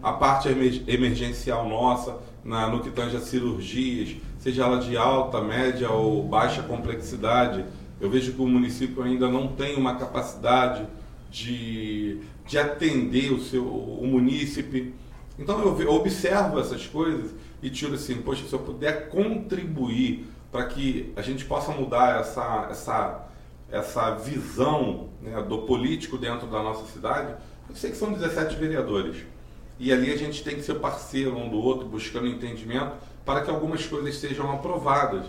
a 0.04 0.14
parte 0.14 0.48
emer- 0.48 0.84
emergencial 0.88 1.68
nossa, 1.68 2.18
na, 2.44 2.70
no 2.70 2.82
que 2.82 2.92
tange 2.92 3.18
a 3.18 3.20
cirurgias, 3.20 4.18
seja 4.38 4.64
ela 4.64 4.78
de 4.78 4.96
alta, 4.96 5.42
média 5.42 5.90
ou 5.90 6.22
baixa 6.22 6.62
complexidade. 6.62 7.66
Eu 8.00 8.10
vejo 8.10 8.34
que 8.34 8.42
o 8.42 8.48
município 8.48 9.02
ainda 9.02 9.28
não 9.28 9.48
tem 9.48 9.76
uma 9.76 9.96
capacidade 9.96 10.86
de, 11.32 12.20
de 12.46 12.58
atender 12.60 13.34
o 13.34 13.42
seu 13.42 13.66
o 13.66 14.06
munícipe. 14.06 14.94
Então 15.40 15.60
eu 15.80 15.92
observo 15.92 16.60
essas 16.60 16.86
coisas 16.86 17.32
e 17.64 17.70
tiro 17.70 17.96
assim, 17.96 18.16
poxa, 18.16 18.46
se 18.48 18.54
eu 18.54 18.60
puder 18.60 19.10
contribuir 19.10 20.28
para 20.56 20.68
que 20.68 21.12
a 21.18 21.22
gente 21.22 21.44
possa 21.44 21.74
mudar 21.74 22.22
essa, 22.22 22.70
essa, 22.72 23.28
essa 23.70 24.12
visão 24.12 25.10
né, 25.22 25.42
do 25.44 25.64
político 25.64 26.18
dentro 26.18 26.48
da 26.48 26.64
nossa 26.64 26.90
cidade, 26.94 27.36
eu 27.70 27.76
sei 27.76 27.92
que 27.92 27.98
são 27.98 28.14
17 28.14 28.56
vereadores. 28.56 29.18
E 29.78 29.92
ali 29.92 30.14
a 30.14 30.16
gente 30.16 30.42
tem 30.46 30.56
que 30.56 30.62
ser 30.62 30.76
parceiro 30.76 31.38
um 31.38 31.50
do 31.50 31.58
outro, 31.58 31.86
buscando 31.86 32.28
entendimento 32.28 32.94
para 33.26 33.42
que 33.42 33.52
algumas 33.52 33.86
coisas 33.86 34.16
sejam 34.18 34.50
aprovadas. 34.50 35.26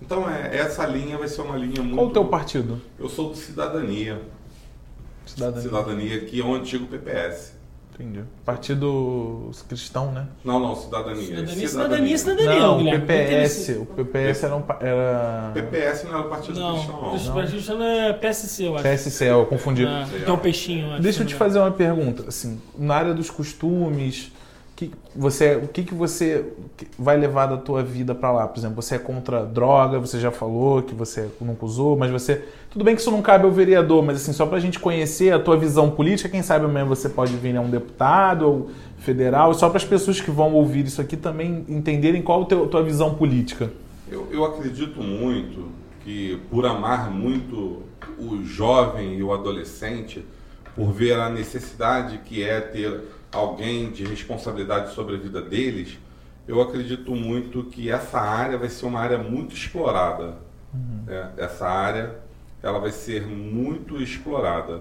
Então 0.00 0.26
é, 0.26 0.56
essa 0.56 0.86
linha 0.86 1.18
vai 1.18 1.28
ser 1.28 1.42
uma 1.42 1.58
linha 1.58 1.82
muito. 1.82 1.96
Qual 1.96 2.06
o 2.06 2.10
teu 2.10 2.24
partido? 2.24 2.80
Eu 2.98 3.10
sou 3.10 3.28
do 3.28 3.36
Cidadania. 3.36 4.22
Cidadania. 5.26 5.62
Cidadania, 5.62 6.20
que 6.24 6.40
é 6.40 6.44
o 6.44 6.54
antigo 6.54 6.86
PPS. 6.86 7.52
Entendi. 8.02 8.24
Partido 8.44 9.50
cristão, 9.68 10.10
né? 10.10 10.26
Não, 10.44 10.58
não, 10.58 10.74
cidadania. 10.74 11.22
Cidadania, 11.22 11.68
cidadania, 11.68 12.18
cidadania, 12.18 12.60
Não, 12.60 12.80
o. 12.80 12.90
PPS. 12.90 13.68
O 13.78 13.86
PPS 13.86 14.42
era 14.42 14.56
um. 14.56 14.64
Era... 14.80 15.50
PPS 15.54 16.04
não 16.04 16.10
era 16.10 16.20
o 16.20 16.28
Partido 16.28 16.58
Não, 16.58 16.74
Cristão, 16.74 16.96
o. 16.96 17.34
Partido 17.34 17.52
Cristão 17.52 17.82
é 17.82 18.12
PSC, 18.12 18.66
eu 18.66 18.74
acho. 18.74 18.82
PSC, 18.82 19.24
eu 19.24 19.46
confundi. 19.46 19.86
Ah, 19.86 20.06
que 20.24 20.28
é 20.28 20.32
um 20.32 20.38
peixinho, 20.38 20.86
eu 20.88 20.92
acho. 20.94 21.02
Deixa 21.02 21.22
eu 21.22 21.26
te 21.26 21.34
fazer 21.34 21.60
uma 21.60 21.70
pergunta. 21.70 22.24
Assim, 22.26 22.60
na 22.76 22.96
área 22.96 23.14
dos 23.14 23.30
costumes, 23.30 24.32
que 24.88 24.92
você, 25.14 25.56
o 25.56 25.68
que, 25.68 25.82
que 25.82 25.94
você 25.94 26.44
vai 26.98 27.16
levar 27.16 27.46
da 27.46 27.56
tua 27.56 27.82
vida 27.82 28.14
para 28.14 28.32
lá? 28.32 28.48
Por 28.48 28.58
exemplo, 28.58 28.80
você 28.80 28.96
é 28.96 28.98
contra 28.98 29.44
droga, 29.44 29.98
você 29.98 30.18
já 30.18 30.30
falou 30.30 30.82
que 30.82 30.94
você 30.94 31.28
nunca 31.40 31.64
usou, 31.64 31.96
mas 31.96 32.10
você. 32.10 32.44
Tudo 32.70 32.84
bem 32.84 32.94
que 32.94 33.00
isso 33.00 33.10
não 33.10 33.22
cabe 33.22 33.44
ao 33.44 33.50
vereador, 33.50 34.02
mas 34.02 34.16
assim, 34.16 34.32
só 34.32 34.46
pra 34.46 34.58
gente 34.58 34.78
conhecer 34.78 35.32
a 35.32 35.38
tua 35.38 35.56
visão 35.56 35.90
política, 35.90 36.28
quem 36.28 36.42
sabe 36.42 36.64
amanhã 36.64 36.84
você 36.84 37.08
pode 37.08 37.36
vir 37.36 37.56
a 37.56 37.60
um 37.60 37.70
deputado 37.70 38.48
ou 38.48 38.70
federal, 38.98 39.52
só 39.54 39.68
para 39.68 39.78
as 39.78 39.84
pessoas 39.84 40.20
que 40.20 40.30
vão 40.30 40.54
ouvir 40.54 40.86
isso 40.86 41.00
aqui 41.00 41.16
também 41.16 41.64
entenderem 41.68 42.22
qual 42.22 42.42
a 42.42 42.46
tua 42.46 42.82
visão 42.82 43.14
política. 43.14 43.70
Eu, 44.10 44.28
eu 44.30 44.44
acredito 44.44 45.02
muito 45.02 45.70
que, 46.04 46.40
por 46.50 46.66
amar 46.66 47.10
muito 47.10 47.82
o 48.18 48.42
jovem 48.44 49.18
e 49.18 49.22
o 49.22 49.32
adolescente, 49.32 50.24
por 50.74 50.92
ver 50.92 51.14
a 51.14 51.28
necessidade 51.28 52.18
que 52.24 52.42
é 52.42 52.60
ter 52.60 53.00
alguém 53.32 53.90
de 53.90 54.04
responsabilidade 54.04 54.92
sobre 54.94 55.16
a 55.16 55.18
vida 55.18 55.40
deles, 55.40 55.98
eu 56.46 56.60
acredito 56.60 57.12
muito 57.14 57.64
que 57.64 57.90
essa 57.90 58.20
área 58.20 58.58
vai 58.58 58.68
ser 58.68 58.86
uma 58.86 59.00
área 59.00 59.18
muito 59.18 59.54
explorada. 59.54 60.36
É, 61.08 61.28
essa 61.44 61.66
área 61.68 62.16
ela 62.62 62.78
vai 62.78 62.90
ser 62.92 63.26
muito 63.26 64.00
explorada. 64.00 64.80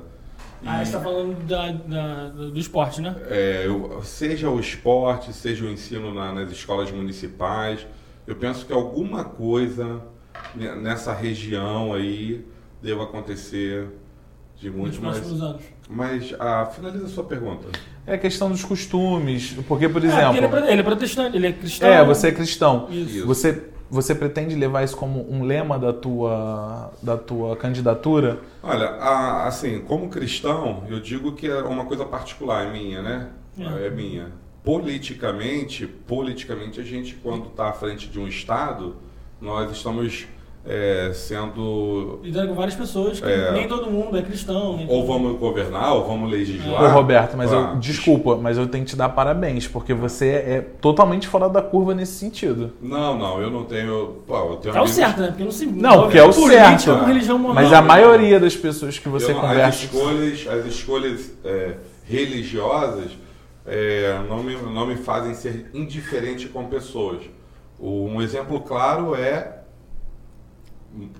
Ah, 0.66 0.82
E- 0.82 0.86
você 0.86 0.91
tá 0.93 1.02
falando 1.02 1.36
da, 1.47 1.72
da- 1.72 2.30
do 2.30 2.58
esporte, 2.60 3.02
né? 3.02 3.16
é, 3.30 3.64
eu- 3.66 4.02
seja 4.04 4.49
o 4.49 4.60
esporte, 4.60 5.34
seja 5.34 5.66
o 5.66 5.70
ensino 5.70 6.14
na- 6.14 6.32
nas 6.32 6.52
escolas 6.52 6.91
municipais, 6.91 7.86
eu 8.28 8.36
penso 8.36 8.66
que 8.66 8.72
alguma 8.72 9.24
coisa 9.24 10.02
ne- 10.56 10.76
nessa 10.76 11.14
região 11.14 11.93
aí 11.93 12.45
deva 12.82 13.04
acontecer 13.04 13.88
de 14.62 14.70
Nos 14.70 14.78
muito 14.80 15.01
mais. 15.01 15.18
próximos 15.18 15.41
anos. 15.41 15.62
Mas 15.89 16.34
ah, 16.39 16.66
finaliza 16.74 17.05
a 17.05 17.09
sua 17.09 17.24
pergunta. 17.24 17.68
É 18.05 18.14
a 18.14 18.18
questão 18.18 18.49
dos 18.49 18.64
costumes, 18.64 19.55
porque, 19.68 19.89
por 19.89 20.03
É, 20.03 20.07
exemplo. 20.07 20.26
porque 20.26 20.38
ele, 20.38 20.45
é, 20.45 20.49
pro- 20.49 20.66
ele 20.70 20.80
é 20.82 20.84
protestante, 20.84 21.36
ele 21.38 21.47
é 21.47 21.51
cristão. 21.53 21.89
É, 21.89 22.05
você 22.05 22.28
é 22.28 22.32
cristão. 22.32 22.88
Isso. 22.89 23.26
Você, 23.28 23.64
você 23.89 24.14
pretende 24.16 24.55
levar 24.55 24.84
isso 24.84 24.95
como 24.95 25.30
um 25.32 25.43
lema 25.43 25.78
da 25.78 25.91
tua, 25.91 26.91
da 27.01 27.18
tua 27.18 27.55
candidatura? 27.57 28.39
Olha, 28.64 28.86
a- 28.91 29.47
assim, 29.47 29.80
como 29.82 30.07
cristão, 30.09 30.84
eu 30.89 30.99
digo 30.99 31.34
que 31.34 31.47
é 31.47 31.62
uma 31.64 31.86
coisa 31.86 32.05
particular 32.05 32.72
minha, 32.72 33.01
né? 33.01 33.30
é 33.59 33.89
minha. 33.89 34.32
Politicamente, 34.64 35.88
politicamente 35.88 36.80
a 36.80 36.84
gente 36.84 37.16
quando 37.16 37.47
está 37.47 37.70
à 37.70 37.74
frente 37.74 38.07
de 38.07 38.20
um 38.20 38.28
estado, 38.28 38.95
nós 39.39 39.72
estamos 39.72 40.26
é, 40.64 41.12
sendo 41.14 42.20
Lidando 42.22 42.49
com 42.49 42.53
várias 42.53 42.76
pessoas, 42.76 43.20
que 43.20 43.26
É. 43.28 43.51
nem 43.51 43.68
todo 43.68 43.89
mundo 43.89 44.16
é 44.18 44.22
cristão. 44.22 44.86
Ou 44.88 45.07
vamos 45.07 45.39
governar 45.39 45.93
ou 45.95 46.05
vamos 46.07 46.30
legislar. 46.30 46.84
Ô, 46.84 46.88
Roberto, 46.93 47.36
mas 47.36 47.51
Ah, 47.51 47.72
eu. 47.74 47.80
Desculpa, 47.80 48.36
mas 48.36 48.57
eu 48.57 48.68
tenho 48.68 48.84
que 48.86 48.91
te 48.91 48.95
dar 48.95 49.09
parabéns, 49.09 49.68
porque 49.68 49.93
você 49.93 50.28
é 50.28 50.62
totalmente 50.80 51.28
fora 51.28 51.49
da 51.49 51.62
curva 51.64 51.95
nesse 51.95 52.14
sentido. 52.14 52.74
Não, 52.82 53.18
não, 53.18 53.41
eu 53.41 53.49
não 53.49 53.64
tenho. 53.66 54.18
Pô, 54.28 54.36
eu 54.38 54.55
tenho 54.57 54.74
É 54.74 54.78
o 54.78 54.82
amigos- 54.82 54.91
certo, 54.95 55.20
né? 55.22 55.28
Porque 55.30 55.43
não 55.43 55.51
se 55.51 55.66
Não, 55.66 56.03
porque 56.03 56.18
é 56.20 56.24
o 56.24 56.32
política 56.32 56.78
certo. 56.80 57.05
religião 57.05 57.39
moral. 57.39 57.55
Mas 57.55 57.74
a 57.74 57.82
maioria 57.82 58.39
das 58.39 58.55
pessoas 58.55 58.99
que 58.99 59.09
você 59.09 59.34
não- 59.34 59.41
As 59.41 59.47
conversa. 59.49 59.86
escolhas, 59.86 60.47
as 60.47 60.66
escolhas 60.68 61.32
é, 61.43 61.74
religiosas 62.05 63.12
é, 63.66 64.20
não, 64.28 64.43
me, 64.43 64.55
não 64.55 64.86
me 64.88 64.95
fazem 64.95 65.34
ser 65.34 65.70
indiferente 65.74 66.47
com 66.47 66.66
pessoas. 66.66 67.20
O- 67.80 68.05
um 68.05 68.22
exemplo 68.22 68.59
claro 68.62 69.16
é 69.16 69.61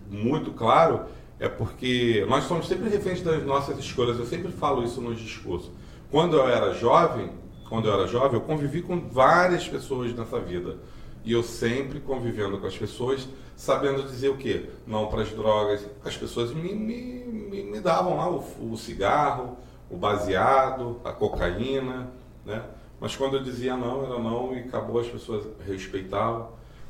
muito 0.10 0.52
claro 0.52 1.06
é 1.40 1.50
porque 1.50 2.26
nós 2.30 2.44
somos 2.44 2.68
sempre 2.68 2.90
reféns 2.90 3.22
das 3.22 3.44
nossas 3.44 3.78
escolhas. 3.80 4.20
Eu 4.20 4.26
sempre 4.26 4.52
falo 4.52 4.84
isso 4.84 5.02
nos 5.02 5.20
discursos. 5.20 5.72
Quando 6.12 6.38
eu 6.38 6.48
era 6.48 6.74
jovem, 6.74 7.32
quando 7.68 7.88
eu 7.88 7.94
era 7.94 8.08
jovem, 8.08 8.34
eu 8.34 8.42
convivi 8.42 8.82
com 8.82 9.00
várias 9.10 9.68
pessoas 9.68 10.14
nessa 10.14 10.40
vida. 10.40 10.78
E 11.24 11.32
eu 11.32 11.42
sempre 11.42 12.00
convivendo 12.00 12.58
com 12.58 12.68
as 12.68 12.78
pessoas, 12.78 13.28
sabendo 13.56 14.04
dizer 14.04 14.30
o 14.30 14.38
quê? 14.38 14.70
Não 14.86 15.08
para 15.08 15.22
as 15.22 15.30
drogas. 15.30 15.86
As 16.04 16.18
pessoas 16.18 16.54
me, 16.54 16.74
me, 16.74 17.24
me, 17.26 17.64
me 17.64 17.80
davam 17.80 18.18
lá 18.18 18.30
o, 18.30 18.72
o 18.72 18.78
cigarro, 18.78 19.58
o 19.90 19.98
baseado, 19.98 21.00
a 21.04 21.12
cocaína, 21.12 22.12
né? 22.46 22.64
Mas 23.00 23.16
quando 23.16 23.38
eu 23.38 23.44
dizia 23.44 23.76
não, 23.76 24.06
era 24.06 24.20
não 24.20 24.56
e 24.56 24.60
acabou, 24.60 25.00
as 25.00 25.08
pessoas 25.08 25.48
respeitavam. 25.66 26.50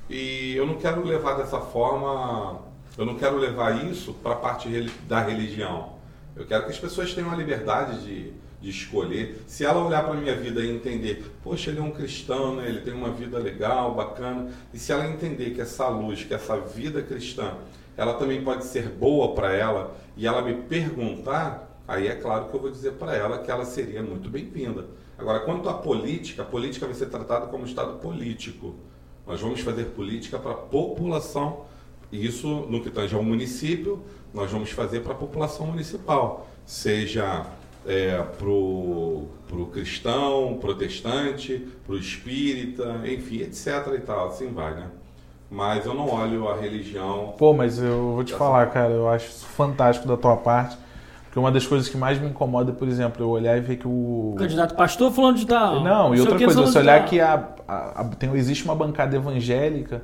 E 0.09 0.53
eu 0.55 0.65
não 0.65 0.75
quero 0.75 1.05
levar 1.05 1.35
dessa 1.35 1.61
forma, 1.61 2.59
eu 2.97 3.05
não 3.05 3.15
quero 3.15 3.37
levar 3.37 3.85
isso 3.85 4.13
para 4.13 4.33
a 4.33 4.35
parte 4.35 4.69
da 5.07 5.21
religião. 5.21 5.93
Eu 6.35 6.45
quero 6.45 6.65
que 6.65 6.71
as 6.71 6.79
pessoas 6.79 7.13
tenham 7.13 7.31
a 7.31 7.35
liberdade 7.35 8.03
de, 8.03 8.33
de 8.61 8.69
escolher. 8.69 9.43
Se 9.47 9.65
ela 9.65 9.83
olhar 9.83 10.03
para 10.03 10.13
a 10.13 10.17
minha 10.17 10.35
vida 10.35 10.61
e 10.61 10.69
entender, 10.69 11.31
poxa, 11.43 11.69
ele 11.69 11.79
é 11.79 11.83
um 11.83 11.91
cristão, 11.91 12.55
né? 12.55 12.67
ele 12.67 12.81
tem 12.81 12.93
uma 12.93 13.11
vida 13.11 13.37
legal, 13.37 13.93
bacana. 13.93 14.49
E 14.73 14.79
se 14.79 14.91
ela 14.91 15.07
entender 15.07 15.51
que 15.51 15.61
essa 15.61 15.87
luz, 15.87 16.23
que 16.23 16.33
essa 16.33 16.57
vida 16.57 17.01
cristã, 17.01 17.55
ela 17.97 18.13
também 18.13 18.43
pode 18.43 18.65
ser 18.65 18.87
boa 18.89 19.33
para 19.33 19.53
ela 19.53 19.95
e 20.15 20.25
ela 20.25 20.41
me 20.41 20.53
perguntar, 20.53 21.81
aí 21.87 22.07
é 22.07 22.15
claro 22.15 22.45
que 22.45 22.55
eu 22.55 22.59
vou 22.59 22.71
dizer 22.71 22.93
para 22.93 23.15
ela 23.15 23.39
que 23.39 23.51
ela 23.51 23.65
seria 23.65 24.01
muito 24.01 24.29
bem-vinda. 24.29 24.85
Agora, 25.17 25.41
quanto 25.41 25.69
à 25.69 25.73
política, 25.73 26.41
a 26.41 26.45
política 26.45 26.85
vai 26.85 26.95
ser 26.95 27.07
tratada 27.07 27.45
como 27.47 27.65
Estado 27.65 27.99
político. 27.99 28.75
Nós 29.27 29.39
vamos 29.39 29.59
fazer 29.59 29.85
política 29.85 30.39
para 30.39 30.51
a 30.51 30.55
população. 30.55 31.65
E 32.11 32.25
isso, 32.25 32.47
no 32.69 32.81
que 32.81 32.89
tange 32.89 33.15
ao 33.15 33.23
município, 33.23 34.01
nós 34.33 34.51
vamos 34.51 34.71
fazer 34.71 34.99
para 35.01 35.13
a 35.13 35.15
população 35.15 35.65
municipal. 35.67 36.47
Seja 36.65 37.45
para 38.37 38.47
o 38.47 39.27
cristão, 39.73 40.57
protestante, 40.61 41.67
para 41.85 41.95
o 41.95 41.97
espírita, 41.97 43.01
enfim, 43.05 43.37
etc. 43.41 43.67
e 43.95 43.99
tal. 43.99 44.27
Assim 44.29 44.51
vai, 44.51 44.73
né? 44.73 44.87
Mas 45.49 45.85
eu 45.85 45.93
não 45.93 46.09
olho 46.09 46.47
a 46.47 46.55
religião. 46.55 47.33
Pô, 47.37 47.53
mas 47.53 47.77
eu 47.81 48.13
vou 48.15 48.23
te 48.23 48.33
falar, 48.33 48.67
cara, 48.67 48.91
eu 48.93 49.09
acho 49.09 49.27
isso 49.27 49.45
fantástico 49.45 50.07
da 50.07 50.15
tua 50.15 50.37
parte. 50.37 50.77
Porque 51.25 51.39
uma 51.39 51.51
das 51.51 51.65
coisas 51.65 51.87
que 51.89 51.95
mais 51.97 52.19
me 52.19 52.27
incomoda, 52.27 52.71
por 52.73 52.87
exemplo, 52.87 53.23
eu 53.23 53.29
olhar 53.29 53.57
e 53.57 53.61
ver 53.61 53.77
que 53.77 53.87
o. 53.87 54.33
O 54.33 54.35
candidato 54.37 54.75
pastor 54.75 55.11
falando 55.11 55.37
de 55.37 55.47
tal. 55.47 55.81
Não, 55.83 56.13
e 56.13 56.19
outra 56.19 56.37
coisa, 56.45 56.61
você 56.61 56.79
olhar 56.79 57.05
que 57.05 57.19
a, 57.21 57.47
a- 57.67 58.01
a- 58.01 58.05
tem, 58.17 58.33
existe 58.35 58.63
uma 58.65 58.75
bancada 58.75 59.15
evangélica 59.15 60.03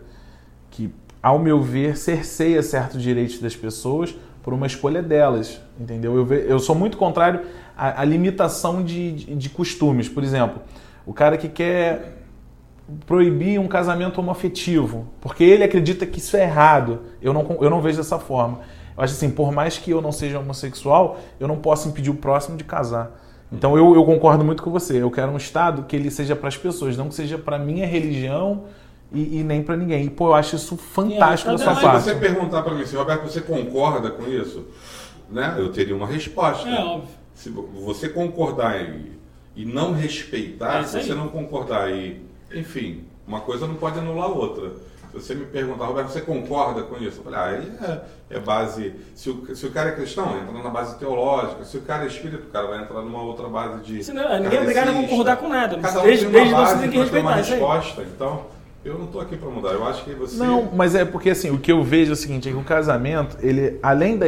que, 0.71 0.89
ao 1.21 1.39
meu 1.39 1.61
ver, 1.61 1.97
cerceia 1.97 2.61
certos 2.61 3.01
direitos 3.01 3.39
das 3.39 3.55
pessoas 3.55 4.15
por 4.43 4.53
uma 4.53 4.65
escolha 4.67 5.01
delas, 5.01 5.59
entendeu? 5.79 6.15
Eu, 6.15 6.25
ve- 6.25 6.45
eu 6.47 6.59
sou 6.59 6.73
muito 6.75 6.97
contrário 6.97 7.41
à, 7.75 8.01
à 8.01 8.05
limitação 8.05 8.81
de, 8.83 9.11
de, 9.11 9.35
de 9.35 9.49
costumes. 9.49 10.07
Por 10.07 10.23
exemplo, 10.23 10.61
o 11.05 11.13
cara 11.13 11.37
que 11.37 11.49
quer 11.49 12.17
proibir 13.05 13.59
um 13.59 13.67
casamento 13.67 14.19
homoafetivo, 14.19 15.07
porque 15.19 15.43
ele 15.43 15.63
acredita 15.63 16.05
que 16.05 16.19
isso 16.19 16.37
é 16.37 16.43
errado. 16.43 17.01
Eu 17.21 17.33
não, 17.33 17.45
eu 17.59 17.69
não 17.69 17.81
vejo 17.81 17.97
dessa 17.97 18.17
forma. 18.17 18.59
Eu 18.97 19.03
acho 19.03 19.13
assim, 19.13 19.29
por 19.29 19.51
mais 19.51 19.77
que 19.77 19.91
eu 19.91 20.01
não 20.01 20.11
seja 20.11 20.39
homossexual, 20.39 21.19
eu 21.39 21.47
não 21.47 21.57
posso 21.57 21.89
impedir 21.89 22.09
o 22.09 22.15
próximo 22.15 22.55
de 22.57 22.63
casar. 22.63 23.11
Então 23.51 23.77
eu, 23.77 23.93
eu 23.95 24.03
concordo 24.05 24.43
muito 24.43 24.63
com 24.63 24.71
você. 24.71 25.01
Eu 25.01 25.11
quero 25.11 25.31
um 25.31 25.37
Estado 25.37 25.83
que 25.83 25.95
ele 25.95 26.09
seja 26.09 26.35
para 26.35 26.47
as 26.47 26.57
pessoas, 26.57 26.95
não 26.97 27.09
que 27.09 27.15
seja 27.15 27.37
para 27.37 27.59
minha 27.59 27.85
religião 27.85 28.63
e, 29.11 29.39
e 29.39 29.43
nem 29.43 29.61
para 29.63 29.75
ninguém. 29.77 30.05
E 30.05 30.09
pô, 30.09 30.27
eu 30.29 30.33
acho 30.35 30.55
isso 30.55 30.75
fantástico 30.77 31.49
da 31.51 31.55
é 31.55 31.57
sua 31.57 31.65
mais- 31.67 31.77
Se 31.79 31.83
parte. 31.85 32.03
você 32.03 32.15
perguntar 32.15 32.61
para 32.61 32.73
mim, 32.73 32.85
se 32.85 32.95
Roberto, 32.95 33.23
você 33.23 33.41
concorda 33.41 34.09
com 34.11 34.27
isso? 34.27 34.65
Né? 35.29 35.55
Eu 35.57 35.71
teria 35.71 35.95
uma 35.95 36.07
resposta. 36.07 36.67
É 36.67 36.83
óbvio. 36.83 37.09
Se 37.33 37.49
vo- 37.49 37.67
você 37.85 38.09
concordar 38.09 38.81
e, 38.81 39.11
e 39.55 39.65
não 39.65 39.93
respeitar, 39.93 40.79
É 40.81 40.83
se 40.83 41.01
você 41.03 41.13
não 41.13 41.27
concordar 41.27 41.91
e, 41.91 42.21
enfim, 42.53 43.03
uma 43.27 43.41
coisa 43.41 43.67
não 43.67 43.75
pode 43.75 43.99
anular 43.99 44.25
a 44.25 44.33
outra. 44.33 44.71
Se 45.11 45.21
você 45.23 45.35
me 45.35 45.45
perguntar, 45.45 45.85
Roberto, 45.85 46.09
você 46.09 46.21
concorda 46.21 46.83
com 46.83 46.95
isso? 46.97 47.19
Eu 47.19 47.23
falei, 47.23 47.39
ah, 47.39 47.45
aí 47.45 47.71
é, 48.31 48.37
é 48.37 48.39
base. 48.39 48.93
Se 49.15 49.29
o, 49.29 49.55
se 49.55 49.65
o 49.65 49.71
cara 49.71 49.89
é 49.89 49.91
cristão, 49.93 50.37
entra 50.37 50.61
na 50.61 50.69
base 50.69 50.97
teológica. 50.99 51.63
Se 51.63 51.77
o 51.77 51.81
cara 51.81 52.03
é 52.03 52.07
espírita, 52.07 52.43
o 52.43 52.51
cara 52.51 52.67
vai 52.67 52.81
entrar 52.83 53.01
numa 53.01 53.21
outra 53.21 53.47
base 53.47 53.83
de. 53.83 54.03
Se 54.03 54.11
não- 54.13 54.37
ninguém 54.39 54.59
é 54.59 54.61
obrigado 54.61 54.89
a 54.89 54.93
concordar 54.93 55.37
com 55.37 55.47
nada, 55.47 55.77
mas 55.77 55.85
Cada 55.93 56.01
um 56.01 56.03
desde- 56.03 56.25
tem 56.25 56.33
uma 56.33 56.39
desde 56.39 56.53
você 56.55 56.61
base 56.63 56.81
tem 56.81 56.89
que 56.91 56.97
uma 56.97 57.03
respeitar, 57.03 57.39
isso 57.39 57.53
aí. 57.53 57.59
resposta. 57.59 58.01
Então, 58.03 58.45
eu 58.85 58.97
não 58.97 59.05
estou 59.05 59.19
aqui 59.21 59.35
para 59.37 59.49
mudar. 59.49 59.69
Eu 59.73 59.85
acho 59.85 60.03
que 60.03 60.11
você. 60.13 60.37
Não, 60.37 60.69
mas 60.73 60.95
é 60.95 61.03
porque 61.05 61.29
assim, 61.29 61.49
o 61.49 61.57
que 61.57 61.71
eu 61.71 61.83
vejo 61.83 62.11
é 62.11 62.13
o 62.13 62.15
seguinte, 62.15 62.47
é 62.47 62.51
que 62.51 62.57
o 62.57 62.63
casamento, 62.63 63.37
ele, 63.41 63.77
além 63.83 64.17
da, 64.17 64.25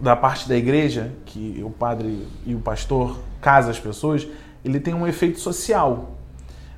da 0.00 0.16
parte 0.16 0.48
da 0.48 0.56
igreja, 0.56 1.12
que 1.24 1.62
o 1.64 1.70
padre 1.70 2.26
e 2.46 2.54
o 2.54 2.58
pastor 2.58 3.18
casam 3.40 3.70
as 3.70 3.78
pessoas, 3.78 4.26
ele 4.64 4.80
tem 4.80 4.94
um 4.94 5.06
efeito 5.06 5.38
social. 5.38 6.16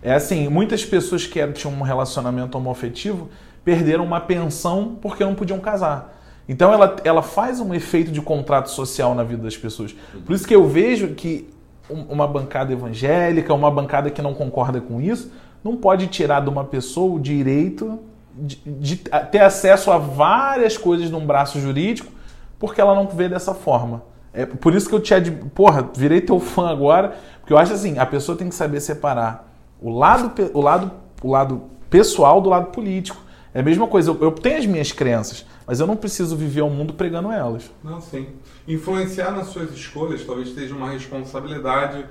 É 0.03 0.13
assim, 0.15 0.49
muitas 0.49 0.85
pessoas 0.85 1.27
que 1.27 1.47
tinham 1.53 1.73
um 1.75 1.83
relacionamento 1.83 2.59
homoafetivo 2.59 3.29
perderam 3.65 4.05
uma 4.05 4.21
pensão 4.21 4.99
porque 5.01 5.25
não 5.25 5.35
podiam 5.35 5.59
casar. 5.61 6.13
Então 6.47 6.71
ela, 6.71 6.97
ela 7.05 7.23
faz 7.23 7.59
um 7.59 7.73
efeito 7.73 8.11
de 8.11 8.21
contrato 8.21 8.69
social 8.69 9.15
na 9.15 9.23
vida 9.23 9.43
das 9.43 9.57
pessoas. 9.57 9.95
Por 10.27 10.35
isso 10.35 10.47
que 10.47 10.55
eu 10.55 10.69
vejo 10.69 11.09
que 11.15 11.49
um- 11.89 12.03
uma 12.03 12.27
bancada 12.29 12.71
evangélica, 12.71 13.55
uma 13.55 13.71
bancada 13.71 14.11
que 14.11 14.21
não 14.21 14.35
concorda 14.35 14.79
com 14.79 15.01
isso, 15.01 15.33
não 15.65 15.77
pode 15.77 16.07
tirar 16.09 16.41
de 16.41 16.51
uma 16.51 16.65
pessoa 16.65 17.17
o 17.17 17.19
direito 17.19 17.99
de, 18.37 18.57
de 18.67 18.97
ter 18.97 19.41
acesso 19.41 19.91
a 19.91 19.97
várias 19.97 20.77
coisas 20.77 21.11
num 21.11 21.25
braço 21.25 21.59
jurídico 21.59 22.13
porque 22.59 22.81
ela 22.81 22.95
não 22.95 23.09
vê 23.09 23.29
dessa 23.29 23.55
forma. 23.55 24.03
É 24.33 24.45
por 24.45 24.75
isso 24.75 24.89
que 24.89 24.95
eu 24.95 25.01
te 25.01 25.15
ad... 25.15 25.31
porra, 25.55 25.89
virei 25.97 26.21
teu 26.21 26.41
fã 26.41 26.69
agora, 26.69 27.17
porque 27.41 27.53
eu 27.53 27.59
acho 27.59 27.73
assim, 27.73 27.99
a 27.99 28.07
pessoa 28.07 28.37
tem 28.37 28.49
que 28.49 28.55
saber 28.55 28.81
separar 28.81 29.53
o 29.81 29.91
lado, 29.91 30.33
o 30.53 30.61
lado, 30.61 30.91
o 31.23 31.31
lado 31.31 31.63
pessoal 31.89 32.41
do 32.41 32.49
lado 32.49 32.67
político. 32.73 33.23
É 33.53 33.61
a 33.61 33.63
mesma 33.63 33.87
coisa, 33.87 34.11
eu, 34.11 34.19
eu 34.21 34.33
tenho 34.33 34.59
as 34.59 34.67
minhas 34.67 34.91
crenças, 34.91 35.47
mas 35.65 35.79
eu 35.79 35.87
não 35.87 35.95
preciso 35.95 36.37
viver 36.37 36.63
o 36.63 36.71
mundo 36.71 36.95
pregando 36.95 37.31
elas. 37.31 37.71
Não, 37.83 38.01
sim. 38.01 38.27
Influenciar 38.67 39.31
nas 39.31 39.49
suas 39.49 39.71
escolhas 39.71 40.25
talvez 40.25 40.53
seja 40.53 40.75
uma 40.75 40.91
responsabilidade 40.91 42.05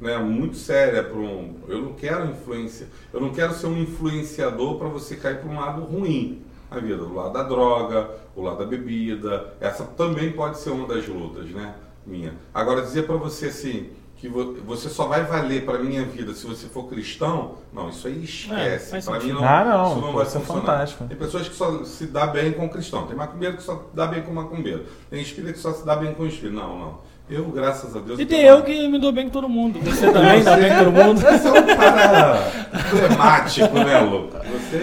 né, 0.00 0.16
muito 0.18 0.56
séria 0.56 1.02
para 1.02 1.18
um. 1.18 1.56
Eu 1.68 1.82
não 1.82 1.92
quero 1.94 2.26
influência. 2.26 2.86
Eu 3.12 3.20
não 3.20 3.30
quero 3.30 3.52
ser 3.54 3.66
um 3.66 3.76
influenciador 3.78 4.76
para 4.78 4.88
você 4.88 5.16
cair 5.16 5.38
para 5.38 5.50
um 5.50 5.58
lado 5.58 5.82
ruim 5.82 6.42
na 6.70 6.78
vida, 6.78 7.02
o 7.02 7.14
lado 7.14 7.32
da 7.32 7.42
droga, 7.42 8.10
o 8.36 8.42
lado 8.42 8.58
da 8.58 8.64
bebida. 8.66 9.54
Essa 9.60 9.84
também 9.84 10.32
pode 10.32 10.58
ser 10.58 10.70
uma 10.70 10.86
das 10.86 11.06
lutas, 11.06 11.46
né, 11.50 11.74
minha. 12.06 12.34
Agora 12.52 12.82
dizer 12.82 13.04
para 13.06 13.16
você 13.16 13.46
assim 13.46 13.90
que 14.16 14.28
vo- 14.28 14.54
você 14.66 14.88
só 14.88 15.06
vai 15.06 15.22
valer 15.24 15.64
para 15.64 15.78
minha 15.78 16.04
vida 16.04 16.34
se 16.34 16.44
você 16.44 16.66
for 16.66 16.88
cristão, 16.88 17.54
não, 17.72 17.88
isso 17.88 18.06
aí 18.08 18.24
esquece. 18.24 18.90
faz 18.90 19.04
para 19.04 19.20
mim 19.20 19.30
não, 19.32 19.44
Ah, 19.44 19.64
não, 19.64 19.84
isso 19.86 19.94
não 19.94 20.02
pode 20.12 20.16
vai 20.16 20.26
ser 20.26 20.38
funcionar. 20.40 20.60
fantástico. 20.62 21.04
Tem 21.06 21.16
pessoas 21.16 21.48
que 21.48 21.54
só 21.54 21.84
se 21.84 22.06
dá 22.08 22.26
bem 22.26 22.52
com 22.52 22.68
cristão. 22.68 23.06
Tem 23.06 23.16
macumbeiro 23.16 23.56
que 23.56 23.62
só 23.62 23.88
dá 23.94 24.06
bem 24.08 24.22
com 24.22 24.32
macumbeiro. 24.32 24.86
Tem 25.08 25.22
espírita 25.22 25.52
que 25.52 25.58
só 25.60 25.72
se 25.72 25.86
dá 25.86 25.94
bem 25.94 26.14
com 26.14 26.26
espírito. 26.26 26.54
Não, 26.56 26.78
não. 26.78 26.98
Eu, 27.30 27.44
graças 27.50 27.94
a 27.94 28.00
Deus. 28.00 28.18
E 28.18 28.22
eu 28.22 28.26
tem 28.28 28.42
eu 28.42 28.62
que 28.62 28.88
me 28.88 28.98
dou 28.98 29.12
bem 29.12 29.26
com 29.26 29.30
todo 29.30 29.48
mundo. 29.48 29.78
Você 29.80 30.10
também 30.10 30.42
dá 30.42 30.56
bem 30.56 30.70
com 30.70 30.78
todo 30.78 30.92
mundo. 30.92 31.20
Você 31.20 31.48
é 31.48 31.50
um 31.50 31.66
cara 31.66 32.52
emblemático, 32.92 33.74
né, 33.74 34.00
Lucas? 34.00 34.42
Você. 34.46 34.80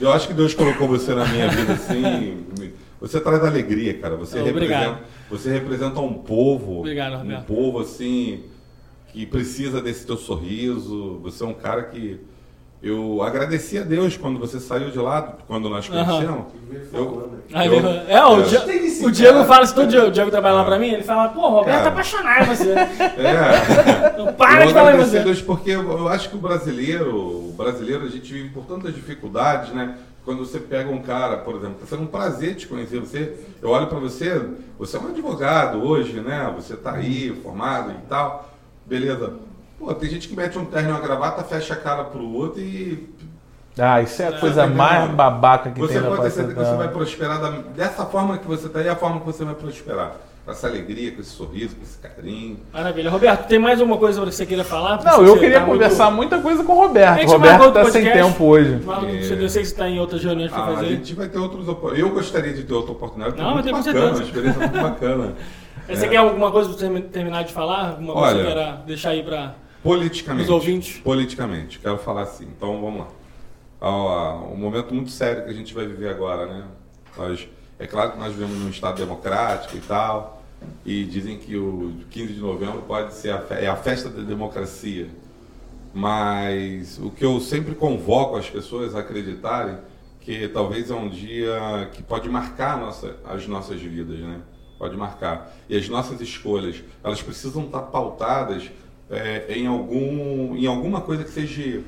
Eu 0.00 0.12
acho 0.12 0.28
que 0.28 0.34
Deus 0.34 0.54
colocou 0.54 0.88
você 0.88 1.14
na 1.14 1.26
minha 1.26 1.48
vida 1.48 1.74
assim. 1.74 2.38
Você 3.00 3.20
traz 3.20 3.44
alegria, 3.44 3.98
cara. 3.98 4.16
Você, 4.16 4.40
obrigado. 4.40 4.80
representa, 4.80 5.00
você 5.28 5.50
representa 5.52 6.00
um 6.00 6.14
povo. 6.14 6.78
Obrigado, 6.80 7.14
Um 7.14 7.18
Roberto. 7.18 7.44
povo 7.44 7.80
assim. 7.80 8.44
Que 9.12 9.26
precisa 9.26 9.82
desse 9.82 10.06
teu 10.06 10.16
sorriso. 10.16 11.18
Você 11.22 11.44
é 11.44 11.46
um 11.46 11.52
cara 11.52 11.82
que. 11.82 12.18
Eu 12.82 13.22
agradeci 13.22 13.78
a 13.78 13.82
Deus 13.82 14.16
quando 14.16 14.40
você 14.40 14.58
saiu 14.58 14.90
de 14.90 14.98
lá, 14.98 15.36
quando 15.46 15.68
nós 15.70 15.88
conhecemos. 15.88 16.46
Eu, 16.92 17.30
Aí, 17.54 17.68
eu- 17.68 17.74
é, 18.08 18.26
o 18.26 18.40
é. 18.40 19.06
O 19.06 19.10
Diego 19.10 19.34
cara- 19.34 19.44
fala, 19.44 19.66
se 19.66 19.74
todo 19.74 19.86
dia 19.88 20.04
o 20.06 20.10
Diego 20.10 20.30
trabalha 20.32 20.56
lá 20.56 20.64
pra 20.64 20.78
mim, 20.80 20.88
ele 20.88 21.02
fala, 21.04 21.28
pô, 21.28 21.48
Roberto 21.48 21.66
Cara. 21.66 21.82
tá 21.84 21.88
apaixonado 21.90 22.42
em 22.42 22.46
você. 22.56 22.72
É. 23.22 24.18
Não 24.18 24.32
para 24.32 24.62
Eu 24.62 24.66
de 24.68 24.72
falar 24.74 24.94
em 24.94 24.98
você. 24.98 25.20
Deus 25.20 25.40
porque 25.40 25.70
eu 25.70 25.82
eu 25.92 26.08
acho 26.08 26.28
que 26.28 26.36
o 26.36 26.40
brasileiro, 26.40 27.16
o 27.16 27.54
brasileiro, 27.56 28.04
a 28.04 28.08
gente 28.08 28.32
vive 28.32 28.48
por 28.48 28.64
tantas 28.64 28.92
dificuldades, 28.94 29.72
né? 29.72 29.96
Quando 30.24 30.38
você 30.44 30.58
pega 30.58 30.90
um 30.90 31.02
cara, 31.02 31.36
por 31.38 31.54
exemplo, 31.56 31.76
tá 31.80 31.86
sendo 31.86 32.02
um 32.02 32.06
prazer 32.06 32.54
te 32.56 32.66
conhecer 32.66 32.98
você. 33.00 33.34
Eu 33.60 33.70
olho 33.70 33.86
para 33.88 33.98
você, 33.98 34.40
você 34.78 34.96
é 34.96 35.00
um 35.00 35.08
advogado 35.08 35.84
hoje, 35.84 36.14
né? 36.20 36.52
Você 36.56 36.76
tá 36.76 36.92
aí, 36.94 37.30
formado 37.42 37.90
e 37.92 38.06
tal. 38.08 38.52
Beleza. 38.86 39.34
Pô, 39.84 39.92
tem 39.94 40.08
gente 40.08 40.28
que 40.28 40.36
mete 40.36 40.56
um 40.56 40.64
terno 40.64 40.90
e 40.90 40.92
uma 40.92 41.00
gravata, 41.00 41.42
fecha 41.42 41.74
a 41.74 41.76
cara 41.76 42.04
pro 42.04 42.24
outro 42.34 42.60
e 42.60 43.08
Ah, 43.76 44.00
isso 44.00 44.22
é 44.22 44.28
a 44.28 44.32
coisa 44.38 44.62
tá 44.62 44.66
mais 44.68 45.10
babaca 45.10 45.70
que 45.72 45.80
você 45.80 45.94
tem 45.94 46.02
na 46.02 46.08
pode 46.08 46.22
ter 46.22 46.30
certeza 46.30 46.54
que 46.60 46.64
você 46.66 46.76
vai 46.76 46.88
prosperar 46.88 47.40
da- 47.40 47.50
dessa 47.74 48.06
forma 48.06 48.38
que 48.38 48.46
você 48.46 48.68
tá 48.68 48.78
aí, 48.78 48.86
é 48.86 48.90
a 48.90 48.96
forma 48.96 49.18
que 49.20 49.26
você 49.26 49.44
vai 49.44 49.54
prosperar. 49.54 50.12
Com 50.44 50.50
essa 50.50 50.66
alegria, 50.68 51.12
com 51.12 51.20
esse 51.20 51.30
sorriso, 51.30 51.74
com 51.76 51.82
esse 51.82 51.98
carinho. 51.98 52.58
Maravilha. 52.72 53.08
Roberto, 53.10 53.46
tem 53.46 53.58
mais 53.60 53.80
alguma 53.80 53.96
coisa 53.98 54.20
que 54.20 54.26
você 54.32 54.44
queira 54.44 54.62
falar? 54.64 55.02
Não, 55.02 55.12
Você 55.18 55.22
eu 55.30 55.34
tá 55.34 55.40
queria 55.40 55.60
muito- 55.60 55.72
conversar 55.72 56.10
muita 56.10 56.38
coisa 56.40 56.62
com 56.64 56.72
o 56.76 56.82
A 56.82 56.86
Roberto. 56.86 57.28
O 57.28 57.30
Roberto 57.32 57.58
tá 57.72 57.78
outro 57.80 57.92
sem 57.92 58.04
tempo 58.04 58.44
hoje. 58.44 58.72
É. 58.74 59.14
Eu 59.16 59.22
sei 59.22 59.36
que 59.36 59.48
você 59.48 59.60
está 59.60 59.88
em 59.88 59.98
outras 60.00 60.22
reuniões 60.22 60.50
pra 60.52 60.62
Ah, 60.62 60.68
a 60.68 60.74
fazer. 60.74 60.86
gente 60.88 61.14
vai 61.14 61.28
ter 61.28 61.38
outros 61.38 61.66
Eu 61.96 62.10
gostaria 62.10 62.52
de 62.52 62.62
ter 62.64 62.74
outra 62.74 62.90
oportunidade. 62.92 63.36
Não, 63.40 63.54
muito 63.54 63.70
mas 63.70 63.84
tem 63.84 63.92
bacana, 63.94 64.10
uma 64.12 64.16
certeza. 64.16 64.24
experiência 64.38 64.60
muito 64.68 64.82
bacana. 64.82 65.32
Você 65.88 66.06
É. 66.06 66.08
quer 66.08 66.16
alguma 66.18 66.50
coisa 66.52 66.72
você 66.72 67.00
terminar 67.00 67.42
de 67.42 67.52
falar? 67.52 67.90
Alguma 67.90 68.12
coisa 68.14 68.28
que 68.34 68.40
Olha. 68.40 68.44
você 68.48 68.54
queira 68.54 68.82
deixar 68.86 69.10
aí 69.10 69.22
pra. 69.22 69.54
Politicamente. 69.82 70.44
Os 70.44 70.50
ouvintes. 70.50 70.98
Politicamente, 70.98 71.78
quero 71.78 71.98
falar 71.98 72.22
assim. 72.22 72.44
Então 72.44 72.80
vamos 72.80 73.00
lá. 73.00 73.08
Ah, 73.80 74.36
um 74.52 74.56
momento 74.56 74.94
muito 74.94 75.10
sério 75.10 75.44
que 75.44 75.50
a 75.50 75.54
gente 75.54 75.74
vai 75.74 75.86
viver 75.86 76.08
agora, 76.08 76.46
né? 76.46 76.64
Nós, 77.16 77.48
é 77.78 77.86
claro 77.86 78.12
que 78.12 78.18
nós 78.18 78.32
vivemos 78.32 78.56
num 78.56 78.70
Estado 78.70 78.96
democrático 78.96 79.76
e 79.76 79.80
tal, 79.80 80.42
e 80.86 81.04
dizem 81.04 81.36
que 81.36 81.56
o 81.56 81.96
15 82.10 82.34
de 82.34 82.40
novembro 82.40 82.82
pode 82.82 83.12
ser 83.14 83.30
a, 83.30 83.44
é 83.50 83.66
a 83.66 83.74
festa 83.74 84.08
da 84.08 84.22
democracia. 84.22 85.08
Mas 85.92 86.98
o 86.98 87.10
que 87.10 87.24
eu 87.24 87.40
sempre 87.40 87.74
convoco 87.74 88.36
as 88.36 88.48
pessoas 88.48 88.94
a 88.94 89.00
acreditarem 89.00 89.78
que 90.20 90.46
talvez 90.48 90.90
é 90.90 90.94
um 90.94 91.08
dia 91.08 91.90
que 91.92 92.02
pode 92.02 92.28
marcar 92.28 92.78
nossa, 92.78 93.16
as 93.24 93.46
nossas 93.48 93.80
vidas, 93.80 94.20
né? 94.20 94.40
Pode 94.78 94.96
marcar. 94.96 95.52
E 95.68 95.76
as 95.76 95.88
nossas 95.88 96.20
escolhas, 96.20 96.82
elas 97.02 97.20
precisam 97.20 97.64
estar 97.64 97.82
pautadas 97.82 98.70
é, 99.12 99.46
em, 99.48 99.66
algum, 99.66 100.56
em 100.56 100.66
alguma 100.66 101.00
coisa 101.00 101.22
que 101.22 101.30
seja 101.30 101.82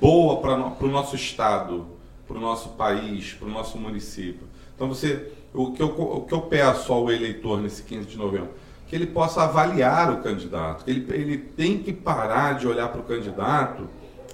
boa 0.00 0.40
para 0.40 0.54
o 0.54 0.88
nosso 0.88 1.16
estado, 1.16 1.86
para 2.28 2.36
o 2.36 2.40
nosso 2.40 2.70
país, 2.70 3.32
para 3.32 3.48
o 3.48 3.50
nosso 3.50 3.78
município. 3.78 4.46
Então 4.74 4.88
você, 4.88 5.32
o 5.54 5.72
que, 5.72 5.82
eu, 5.82 5.88
o 5.88 6.20
que 6.22 6.34
eu 6.34 6.42
peço 6.42 6.92
ao 6.92 7.10
eleitor 7.10 7.60
nesse 7.60 7.82
15 7.82 8.06
de 8.06 8.18
novembro, 8.18 8.50
que 8.86 8.94
ele 8.94 9.06
possa 9.06 9.42
avaliar 9.42 10.12
o 10.12 10.22
candidato, 10.22 10.84
ele, 10.86 11.06
ele 11.12 11.38
tem 11.38 11.78
que 11.78 11.92
parar 11.92 12.58
de 12.58 12.68
olhar 12.68 12.88
para 12.88 13.00
o 13.00 13.04
candidato 13.04 13.88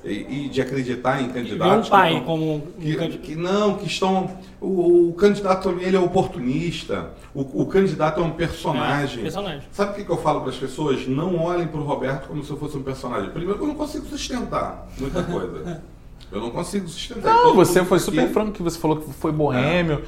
e, 0.04 0.46
e 0.46 0.48
de 0.48 0.60
acreditar 0.60 1.22
em 1.22 1.28
candidatos 1.28 1.86
um 1.88 1.90
pai 1.90 2.18
que, 2.18 2.26
como 2.26 2.54
um 2.54 2.60
que, 2.60 3.18
que 3.18 3.34
não, 3.34 3.76
que 3.76 3.86
estão. 3.86 4.30
O, 4.60 5.08
o 5.10 5.12
candidato 5.14 5.68
também 5.68 5.86
ele 5.86 5.96
é 5.96 6.00
oportunista. 6.00 7.10
O, 7.34 7.62
o 7.62 7.66
candidato 7.66 8.20
é 8.20 8.24
um 8.24 8.30
personagem. 8.32 9.20
É, 9.20 9.22
personagem. 9.22 9.62
Sabe 9.72 9.92
o 9.92 9.94
que, 9.94 10.04
que 10.04 10.10
eu 10.10 10.18
falo 10.18 10.40
para 10.40 10.50
as 10.50 10.56
pessoas? 10.56 11.06
Não 11.06 11.38
olhem 11.38 11.66
para 11.66 11.80
o 11.80 11.84
Roberto 11.84 12.28
como 12.28 12.44
se 12.44 12.50
eu 12.50 12.56
fosse 12.56 12.76
um 12.76 12.82
personagem. 12.82 13.30
Primeiro, 13.30 13.58
que 13.58 13.64
eu 13.64 13.68
não 13.68 13.74
consigo 13.74 14.04
sustentar 14.06 14.88
muita 14.98 15.22
coisa. 15.24 15.82
Eu 16.30 16.40
não 16.40 16.50
consigo 16.50 16.88
sustentar. 16.88 17.34
Não, 17.34 17.54
você 17.54 17.84
foi 17.84 17.98
aqui, 17.98 18.04
super 18.06 18.28
franco 18.28 18.52
que 18.52 18.62
você 18.62 18.78
falou 18.78 18.96
que 18.96 19.12
foi 19.12 19.32
boêmio. 19.32 20.02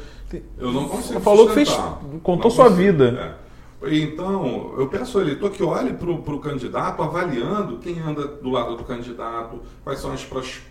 Eu 0.59 0.73
não 0.73 0.89
consigo 0.89 1.15
Você 1.15 1.21
falou 1.21 1.47
que 1.49 1.55
fez, 1.55 1.69
sustentar. 1.69 2.01
contou 2.23 2.45
Não 2.45 2.51
sua 2.51 2.65
consigo, 2.71 2.93
vida. 2.93 3.37
é. 3.41 3.44
Então, 3.93 4.75
eu 4.79 4.87
peço 4.89 5.19
ao 5.19 5.25
eleitor 5.25 5.51
que 5.51 5.63
olhe 5.63 5.93
para 5.93 6.11
o 6.11 6.39
candidato, 6.39 7.03
avaliando 7.03 7.79
quem 7.79 7.99
anda 8.01 8.27
do 8.27 8.51
lado 8.51 8.77
do 8.77 8.85
candidato, 8.85 9.61
quais 9.83 10.01
são 10.01 10.13
as, 10.13 10.27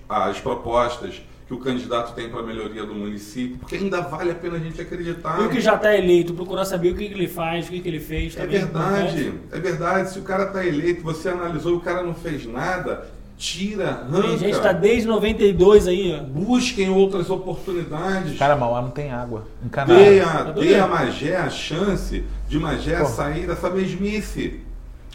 as 0.09 0.39
propostas 0.39 1.21
que 1.47 1.53
o 1.53 1.57
candidato 1.57 2.13
tem 2.13 2.29
para 2.29 2.39
a 2.39 2.43
melhoria 2.43 2.85
do 2.85 2.93
município, 2.95 3.57
porque 3.57 3.75
ainda 3.75 4.01
vale 4.01 4.31
a 4.31 4.35
pena 4.35 4.55
a 4.55 4.59
gente 4.59 4.79
acreditar. 4.79 5.41
E 5.41 5.45
o 5.45 5.49
que 5.49 5.59
já 5.59 5.75
está 5.75 5.95
eleito, 5.95 6.33
procurar 6.33 6.65
saber 6.65 6.93
o 6.93 6.95
que, 6.95 7.07
que 7.07 7.13
ele 7.13 7.27
faz, 7.27 7.67
o 7.67 7.71
que, 7.71 7.81
que 7.81 7.87
ele 7.87 7.99
fez. 7.99 8.37
É 8.37 8.47
verdade, 8.47 9.33
é 9.51 9.59
verdade. 9.59 10.09
Se 10.11 10.19
o 10.19 10.23
cara 10.23 10.45
está 10.45 10.65
eleito, 10.65 11.03
você 11.03 11.29
analisou 11.29 11.73
e 11.73 11.75
o 11.75 11.81
cara 11.81 12.01
não 12.01 12.15
fez 12.15 12.45
nada, 12.45 13.05
tira, 13.37 13.89
arranca. 13.89 14.27
Tem 14.29 14.37
gente 14.37 14.55
está 14.55 14.71
desde 14.71 15.07
92 15.07 15.87
aí, 15.87 16.17
ó. 16.17 16.23
Busquem 16.23 16.89
outras 16.89 17.29
oportunidades. 17.29 18.37
Cara, 18.37 18.55
Mauá 18.55 18.81
não 18.81 18.91
tem 18.91 19.11
água. 19.11 19.45
Encanado. 19.65 19.99
Dê 19.99 20.21
a, 20.21 20.25
Tá 20.25 20.51
dê 20.51 20.75
a 20.75 20.87
Magé 20.87 21.35
a 21.35 21.49
chance 21.49 22.23
de 22.53 22.59
Magé 22.59 22.99
Pô. 22.99 23.05
sair 23.07 23.47
dessa 23.47 23.67
mesmice. 23.67 24.59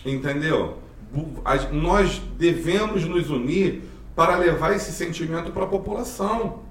Entendeu? 0.04 0.78
Nós 1.70 2.20
devemos 2.36 3.04
nos 3.04 3.30
unir 3.30 3.84
para 4.16 4.36
levar 4.36 4.74
esse 4.74 4.90
sentimento 4.90 5.52
para 5.52 5.62
a 5.62 5.68
população. 5.68 6.62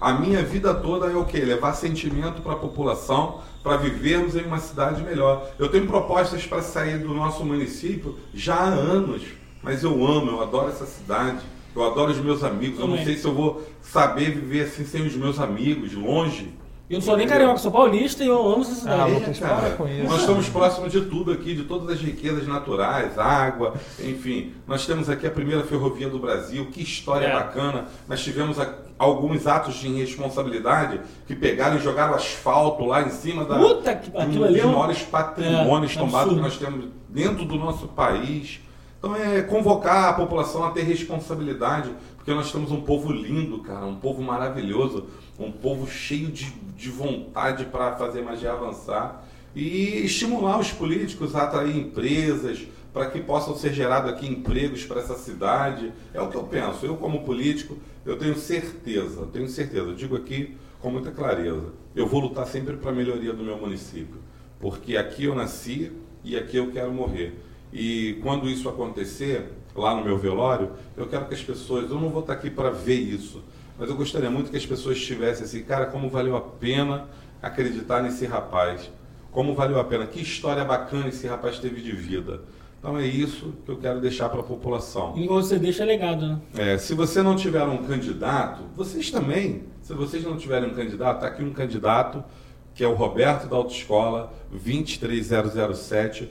A 0.00 0.14
minha 0.14 0.42
vida 0.42 0.74
toda 0.74 1.06
é 1.06 1.14
o 1.14 1.26
quê? 1.26 1.38
Levar 1.40 1.74
sentimento 1.74 2.40
para 2.40 2.54
a 2.54 2.56
população, 2.56 3.40
para 3.62 3.76
vivermos 3.76 4.34
em 4.34 4.44
uma 4.44 4.58
cidade 4.58 5.02
melhor. 5.02 5.46
Eu 5.58 5.68
tenho 5.68 5.86
propostas 5.86 6.46
para 6.46 6.62
sair 6.62 6.98
do 6.98 7.12
nosso 7.12 7.44
município 7.44 8.18
já 8.34 8.54
há 8.54 8.64
anos, 8.64 9.22
mas 9.62 9.84
eu 9.84 10.04
amo, 10.04 10.30
eu 10.30 10.42
adoro 10.42 10.68
essa 10.68 10.86
cidade, 10.86 11.44
eu 11.76 11.84
adoro 11.84 12.10
os 12.10 12.18
meus 12.18 12.42
amigos. 12.42 12.80
Eu 12.80 12.88
não 12.88 13.04
sei 13.04 13.16
se 13.16 13.26
eu 13.26 13.34
vou 13.34 13.62
saber 13.82 14.30
viver 14.30 14.62
assim 14.62 14.84
sem 14.84 15.06
os 15.06 15.14
meus 15.14 15.38
amigos, 15.38 15.92
longe. 15.92 16.52
Eu 16.92 16.98
não 16.98 17.06
sou 17.06 17.16
nem 17.16 17.26
carioca, 17.26 17.56
sou 17.56 17.72
paulista 17.72 18.22
e 18.22 18.26
eu 18.26 18.36
amo 18.46 18.60
essa 18.60 18.72
Ah, 18.72 18.76
cidade. 18.76 19.12
Lucas, 19.12 19.38
para 19.38 19.70
com 19.70 19.88
isso. 19.88 20.04
Nós 20.04 20.20
estamos 20.20 20.48
próximos 20.50 20.92
de 20.92 21.00
tudo 21.02 21.32
aqui, 21.32 21.54
de 21.54 21.64
todas 21.64 21.88
as 21.88 22.00
riquezas 22.02 22.46
naturais, 22.46 23.18
água, 23.18 23.74
enfim. 23.98 24.52
Nós 24.66 24.84
temos 24.84 25.08
aqui 25.08 25.26
a 25.26 25.30
primeira 25.30 25.62
ferrovia 25.64 26.10
do 26.10 26.18
Brasil, 26.18 26.66
que 26.70 26.82
história 26.82 27.26
É. 27.28 27.32
bacana. 27.32 27.86
Nós 28.06 28.22
tivemos 28.22 28.60
a- 28.60 28.74
alguns 28.98 29.46
atos 29.46 29.76
de 29.76 29.88
irresponsabilidade 29.88 31.00
que 31.26 31.34
pegaram 31.34 31.76
e 31.76 31.80
jogaram 31.80 32.14
asfalto 32.14 32.84
lá 32.84 33.02
em 33.02 33.10
cima 33.10 33.44
da, 33.46 33.58
Puta 33.58 33.90
aquilo 33.90 34.18
um 34.42 34.44
ali 34.44 34.54
dos 34.54 34.62
é 34.62 34.66
um- 34.66 34.72
maiores 34.72 35.02
patrimônios 35.02 35.96
é, 35.96 35.98
tombados 35.98 36.34
que 36.34 36.40
nós 36.40 36.56
temos 36.58 36.84
dentro 37.08 37.44
do 37.46 37.56
nosso 37.56 37.88
país. 37.88 38.60
Então 39.02 39.16
é 39.16 39.42
convocar 39.42 40.10
a 40.10 40.12
população 40.12 40.62
a 40.62 40.70
ter 40.70 40.82
responsabilidade, 40.82 41.92
porque 42.14 42.32
nós 42.32 42.52
temos 42.52 42.70
um 42.70 42.82
povo 42.82 43.12
lindo, 43.12 43.58
cara, 43.58 43.84
um 43.84 43.96
povo 43.96 44.22
maravilhoso, 44.22 45.08
um 45.36 45.50
povo 45.50 45.90
cheio 45.90 46.28
de, 46.28 46.52
de 46.76 46.88
vontade 46.88 47.64
para 47.64 47.96
fazer 47.96 48.22
magia 48.22 48.52
avançar 48.52 49.26
e 49.56 50.04
estimular 50.04 50.56
os 50.60 50.70
políticos 50.70 51.34
a 51.34 51.42
atrair 51.42 51.76
empresas 51.76 52.64
para 52.92 53.10
que 53.10 53.20
possam 53.20 53.56
ser 53.56 53.72
gerados 53.72 54.08
aqui 54.08 54.24
empregos 54.24 54.84
para 54.84 55.00
essa 55.00 55.18
cidade. 55.18 55.92
É 56.14 56.20
o 56.20 56.28
que 56.28 56.36
eu 56.36 56.44
penso. 56.44 56.86
Eu 56.86 56.96
como 56.96 57.24
político, 57.24 57.76
eu 58.06 58.16
tenho 58.16 58.36
certeza, 58.36 59.26
tenho 59.32 59.48
certeza, 59.48 59.88
eu 59.88 59.96
digo 59.96 60.14
aqui 60.14 60.56
com 60.78 60.92
muita 60.92 61.10
clareza. 61.10 61.72
Eu 61.92 62.06
vou 62.06 62.20
lutar 62.20 62.46
sempre 62.46 62.76
para 62.76 62.92
a 62.92 62.94
melhoria 62.94 63.32
do 63.32 63.42
meu 63.42 63.58
município, 63.58 64.20
porque 64.60 64.96
aqui 64.96 65.24
eu 65.24 65.34
nasci 65.34 65.90
e 66.22 66.36
aqui 66.36 66.56
eu 66.56 66.70
quero 66.70 66.92
morrer. 66.92 67.50
E 67.72 68.18
quando 68.22 68.48
isso 68.48 68.68
acontecer, 68.68 69.50
lá 69.74 69.94
no 69.94 70.04
meu 70.04 70.18
velório, 70.18 70.72
eu 70.96 71.06
quero 71.06 71.26
que 71.26 71.34
as 71.34 71.42
pessoas, 71.42 71.90
eu 71.90 71.98
não 71.98 72.10
vou 72.10 72.20
estar 72.20 72.34
aqui 72.34 72.50
para 72.50 72.70
ver 72.70 72.98
isso, 72.98 73.42
mas 73.78 73.88
eu 73.88 73.96
gostaria 73.96 74.30
muito 74.30 74.50
que 74.50 74.56
as 74.56 74.66
pessoas 74.66 75.00
tivessem 75.00 75.44
assim, 75.44 75.62
cara, 75.62 75.86
como 75.86 76.08
valeu 76.08 76.36
a 76.36 76.40
pena 76.40 77.08
acreditar 77.40 78.02
nesse 78.02 78.26
rapaz. 78.26 78.90
Como 79.30 79.54
valeu 79.54 79.80
a 79.80 79.84
pena, 79.84 80.06
que 80.06 80.20
história 80.20 80.62
bacana 80.62 81.08
esse 81.08 81.26
rapaz 81.26 81.58
teve 81.58 81.80
de 81.80 81.92
vida. 81.92 82.42
Então 82.78 82.98
é 82.98 83.06
isso 83.06 83.54
que 83.64 83.70
eu 83.70 83.76
quero 83.78 84.00
deixar 84.00 84.28
para 84.28 84.40
a 84.40 84.42
população. 84.42 85.14
E 85.16 85.26
você 85.26 85.58
deixa 85.58 85.84
legado, 85.84 86.26
né? 86.26 86.40
É, 86.54 86.76
se 86.76 86.94
você 86.94 87.22
não 87.22 87.36
tiver 87.36 87.62
um 87.62 87.78
candidato, 87.78 88.64
vocês 88.76 89.10
também, 89.10 89.62
se 89.80 89.94
vocês 89.94 90.24
não 90.24 90.36
tiverem 90.36 90.68
um 90.68 90.74
candidato, 90.74 91.16
está 91.16 91.28
aqui 91.28 91.42
um 91.42 91.52
candidato, 91.52 92.22
que 92.74 92.82
é 92.82 92.88
o 92.88 92.94
Roberto 92.94 93.48
da 93.48 93.56
Autoescola, 93.56 94.32
23007, 94.50 96.28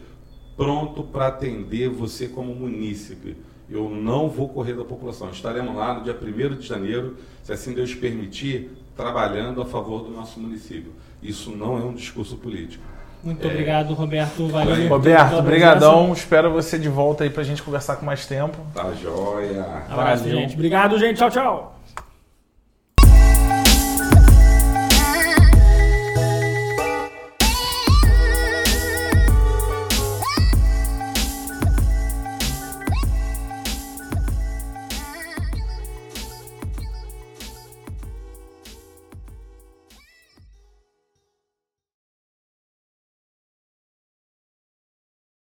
pronto 0.66 1.03
para 1.03 1.28
atender 1.28 1.89
você 1.89 2.28
como 2.28 2.53
munícipe. 2.53 3.36
Eu 3.70 3.89
não 3.89 4.30
vou 4.30 4.47
correr 4.49 4.74
da 4.74 4.84
população. 4.84 5.30
Estaremos 5.32 5.76
lá 5.76 5.93
no 5.95 6.03
dia 6.03 6.16
1 6.16 6.55
de 6.57 6.68
janeiro, 6.68 7.16
se 7.43 7.51
assim 7.51 7.74
Deus 7.74 7.95
permitir, 7.95 8.70
trabalhando 8.95 9.62
a 9.62 9.66
favor 9.66 10.03
do 10.03 10.12
nosso 10.12 10.39
município. 10.39 10.91
Isso 11.24 11.51
não 11.51 11.78
é 11.78 11.82
um 11.84 11.93
discurso 11.93 12.36
político. 12.36 12.84
Muito 13.24 13.45
É. 13.47 13.49
obrigado, 13.49 13.93
Roberto. 13.93 14.47
Valeu. 14.47 14.88
Roberto, 14.89 15.30
pela 15.30 15.41
brigadão. 15.41 16.12
Espero 16.14 16.51
você 16.51 16.78
de 16.78 16.89
volta 16.89 17.24
aí 17.24 17.30
pra 17.30 17.43
gente 17.43 17.62
conversar 17.64 17.95
com 17.95 18.05
mais 18.05 18.26
tempo. 18.26 18.57
Tá 18.74 18.91
joia. 18.93 19.64
Abraço, 19.89 20.24
Valeu. 20.24 20.39
gente. 20.39 20.53
Obrigado, 20.55 20.97
gente. 20.99 21.18
Tchau, 21.18 21.30
tchau. 21.30 21.80